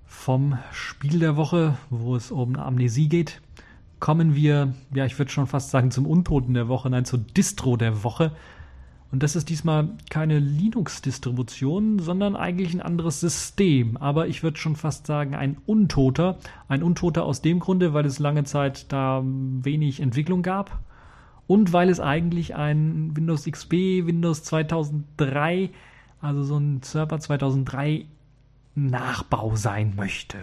Vom 0.04 0.58
Spiel 0.70 1.18
der 1.18 1.38
Woche, 1.38 1.78
wo 1.88 2.14
es 2.14 2.30
um 2.30 2.56
Amnesie 2.56 3.08
geht, 3.08 3.40
kommen 4.00 4.34
wir, 4.34 4.74
ja, 4.92 5.06
ich 5.06 5.18
würde 5.18 5.32
schon 5.32 5.46
fast 5.46 5.70
sagen, 5.70 5.90
zum 5.90 6.04
Untoten 6.04 6.52
der 6.52 6.68
Woche, 6.68 6.90
nein, 6.90 7.06
zur 7.06 7.20
Distro 7.20 7.78
der 7.78 8.04
Woche. 8.04 8.32
Und 9.10 9.22
das 9.22 9.36
ist 9.36 9.48
diesmal 9.48 9.88
keine 10.10 10.38
Linux-Distribution, 10.38 11.98
sondern 11.98 12.36
eigentlich 12.36 12.74
ein 12.74 12.82
anderes 12.82 13.20
System. 13.20 13.96
Aber 13.96 14.28
ich 14.28 14.42
würde 14.42 14.58
schon 14.58 14.76
fast 14.76 15.06
sagen, 15.06 15.34
ein 15.34 15.56
Untoter. 15.64 16.36
Ein 16.68 16.82
Untoter 16.82 17.24
aus 17.24 17.40
dem 17.40 17.58
Grunde, 17.58 17.94
weil 17.94 18.04
es 18.04 18.18
lange 18.18 18.44
Zeit 18.44 18.92
da 18.92 19.22
wenig 19.24 20.00
Entwicklung 20.00 20.42
gab. 20.42 20.78
Und 21.46 21.72
weil 21.72 21.88
es 21.88 22.00
eigentlich 22.00 22.54
ein 22.54 23.16
Windows 23.16 23.46
XP, 23.46 23.72
Windows 23.72 24.42
2003, 24.44 25.70
also 26.20 26.42
so 26.42 26.58
ein 26.58 26.82
Server 26.82 27.18
2003 27.18 28.04
Nachbau 28.74 29.56
sein 29.56 29.94
möchte. 29.96 30.36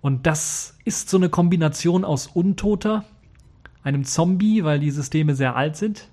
Und 0.00 0.26
das 0.26 0.78
ist 0.86 1.10
so 1.10 1.18
eine 1.18 1.28
Kombination 1.28 2.06
aus 2.06 2.26
Untoter, 2.26 3.04
einem 3.82 4.04
Zombie, 4.04 4.64
weil 4.64 4.80
die 4.80 4.90
Systeme 4.90 5.34
sehr 5.34 5.56
alt 5.56 5.76
sind, 5.76 6.08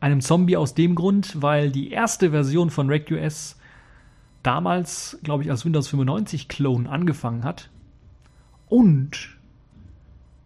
einem 0.00 0.20
Zombie 0.20 0.56
aus 0.56 0.74
dem 0.74 0.94
Grund, 0.94 1.40
weil 1.40 1.70
die 1.70 1.90
erste 1.90 2.30
Version 2.30 2.70
von 2.70 2.88
RegOS 2.88 3.56
damals, 4.42 5.18
glaube 5.22 5.44
ich, 5.44 5.50
als 5.50 5.64
Windows 5.64 5.88
95 5.88 6.48
Clone 6.48 6.88
angefangen 6.88 7.44
hat 7.44 7.70
und 8.68 9.36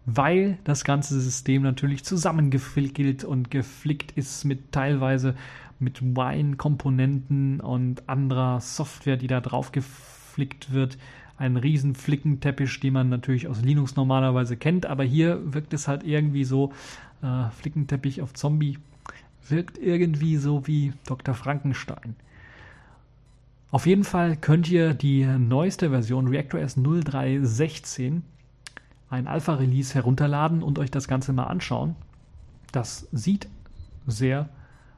weil 0.05 0.59
das 0.65 0.83
ganze 0.83 1.19
System 1.19 1.63
natürlich 1.63 2.03
zusammengeflickelt 2.03 3.23
und 3.23 3.49
geflickt 3.49 4.11
ist 4.11 4.43
mit 4.43 4.71
teilweise 4.71 5.35
mit 5.79 6.01
Wine-Komponenten 6.01 7.59
und 7.59 8.07
anderer 8.07 8.61
Software, 8.61 9.17
die 9.17 9.27
da 9.27 9.41
drauf 9.41 9.71
geflickt 9.71 10.71
wird. 10.71 10.97
Ein 11.37 11.57
riesen 11.57 11.95
Flickenteppich, 11.95 12.79
den 12.79 12.93
man 12.93 13.09
natürlich 13.09 13.47
aus 13.47 13.61
Linux 13.61 13.95
normalerweise 13.95 14.55
kennt, 14.55 14.85
aber 14.85 15.03
hier 15.03 15.53
wirkt 15.53 15.73
es 15.73 15.87
halt 15.87 16.03
irgendwie 16.03 16.45
so, 16.45 16.71
äh, 17.21 17.49
Flickenteppich 17.49 18.21
auf 18.21 18.33
Zombie, 18.33 18.77
wirkt 19.49 19.77
irgendwie 19.77 20.37
so 20.37 20.67
wie 20.67 20.93
Dr. 21.05 21.33
Frankenstein. 21.33 22.15
Auf 23.71 23.85
jeden 23.85 24.03
Fall 24.03 24.37
könnt 24.37 24.69
ihr 24.69 24.93
die 24.93 25.25
neueste 25.25 25.89
Version 25.89 26.27
ReactOS 26.27 26.75
0316, 26.77 28.23
ein 29.09 29.27
Alpha-Release, 29.27 29.93
herunterladen 29.93 30.63
und 30.63 30.79
euch 30.79 30.91
das 30.91 31.07
Ganze 31.07 31.33
mal 31.33 31.45
anschauen. 31.45 31.95
Das 32.71 33.07
sieht 33.11 33.49
sehr 34.07 34.49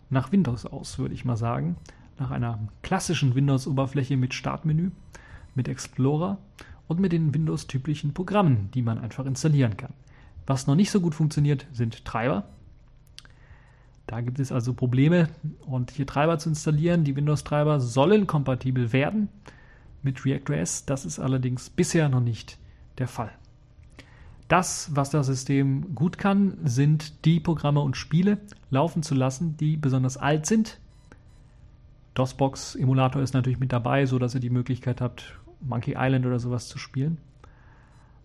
nach 0.09 0.31
Windows 0.31 0.65
aus, 0.65 0.99
würde 0.99 1.13
ich 1.13 1.25
mal 1.25 1.37
sagen. 1.37 1.75
Nach 2.19 2.31
einer 2.31 2.59
klassischen 2.81 3.35
Windows-Oberfläche 3.35 4.17
mit 4.17 4.33
Startmenü, 4.33 4.91
mit 5.55 5.67
Explorer 5.67 6.37
und 6.87 6.99
mit 6.99 7.11
den 7.11 7.33
Windows-typischen 7.33 8.13
Programmen, 8.13 8.69
die 8.73 8.81
man 8.81 8.97
einfach 8.97 9.25
installieren 9.25 9.77
kann. 9.77 9.93
Was 10.45 10.67
noch 10.67 10.75
nicht 10.75 10.91
so 10.91 11.01
gut 11.01 11.15
funktioniert, 11.15 11.67
sind 11.73 12.05
Treiber. 12.05 12.45
Da 14.07 14.21
gibt 14.21 14.39
es 14.39 14.53
also 14.53 14.73
Probleme 14.73 15.27
und 15.65 15.91
hier 15.91 16.07
Treiber 16.07 16.39
zu 16.39 16.49
installieren. 16.49 17.03
Die 17.03 17.15
Windows-Treiber 17.15 17.81
sollen 17.81 18.25
kompatibel 18.25 18.93
werden 18.93 19.27
mit 20.01 20.25
ReactOS. 20.25 20.85
Das 20.85 21.05
ist 21.05 21.19
allerdings 21.19 21.69
bisher 21.69 22.07
noch 22.07 22.21
nicht 22.21 22.57
der 22.97 23.09
Fall. 23.09 23.31
Das, 24.47 24.95
was 24.95 25.09
das 25.09 25.27
System 25.27 25.93
gut 25.93 26.17
kann, 26.17 26.57
sind 26.63 27.25
die 27.25 27.41
Programme 27.41 27.81
und 27.81 27.97
Spiele 27.97 28.37
laufen 28.69 29.03
zu 29.03 29.13
lassen, 29.13 29.57
die 29.57 29.75
besonders 29.75 30.15
alt 30.15 30.45
sind. 30.45 30.79
DOSBox 32.13 32.75
Emulator 32.75 33.21
ist 33.21 33.33
natürlich 33.33 33.59
mit 33.59 33.73
dabei, 33.73 34.05
so 34.05 34.19
dass 34.19 34.33
ihr 34.33 34.39
die 34.39 34.49
Möglichkeit 34.49 35.01
habt, 35.01 35.37
Monkey 35.59 35.95
Island 35.97 36.25
oder 36.25 36.39
sowas 36.39 36.69
zu 36.69 36.77
spielen 36.77 37.17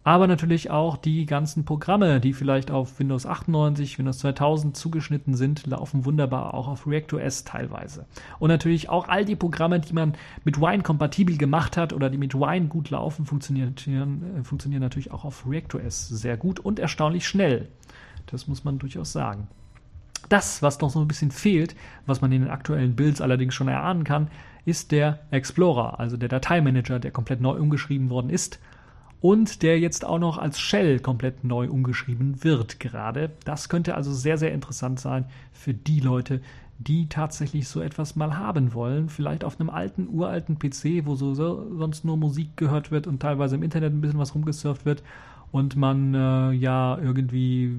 aber 0.05 0.27
natürlich 0.27 0.71
auch 0.71 0.97
die 0.97 1.27
ganzen 1.27 1.65
Programme, 1.65 2.21
die 2.21 2.33
vielleicht 2.33 2.73
auf 2.73 2.99
Windows 2.99 3.25
98, 3.25 3.99
Windows 3.99 4.19
2000 4.19 4.77
zugeschnitten 4.77 5.35
sind, 5.35 5.67
laufen 5.67 6.05
wunderbar 6.05 6.55
auch 6.55 6.67
auf 6.67 6.89
ReactOS 6.89 7.45
teilweise. 7.45 8.07
Und 8.41 8.49
natürlich 8.49 8.89
auch 8.89 9.09
all 9.09 9.25
die 9.25 9.37
Programme, 9.37 9.79
die 9.79 9.93
man 9.93 10.15
mit 10.45 10.61
Wine 10.61 10.83
kompatibel 10.83 11.37
gemacht 11.37 11.77
hat 11.77 11.93
oder 11.93 12.11
die 12.11 12.19
mit 12.19 12.35
Wine 12.35 12.67
gut 12.67 12.91
laufen, 12.91 13.27
funktionieren, 13.27 13.75
äh, 14.41 14.43
funktionieren 14.43 14.83
natürlich 14.83 15.13
auch 15.13 15.25
auf 15.25 15.45
ReactOS 15.49 16.09
sehr 16.09 16.37
gut 16.37 16.59
und 16.59 16.81
erstaunlich 16.81 17.27
schnell. 17.27 17.69
Das 18.27 18.49
muss 18.49 18.65
man 18.65 18.79
durchaus 18.79 19.13
sagen. 19.13 19.47
Das, 20.29 20.63
was 20.63 20.81
noch 20.81 20.91
so 20.91 21.01
ein 21.01 21.09
bisschen 21.09 21.31
fehlt, 21.31 21.77
was 22.07 22.21
man 22.21 22.33
in 22.33 22.43
den 22.43 22.51
aktuellen 22.51 22.97
Builds 22.97 23.21
allerdings 23.21 23.55
schon 23.55 23.69
erahnen 23.69 24.03
kann, 24.03 24.29
ist 24.65 24.91
der 24.93 25.21
Explorer, 25.31 26.01
also 26.01 26.17
der 26.17 26.29
Dateimanager, 26.29 26.99
der 26.99 27.11
komplett 27.11 27.41
neu 27.41 27.57
umgeschrieben 27.59 28.11
worden 28.11 28.31
ist 28.31 28.59
und 29.23 29.63
der 29.63 29.79
jetzt 29.79 30.05
auch 30.05 30.19
noch 30.19 30.37
als 30.37 30.61
Shell 30.61 30.99
komplett 30.99 31.45
neu 31.45 31.71
umgeschrieben 31.71 32.43
wird 32.43 32.81
gerade. 32.81 33.31
Das 33.45 33.69
könnte 33.69 33.95
also 33.95 34.13
sehr, 34.13 34.37
sehr 34.37 34.53
interessant 34.53 34.99
sein 34.99 35.27
für 35.53 35.73
die 35.73 36.01
Leute, 36.01 36.41
die 36.79 37.09
tatsächlich 37.09 37.69
so 37.69 37.81
etwas 37.81 38.17
mal 38.17 38.37
haben 38.37 38.75
wollen. 38.75 39.09
Vielleicht 39.09 39.45
auf 39.45 39.61
einem 39.61 39.71
alten, 39.71 40.09
uralten 40.13 40.59
PC, 40.59 41.07
wo 41.07 41.15
so, 41.15 41.35
so 41.35 41.73
sonst 41.79 42.05
nur 42.05 42.17
Musik 42.17 42.57
gehört 42.57 42.91
wird 42.91 43.07
und 43.07 43.21
teilweise 43.21 43.55
im 43.55 43.63
Internet 43.63 43.93
ein 43.93 44.01
bisschen 44.01 44.19
was 44.19 44.35
rumgesurft 44.35 44.85
wird 44.85 45.05
und 45.53 45.77
man 45.77 46.15
äh, 46.15 46.51
ja 46.51 46.99
irgendwie 46.99 47.77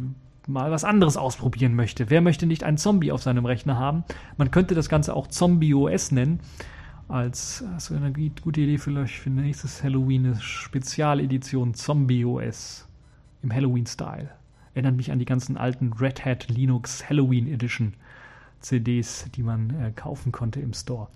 mal 0.48 0.72
was 0.72 0.86
anderes 0.86 1.18
ausprobieren 1.18 1.76
möchte. 1.76 2.10
Wer 2.10 2.22
möchte 2.22 2.46
nicht 2.46 2.64
einen 2.64 2.78
Zombie 2.78 3.12
auf 3.12 3.22
seinem 3.22 3.46
Rechner 3.46 3.78
haben? 3.78 4.06
Man 4.38 4.50
könnte 4.50 4.76
das 4.76 4.88
Ganze 4.88 5.14
auch 5.14 5.28
Zombie 5.28 5.74
OS 5.74 6.12
nennen 6.12 6.40
als 7.14 7.64
also 7.76 7.96
eine 7.96 8.12
gute 8.12 8.62
Idee 8.62 8.80
vielleicht 8.80 9.20
für 9.20 9.30
nächstes 9.30 9.84
Halloween 9.84 10.26
eine 10.26 10.42
Spezialedition 10.42 11.76
Zombie 11.76 12.26
OS 12.26 12.88
im 13.44 13.54
Halloween-Style. 13.54 14.32
Erinnert 14.74 14.96
mich 14.96 15.12
an 15.12 15.20
die 15.20 15.26
ganzen 15.26 15.56
alten 15.56 15.94
Red 15.94 16.26
Hat 16.26 16.48
Linux 16.50 17.08
Halloween 17.08 17.48
Edition 17.48 17.94
CDs, 18.62 19.28
die 19.36 19.44
man 19.44 19.70
äh, 19.80 19.92
kaufen 19.92 20.32
konnte 20.32 20.60
im 20.60 20.74
Store. 20.74 21.08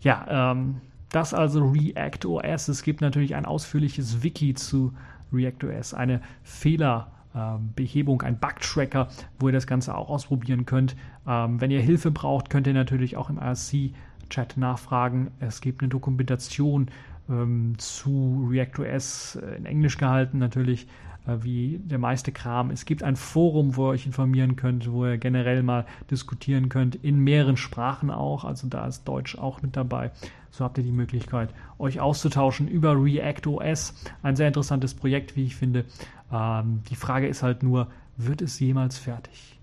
Ja, 0.00 0.52
ähm, 0.52 0.80
das 1.10 1.34
also 1.34 1.66
React 1.70 2.26
OS. 2.26 2.68
Es 2.68 2.84
gibt 2.84 3.00
natürlich 3.00 3.34
ein 3.34 3.46
ausführliches 3.46 4.22
Wiki 4.22 4.54
zu 4.54 4.92
React 5.32 5.64
OS, 5.64 5.92
eine 5.92 6.20
Fehlerbehebung, 6.44 8.22
ein 8.22 8.38
Bug-Tracker, 8.38 9.08
wo 9.40 9.48
ihr 9.48 9.52
das 9.52 9.66
Ganze 9.66 9.96
auch 9.96 10.08
ausprobieren 10.08 10.66
könnt. 10.66 10.94
Ähm, 11.26 11.60
wenn 11.60 11.72
ihr 11.72 11.80
Hilfe 11.80 12.12
braucht, 12.12 12.48
könnt 12.48 12.68
ihr 12.68 12.74
natürlich 12.74 13.16
auch 13.16 13.28
im 13.28 13.38
IRC 13.38 13.92
Chat 14.30 14.56
nachfragen. 14.56 15.30
Es 15.40 15.60
gibt 15.60 15.82
eine 15.82 15.88
Dokumentation 15.88 16.88
ähm, 17.28 17.74
zu 17.78 18.48
ReactOS 18.50 19.36
äh, 19.36 19.56
in 19.56 19.66
Englisch 19.66 19.98
gehalten, 19.98 20.38
natürlich 20.38 20.86
äh, 21.26 21.42
wie 21.42 21.80
der 21.84 21.98
meiste 21.98 22.32
Kram. 22.32 22.70
Es 22.70 22.84
gibt 22.84 23.02
ein 23.02 23.16
Forum, 23.16 23.76
wo 23.76 23.88
ihr 23.88 23.90
euch 23.90 24.06
informieren 24.06 24.56
könnt, 24.56 24.90
wo 24.90 25.06
ihr 25.06 25.18
generell 25.18 25.62
mal 25.62 25.86
diskutieren 26.10 26.68
könnt, 26.68 26.94
in 26.96 27.18
mehreren 27.18 27.56
Sprachen 27.56 28.10
auch. 28.10 28.44
Also 28.44 28.68
da 28.68 28.86
ist 28.86 29.04
Deutsch 29.04 29.36
auch 29.36 29.62
mit 29.62 29.76
dabei. 29.76 30.10
So 30.50 30.64
habt 30.64 30.78
ihr 30.78 30.84
die 30.84 30.92
Möglichkeit, 30.92 31.50
euch 31.78 32.00
auszutauschen 32.00 32.68
über 32.68 32.92
ReactOS. 32.92 33.94
Ein 34.22 34.36
sehr 34.36 34.48
interessantes 34.48 34.94
Projekt, 34.94 35.36
wie 35.36 35.44
ich 35.44 35.56
finde. 35.56 35.84
Ähm, 36.32 36.82
die 36.88 36.96
Frage 36.96 37.28
ist 37.28 37.42
halt 37.42 37.62
nur, 37.62 37.88
wird 38.16 38.40
es 38.40 38.58
jemals 38.58 38.98
fertig? 38.98 39.55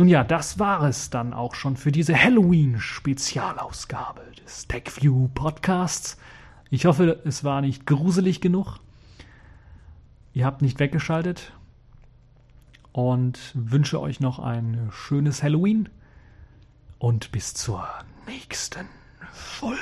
Nun 0.00 0.08
ja, 0.08 0.24
das 0.24 0.58
war 0.58 0.82
es 0.84 1.10
dann 1.10 1.34
auch 1.34 1.54
schon 1.54 1.76
für 1.76 1.92
diese 1.92 2.16
Halloween-Spezialausgabe 2.16 4.22
des 4.42 4.66
TechView 4.66 5.28
Podcasts. 5.34 6.16
Ich 6.70 6.86
hoffe, 6.86 7.20
es 7.26 7.44
war 7.44 7.60
nicht 7.60 7.84
gruselig 7.84 8.40
genug. 8.40 8.78
Ihr 10.32 10.46
habt 10.46 10.62
nicht 10.62 10.80
weggeschaltet 10.80 11.52
und 12.92 13.52
wünsche 13.52 14.00
euch 14.00 14.20
noch 14.20 14.38
ein 14.38 14.88
schönes 14.90 15.42
Halloween 15.42 15.90
und 16.98 17.30
bis 17.30 17.52
zur 17.52 17.86
nächsten 18.26 18.88
Folge. 19.30 19.76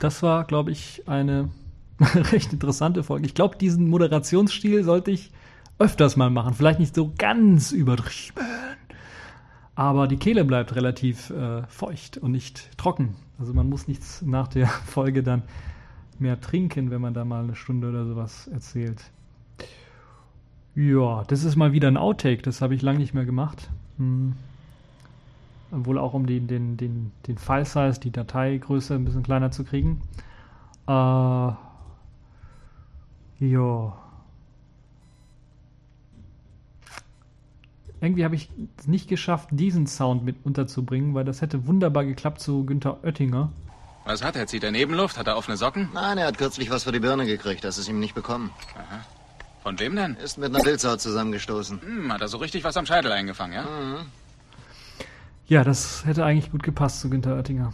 Das 0.00 0.22
war, 0.22 0.44
glaube 0.44 0.72
ich, 0.72 1.06
eine 1.06 1.50
recht 2.00 2.52
interessante 2.52 3.04
Folge. 3.04 3.26
Ich 3.26 3.34
glaube, 3.34 3.56
diesen 3.56 3.88
Moderationsstil 3.88 4.82
sollte 4.82 5.12
ich 5.12 5.30
öfters 5.78 6.16
mal 6.16 6.30
machen. 6.30 6.54
Vielleicht 6.54 6.80
nicht 6.80 6.94
so 6.94 7.12
ganz 7.16 7.70
übertrieben. 7.70 8.40
Aber 9.74 10.08
die 10.08 10.16
Kehle 10.16 10.44
bleibt 10.44 10.74
relativ 10.74 11.30
äh, 11.30 11.62
feucht 11.68 12.18
und 12.18 12.32
nicht 12.32 12.76
trocken. 12.76 13.14
Also 13.38 13.54
man 13.54 13.68
muss 13.68 13.88
nichts 13.88 14.22
nach 14.22 14.48
der 14.48 14.66
Folge 14.86 15.22
dann 15.22 15.42
mehr 16.18 16.40
trinken, 16.40 16.90
wenn 16.90 17.00
man 17.00 17.14
da 17.14 17.24
mal 17.24 17.44
eine 17.44 17.54
Stunde 17.54 17.88
oder 17.88 18.04
sowas 18.04 18.48
erzählt. 18.48 19.02
Ja, 20.74 21.24
das 21.26 21.44
ist 21.44 21.56
mal 21.56 21.72
wieder 21.72 21.88
ein 21.88 21.96
Outtake. 21.96 22.42
Das 22.42 22.60
habe 22.62 22.74
ich 22.74 22.82
lange 22.82 22.98
nicht 22.98 23.14
mehr 23.14 23.24
gemacht. 23.24 23.70
Hm. 23.98 24.34
Wohl 25.70 25.98
auch 25.98 26.14
um 26.14 26.26
den, 26.26 26.48
den, 26.48 26.76
den, 26.76 27.12
den 27.26 27.38
File-Size, 27.38 28.00
die 28.00 28.10
Dateigröße 28.10 28.94
ein 28.94 29.04
bisschen 29.04 29.22
kleiner 29.22 29.50
zu 29.50 29.64
kriegen. 29.64 30.02
Äh, 30.88 30.92
ja. 30.92 31.56
Irgendwie 38.00 38.24
habe 38.24 38.34
ich 38.34 38.48
es 38.78 38.86
nicht 38.86 39.08
geschafft, 39.08 39.50
diesen 39.52 39.86
Sound 39.86 40.24
mit 40.24 40.36
unterzubringen, 40.44 41.14
weil 41.14 41.24
das 41.24 41.42
hätte 41.42 41.66
wunderbar 41.66 42.04
geklappt 42.04 42.40
zu 42.40 42.64
Günther 42.64 43.04
Oettinger. 43.04 43.52
Was 44.04 44.24
hat 44.24 44.34
er? 44.34 44.46
Zieht 44.46 44.64
er 44.64 44.72
Nebenluft? 44.72 45.18
Hat 45.18 45.26
er 45.26 45.36
offene 45.36 45.56
Socken? 45.56 45.90
Nein, 45.92 46.18
er 46.18 46.26
hat 46.26 46.38
kürzlich 46.38 46.70
was 46.70 46.84
für 46.84 46.92
die 46.92 47.00
Birne 47.00 47.26
gekriegt. 47.26 47.62
Das 47.62 47.78
ist 47.78 47.88
ihm 47.88 48.00
nicht 48.00 48.14
bekommen. 48.14 48.50
Von 49.62 49.78
wem 49.78 49.94
denn? 49.94 50.16
Ist 50.16 50.38
mit 50.38 50.54
einer 50.54 50.64
Wildsau 50.64 50.96
zusammengestoßen. 50.96 51.82
Hm, 51.82 52.12
hat 52.12 52.22
er 52.22 52.28
so 52.28 52.38
richtig 52.38 52.64
was 52.64 52.76
am 52.76 52.86
Scheitel 52.86 53.12
eingefangen, 53.12 53.52
ja? 53.52 53.64
Ja, 55.50 55.64
das 55.64 56.06
hätte 56.06 56.24
eigentlich 56.24 56.52
gut 56.52 56.62
gepasst 56.62 57.00
zu 57.00 57.10
Günther 57.10 57.34
Oettinger. 57.34 57.72